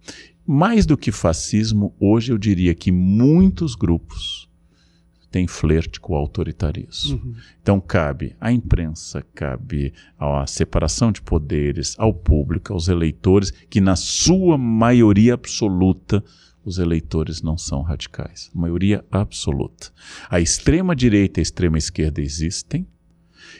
Mais 0.45 0.85
do 0.85 0.97
que 0.97 1.11
fascismo, 1.11 1.93
hoje 1.99 2.31
eu 2.31 2.37
diria 2.37 2.73
que 2.73 2.91
muitos 2.91 3.75
grupos 3.75 4.48
tem 5.31 5.47
flerte 5.47 5.99
com 5.99 6.13
o 6.13 6.15
autoritarismo. 6.15 7.17
Uhum. 7.17 7.35
Então 7.61 7.79
cabe 7.79 8.35
à 8.39 8.51
imprensa, 8.51 9.23
cabe 9.33 9.93
à 10.17 10.45
separação 10.47 11.11
de 11.11 11.21
poderes, 11.21 11.95
ao 11.97 12.13
público, 12.13 12.73
aos 12.73 12.87
eleitores, 12.87 13.51
que 13.69 13.79
na 13.79 13.95
sua 13.95 14.57
maioria 14.57 15.33
absoluta 15.35 16.23
os 16.65 16.77
eleitores 16.77 17.41
não 17.41 17.57
são 17.57 17.81
radicais. 17.81 18.49
Maioria 18.53 19.03
absoluta. 19.11 19.91
A 20.29 20.39
extrema 20.39 20.95
direita 20.95 21.39
e 21.39 21.41
a 21.41 21.43
extrema 21.43 21.77
esquerda 21.77 22.21
existem. 22.21 22.85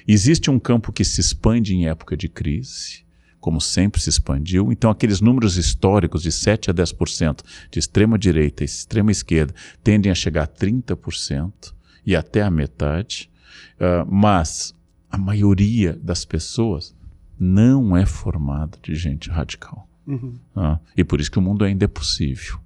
Existe 0.08 0.50
um 0.50 0.60
campo 0.60 0.92
que 0.92 1.06
se 1.06 1.22
expande 1.22 1.76
em 1.76 1.88
época 1.88 2.18
de 2.18 2.28
crise 2.28 3.09
como 3.40 3.62
sempre 3.62 4.02
se 4.02 4.10
expandiu. 4.10 4.72
Então, 4.72 4.92
aqueles 4.92 5.22
números 5.22 5.58
históricos 5.58 6.22
de 6.22 6.32
7 6.32 6.70
a 6.70 6.74
10% 6.74 7.42
de 7.72 7.80
extrema 7.80 8.18
direita 8.18 8.64
e 8.64 8.66
extrema 8.66 9.12
esquerda 9.12 9.54
tendem 9.84 10.12
a 10.12 10.16
chegar 10.16 10.44
a 10.44 10.48
30% 10.48 11.74
e 12.06 12.16
até 12.16 12.42
a 12.42 12.52
metade. 12.52 13.30
Uh, 13.76 14.06
mas 14.12 14.74
a 15.10 15.18
maioria 15.18 15.98
das 16.02 16.26
pessoas 16.26 16.96
não 17.40 17.96
é 17.96 18.06
formada 18.06 18.78
de 18.84 18.94
gente 18.96 19.30
radical. 19.30 19.88
Uhum. 20.06 20.38
Uh, 20.56 20.80
e 20.98 21.04
por 21.04 21.22
isso 21.22 21.32
que 21.32 21.40
o 21.40 21.42
mundo 21.42 21.64
ainda 21.64 21.86
é 21.86 21.88
possível. 21.88 22.60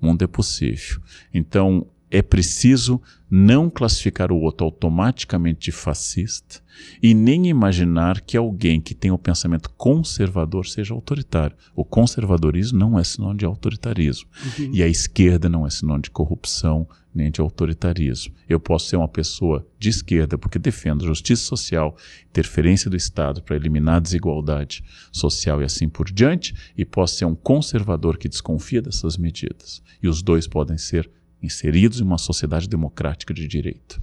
O 0.00 0.06
mundo 0.06 0.22
é 0.22 0.26
possível. 0.26 1.00
Então, 1.34 1.86
é 2.10 2.20
preciso 2.20 3.00
não 3.30 3.70
classificar 3.70 4.32
o 4.32 4.40
outro 4.40 4.66
automaticamente 4.66 5.60
de 5.60 5.72
fascista 5.72 6.60
e 7.00 7.14
nem 7.14 7.46
imaginar 7.46 8.20
que 8.20 8.36
alguém 8.36 8.80
que 8.80 8.94
tem 8.94 9.12
o 9.12 9.18
pensamento 9.18 9.70
conservador 9.76 10.66
seja 10.66 10.92
autoritário. 10.92 11.56
O 11.76 11.84
conservadorismo 11.84 12.78
não 12.78 12.98
é 12.98 13.04
sinônimo 13.04 13.38
de 13.38 13.44
autoritarismo. 13.44 14.28
Uhum. 14.58 14.70
E 14.72 14.82
a 14.82 14.88
esquerda 14.88 15.48
não 15.48 15.64
é 15.64 15.70
sinônimo 15.70 16.02
de 16.02 16.10
corrupção 16.10 16.88
nem 17.14 17.30
de 17.30 17.40
autoritarismo. 17.40 18.34
Eu 18.48 18.58
posso 18.58 18.88
ser 18.88 18.96
uma 18.96 19.08
pessoa 19.08 19.66
de 19.78 19.88
esquerda 19.88 20.38
porque 20.38 20.58
defendo 20.58 21.06
justiça 21.06 21.44
social, 21.44 21.96
interferência 22.28 22.90
do 22.90 22.96
Estado 22.96 23.42
para 23.42 23.56
eliminar 23.56 23.96
a 23.96 24.00
desigualdade 24.00 24.82
social 25.12 25.60
e 25.60 25.64
assim 25.64 25.88
por 25.88 26.10
diante, 26.10 26.54
e 26.76 26.84
posso 26.84 27.16
ser 27.16 27.24
um 27.24 27.34
conservador 27.34 28.16
que 28.16 28.28
desconfia 28.28 28.80
dessas 28.80 29.16
medidas. 29.16 29.82
E 30.02 30.08
os 30.08 30.22
dois 30.22 30.46
podem 30.46 30.78
ser 30.78 31.10
inseridos 31.42 32.00
em 32.00 32.04
uma 32.04 32.18
sociedade 32.18 32.68
democrática 32.68 33.32
de 33.32 33.46
direito. 33.46 34.00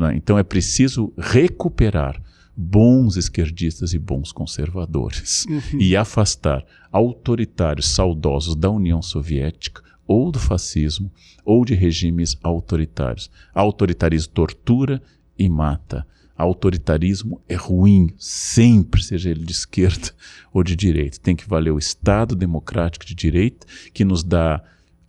É? 0.00 0.14
Então 0.14 0.38
é 0.38 0.42
preciso 0.42 1.12
recuperar 1.18 2.20
bons 2.56 3.16
esquerdistas 3.16 3.94
e 3.94 3.98
bons 3.98 4.32
conservadores 4.32 5.46
uhum. 5.46 5.80
e 5.80 5.96
afastar 5.96 6.64
autoritários 6.92 7.88
saudosos 7.88 8.54
da 8.54 8.70
União 8.70 9.00
Soviética 9.00 9.82
ou 10.06 10.30
do 10.32 10.38
fascismo 10.38 11.10
ou 11.44 11.64
de 11.64 11.74
regimes 11.74 12.36
autoritários. 12.42 13.30
Autoritarismo 13.54 14.32
tortura 14.32 15.00
e 15.38 15.48
mata. 15.48 16.06
Autoritarismo 16.36 17.40
é 17.48 17.54
ruim, 17.54 18.12
sempre, 18.18 19.02
seja 19.02 19.30
ele 19.30 19.44
de 19.44 19.52
esquerda 19.52 20.10
ou 20.52 20.64
de 20.64 20.74
direita. 20.74 21.18
Tem 21.22 21.36
que 21.36 21.48
valer 21.48 21.70
o 21.70 21.78
Estado 21.78 22.34
democrático 22.34 23.06
de 23.06 23.14
direita, 23.14 23.66
que 23.92 24.04
nos 24.04 24.24
dá 24.24 24.62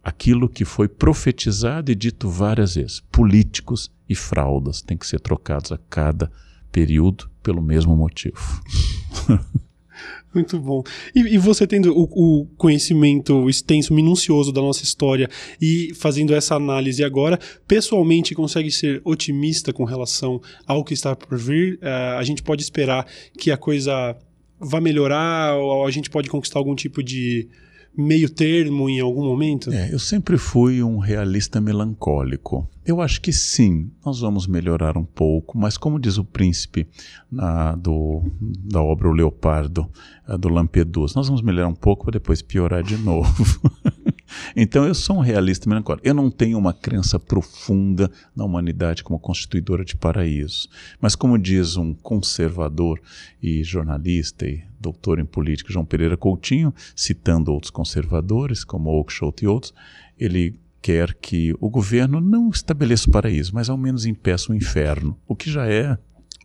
aquilo 0.04 0.50
que 0.50 0.66
foi 0.66 0.88
profetizado 0.88 1.92
e 1.92 1.96
dito 1.96 2.30
várias 2.30 2.76
vezes: 2.76 3.02
políticos 3.12 3.92
e 4.08 4.16
fraudas 4.16 4.82
têm 4.82 4.98
que 4.98 5.08
ser 5.08 5.20
trocados 5.20 5.72
a 5.72 5.78
cada 5.90 6.32
período 6.72 7.30
pelo 7.44 7.62
mesmo 7.62 7.96
motivo. 7.96 8.62
Muito 10.34 10.58
bom. 10.58 10.82
E, 11.14 11.20
e 11.20 11.38
você 11.38 11.68
tendo 11.68 11.94
o, 11.94 12.04
o, 12.04 12.46
conhecimento 12.58 13.50
extenso, 13.50 13.94
minucioso 13.94 14.52
da 14.52 14.62
nossa 14.62 14.84
história 14.84 15.30
e 15.60 15.94
fazendo 15.94 16.34
essa 16.34 16.56
análise 16.56 17.04
agora, 17.04 17.38
pessoalmente 17.68 18.34
consegue 18.34 18.72
ser 18.72 19.02
otimista 19.04 19.74
com 19.74 19.84
relação 19.84 20.42
ao 20.66 20.86
que 20.86 20.94
está 20.94 21.16
por 21.16 21.38
vir? 21.38 21.76
Uh, 21.76 22.18
a 22.18 22.24
gente 22.24 22.42
pode 22.42 22.64
esperar 22.64 23.06
que 23.38 23.52
a 23.52 23.58
coisa 23.58 24.16
vá 24.58 24.80
melhorar 24.80 25.56
ou 25.58 25.86
a 25.86 25.92
gente 25.92 26.10
pode 26.10 26.30
conquistar 26.30 26.60
algum 26.60 26.76
tipo 26.76 27.04
de 27.04 27.50
meio 27.96 28.30
termo 28.30 28.90
em 28.90 29.00
algum 29.00 29.24
momento? 29.24 29.72
É, 29.72 29.94
eu 29.94 30.00
sempre 30.00 30.38
fui 30.38 30.82
um 30.82 30.98
realista 30.98 31.60
melancólico. 31.60 32.68
Eu 32.86 33.00
acho 33.00 33.22
que 33.22 33.32
sim, 33.32 33.92
nós 34.04 34.20
vamos 34.20 34.48
melhorar 34.48 34.98
um 34.98 35.04
pouco, 35.04 35.58
mas 35.58 35.78
como 35.78 36.00
diz 36.00 36.18
o 36.18 36.26
príncipe 36.26 36.88
na, 37.32 37.76
do, 37.76 38.24
da 38.40 38.82
obra 38.82 39.08
O 39.08 39.12
Leopardo, 39.12 39.88
do 40.40 40.50
Lampedusa, 40.50 41.14
nós 41.16 41.28
vamos 41.28 41.42
melhorar 41.42 41.68
um 41.68 41.76
pouco 41.76 42.06
para 42.06 42.14
depois 42.14 42.42
piorar 42.42 42.84
de 42.84 42.98
novo. 42.98 43.46
Então 44.56 44.86
eu 44.86 44.96
sou 44.96 45.18
um 45.18 45.22
realista 45.22 45.70
melancólico. 45.70 46.08
Eu 46.08 46.14
não 46.14 46.30
tenho 46.30 46.58
uma 46.58 46.74
crença 46.74 47.20
profunda 47.20 48.10
na 48.36 48.46
humanidade 48.46 49.04
como 49.04 49.20
constituidora 49.20 49.84
de 49.84 49.96
paraíso. 49.96 50.70
Mas 51.00 51.16
como 51.16 51.38
diz 51.38 51.76
um 51.76 51.94
conservador 51.94 53.00
e 53.42 53.64
jornalista 53.64 54.48
e 54.48 54.64
doutor 54.82 55.20
em 55.20 55.26
política, 55.26 55.72
João 55.72 55.86
Pereira 55.86 56.18
Coutinho, 56.18 56.74
citando 56.96 57.54
outros 57.54 57.70
conservadores 57.70 58.64
como 58.64 58.90
Oakeshott 58.90 59.44
e 59.44 59.48
outros, 59.48 59.74
ele 60.20 60.60
quer 60.82 61.14
que 61.14 61.54
o 61.60 61.70
governo 61.70 62.20
não 62.20 62.50
estabeleça 62.50 63.08
o 63.08 63.12
paraíso, 63.12 63.54
mas 63.54 63.70
ao 63.70 63.78
menos 63.78 64.06
impeça 64.06 64.52
o 64.52 64.56
inferno, 64.56 65.18
o 65.28 65.36
que 65.36 65.50
já 65.50 65.68
é 65.68 65.98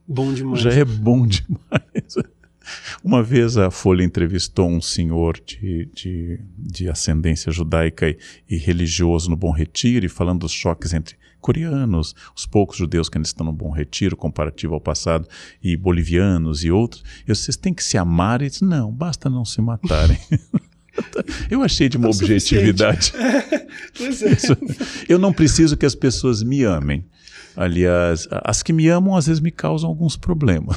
bom 0.06 0.32
demais. 0.32 0.60
Já 0.60 0.72
é 0.72 0.84
bom 0.84 1.26
demais. 1.26 2.14
Uma 3.02 3.22
vez 3.22 3.56
a 3.56 3.70
Folha 3.70 4.02
entrevistou 4.02 4.68
um 4.68 4.80
senhor 4.80 5.40
de, 5.44 5.88
de, 5.94 6.40
de 6.58 6.88
ascendência 6.88 7.52
judaica 7.52 8.08
e, 8.08 8.18
e, 8.48 8.56
religioso 8.56 9.30
no 9.30 9.36
Bom 9.36 9.52
Retiro, 9.52 10.04
e 10.04 10.08
falando 10.08 10.40
dos 10.40 10.52
choques 10.52 10.92
entre 10.92 11.16
coreanos, 11.46 12.12
os 12.34 12.44
poucos 12.44 12.76
judeus 12.76 13.08
que 13.08 13.16
ainda 13.16 13.28
estão 13.28 13.46
no 13.46 13.52
Bom 13.52 13.70
Retiro, 13.70 14.16
comparativo 14.16 14.74
ao 14.74 14.80
passado, 14.80 15.28
e 15.62 15.76
bolivianos 15.76 16.64
e 16.64 16.72
outros. 16.72 17.04
E 17.22 17.32
vocês 17.32 17.56
têm 17.56 17.72
que 17.72 17.84
se 17.84 17.96
amar? 17.96 18.42
E 18.42 18.50
disse, 18.50 18.64
não, 18.64 18.90
basta 18.90 19.30
não 19.30 19.44
se 19.44 19.62
matarem. 19.62 20.18
Eu 21.48 21.62
achei 21.62 21.88
de 21.88 21.98
uma 21.98 22.08
é 22.08 22.10
objetividade. 22.10 23.12
pois 23.96 24.22
é. 24.22 24.36
Eu 25.08 25.20
não 25.20 25.32
preciso 25.32 25.76
que 25.76 25.86
as 25.86 25.94
pessoas 25.94 26.42
me 26.42 26.64
amem. 26.64 27.04
Aliás, 27.54 28.26
as 28.30 28.60
que 28.60 28.72
me 28.72 28.88
amam 28.88 29.14
às 29.14 29.26
vezes 29.26 29.40
me 29.40 29.52
causam 29.52 29.88
alguns 29.88 30.16
problemas. 30.16 30.76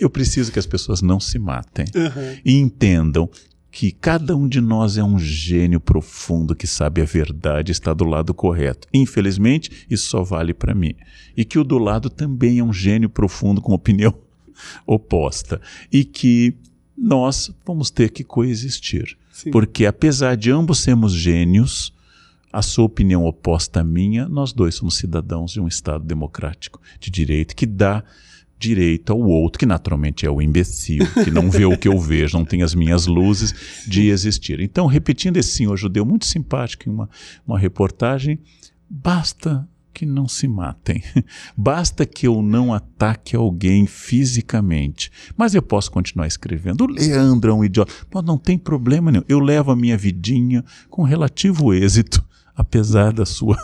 Eu 0.00 0.10
preciso 0.10 0.50
que 0.50 0.58
as 0.58 0.66
pessoas 0.66 1.00
não 1.00 1.20
se 1.20 1.38
matem 1.38 1.86
uhum. 1.94 2.38
e 2.44 2.54
entendam 2.58 3.30
que 3.78 3.92
cada 3.92 4.36
um 4.36 4.48
de 4.48 4.60
nós 4.60 4.98
é 4.98 5.04
um 5.04 5.20
gênio 5.20 5.78
profundo 5.78 6.56
que 6.56 6.66
sabe 6.66 7.00
a 7.00 7.04
verdade, 7.04 7.70
está 7.70 7.94
do 7.94 8.02
lado 8.02 8.34
correto. 8.34 8.88
Infelizmente, 8.92 9.86
isso 9.88 10.08
só 10.08 10.24
vale 10.24 10.52
para 10.52 10.74
mim. 10.74 10.96
E 11.36 11.44
que 11.44 11.60
o 11.60 11.62
do 11.62 11.78
lado 11.78 12.10
também 12.10 12.58
é 12.58 12.64
um 12.64 12.72
gênio 12.72 13.08
profundo 13.08 13.62
com 13.62 13.72
opinião 13.72 14.12
oposta. 14.84 15.60
E 15.92 16.04
que 16.04 16.56
nós 16.96 17.52
vamos 17.64 17.88
ter 17.88 18.10
que 18.10 18.24
coexistir. 18.24 19.16
Sim. 19.30 19.52
Porque 19.52 19.86
apesar 19.86 20.36
de 20.36 20.50
ambos 20.50 20.80
sermos 20.80 21.12
gênios, 21.12 21.94
a 22.52 22.62
sua 22.62 22.84
opinião 22.84 23.26
oposta 23.26 23.78
à 23.78 23.84
minha, 23.84 24.28
nós 24.28 24.52
dois 24.52 24.74
somos 24.74 24.96
cidadãos 24.96 25.52
de 25.52 25.60
um 25.60 25.68
Estado 25.68 26.02
democrático 26.04 26.80
de 26.98 27.12
direito 27.12 27.54
que 27.54 27.64
dá 27.64 28.02
direito 28.58 29.12
ao 29.12 29.20
outro, 29.20 29.58
que 29.58 29.66
naturalmente 29.66 30.26
é 30.26 30.30
o 30.30 30.42
imbecil, 30.42 31.06
que 31.24 31.30
não 31.30 31.50
vê 31.50 31.64
o 31.64 31.78
que 31.78 31.88
eu 31.88 31.98
vejo, 31.98 32.36
não 32.36 32.44
tem 32.44 32.62
as 32.62 32.74
minhas 32.74 33.06
luzes 33.06 33.54
de 33.86 34.08
existir. 34.08 34.60
Então, 34.60 34.86
repetindo 34.86 35.36
esse 35.36 35.52
senhor 35.52 35.76
judeu 35.76 36.04
muito 36.04 36.26
simpático 36.26 36.88
em 36.88 36.92
uma, 36.92 37.08
uma 37.46 37.58
reportagem, 37.58 38.40
basta 38.90 39.66
que 39.94 40.06
não 40.06 40.28
se 40.28 40.46
matem. 40.46 41.02
Basta 41.56 42.06
que 42.06 42.28
eu 42.28 42.40
não 42.40 42.72
ataque 42.72 43.34
alguém 43.34 43.84
fisicamente. 43.84 45.10
Mas 45.36 45.56
eu 45.56 45.62
posso 45.62 45.90
continuar 45.90 46.28
escrevendo. 46.28 46.82
O 46.82 46.86
Leandro 46.86 47.50
é 47.50 47.54
um 47.54 47.64
idiota. 47.64 47.92
Mas 48.14 48.24
não 48.24 48.38
tem 48.38 48.56
problema 48.56 49.10
nenhum. 49.10 49.24
Eu 49.28 49.40
levo 49.40 49.72
a 49.72 49.76
minha 49.76 49.96
vidinha 49.96 50.64
com 50.88 51.02
relativo 51.02 51.74
êxito, 51.74 52.24
apesar 52.54 53.12
da 53.12 53.26
sua 53.26 53.58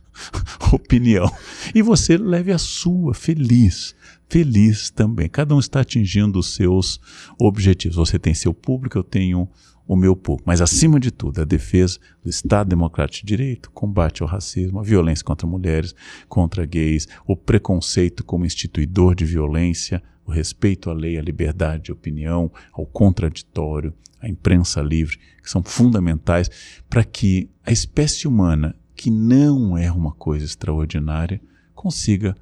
opinião. 0.72 1.30
E 1.74 1.82
você 1.82 2.16
leve 2.16 2.52
a 2.52 2.58
sua, 2.58 3.12
feliz 3.12 3.94
feliz 4.28 4.90
também. 4.90 5.28
Cada 5.28 5.54
um 5.54 5.58
está 5.58 5.80
atingindo 5.80 6.38
os 6.38 6.54
seus 6.54 7.00
objetivos. 7.38 7.96
Você 7.96 8.18
tem 8.18 8.34
seu 8.34 8.52
público, 8.52 8.98
eu 8.98 9.04
tenho 9.04 9.48
o 9.86 9.96
meu 9.96 10.16
público. 10.16 10.44
Mas, 10.46 10.60
acima 10.60 10.98
de 10.98 11.10
tudo, 11.10 11.40
a 11.40 11.44
defesa 11.44 11.98
do 12.22 12.28
Estado 12.28 12.68
Democrático 12.68 13.24
de 13.24 13.36
Direito, 13.36 13.70
combate 13.70 14.22
ao 14.22 14.28
racismo, 14.28 14.80
a 14.80 14.82
violência 14.82 15.24
contra 15.24 15.46
mulheres, 15.46 15.94
contra 16.28 16.66
gays, 16.66 17.06
o 17.26 17.36
preconceito 17.36 18.24
como 18.24 18.44
instituidor 18.44 19.14
de 19.14 19.24
violência, 19.24 20.02
o 20.24 20.30
respeito 20.30 20.90
à 20.90 20.92
lei, 20.92 21.16
à 21.18 21.22
liberdade 21.22 21.84
de 21.84 21.92
opinião, 21.92 22.50
ao 22.72 22.84
contraditório, 22.84 23.94
à 24.20 24.28
imprensa 24.28 24.82
livre, 24.82 25.18
que 25.40 25.48
são 25.48 25.62
fundamentais 25.62 26.50
para 26.90 27.04
que 27.04 27.48
a 27.64 27.70
espécie 27.70 28.26
humana, 28.26 28.74
que 28.96 29.10
não 29.10 29.78
é 29.78 29.92
uma 29.92 30.10
coisa 30.10 30.44
extraordinária, 30.44 31.40
consiga 31.74 32.34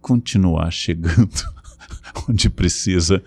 continuar 0.00 0.70
chegando 0.70 1.30
onde 2.28 2.48
precisa, 2.50 3.22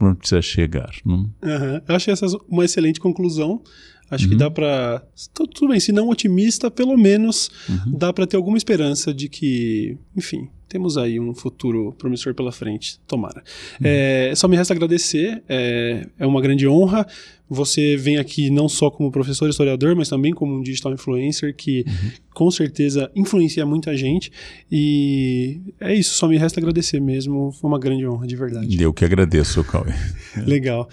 onde 0.00 0.18
precisa 0.18 0.42
chegar. 0.42 0.94
Não? 1.04 1.18
Uhum. 1.42 1.80
Eu 1.88 1.94
achei 1.94 2.12
essa 2.12 2.26
uma 2.48 2.64
excelente 2.64 3.00
conclusão. 3.00 3.62
Acho 4.08 4.24
uhum. 4.24 4.30
que 4.30 4.36
dá 4.36 4.48
para 4.48 5.02
tudo 5.34 5.68
bem, 5.68 5.80
se 5.80 5.90
não 5.90 6.08
otimista, 6.08 6.70
pelo 6.70 6.96
menos 6.96 7.50
uhum. 7.68 7.98
dá 7.98 8.12
para 8.12 8.24
ter 8.24 8.36
alguma 8.36 8.56
esperança 8.56 9.12
de 9.12 9.28
que, 9.28 9.98
enfim, 10.16 10.48
temos 10.68 10.96
aí 10.96 11.18
um 11.18 11.34
futuro 11.34 11.92
promissor 11.98 12.34
pela 12.34 12.52
frente. 12.52 13.00
Tomara. 13.06 13.42
Uhum. 13.80 13.86
É, 13.86 14.32
só 14.34 14.46
me 14.46 14.56
resta 14.56 14.74
agradecer. 14.74 15.42
É, 15.48 16.06
é 16.18 16.26
uma 16.26 16.40
grande 16.40 16.68
honra. 16.68 17.06
Você 17.48 17.96
vem 17.96 18.18
aqui 18.18 18.50
não 18.50 18.68
só 18.68 18.90
como 18.90 19.10
professor 19.10 19.48
historiador, 19.48 19.94
mas 19.94 20.08
também 20.08 20.32
como 20.32 20.54
um 20.54 20.62
digital 20.62 20.92
influencer 20.92 21.54
que 21.54 21.84
uhum. 21.86 22.10
com 22.34 22.50
certeza 22.50 23.10
influencia 23.14 23.64
muita 23.64 23.96
gente. 23.96 24.32
E 24.70 25.60
é 25.80 25.94
isso, 25.94 26.14
só 26.14 26.26
me 26.26 26.36
resta 26.36 26.58
agradecer 26.58 27.00
mesmo. 27.00 27.52
Foi 27.52 27.68
uma 27.68 27.78
grande 27.78 28.06
honra, 28.06 28.26
de 28.26 28.36
verdade. 28.36 28.82
Eu 28.82 28.92
que 28.92 29.04
agradeço, 29.04 29.62
Cauê. 29.64 29.92
Legal. 30.44 30.88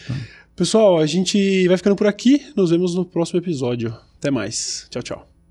Pessoal, 0.56 1.00
a 1.00 1.06
gente 1.06 1.68
vai 1.68 1.78
ficando 1.78 1.96
por 1.96 2.06
aqui. 2.06 2.42
Nos 2.56 2.70
vemos 2.70 2.94
no 2.94 3.04
próximo 3.04 3.40
episódio. 3.40 3.94
Até 4.20 4.30
mais. 4.30 4.86
Tchau, 4.92 5.02
tchau. 5.02 5.33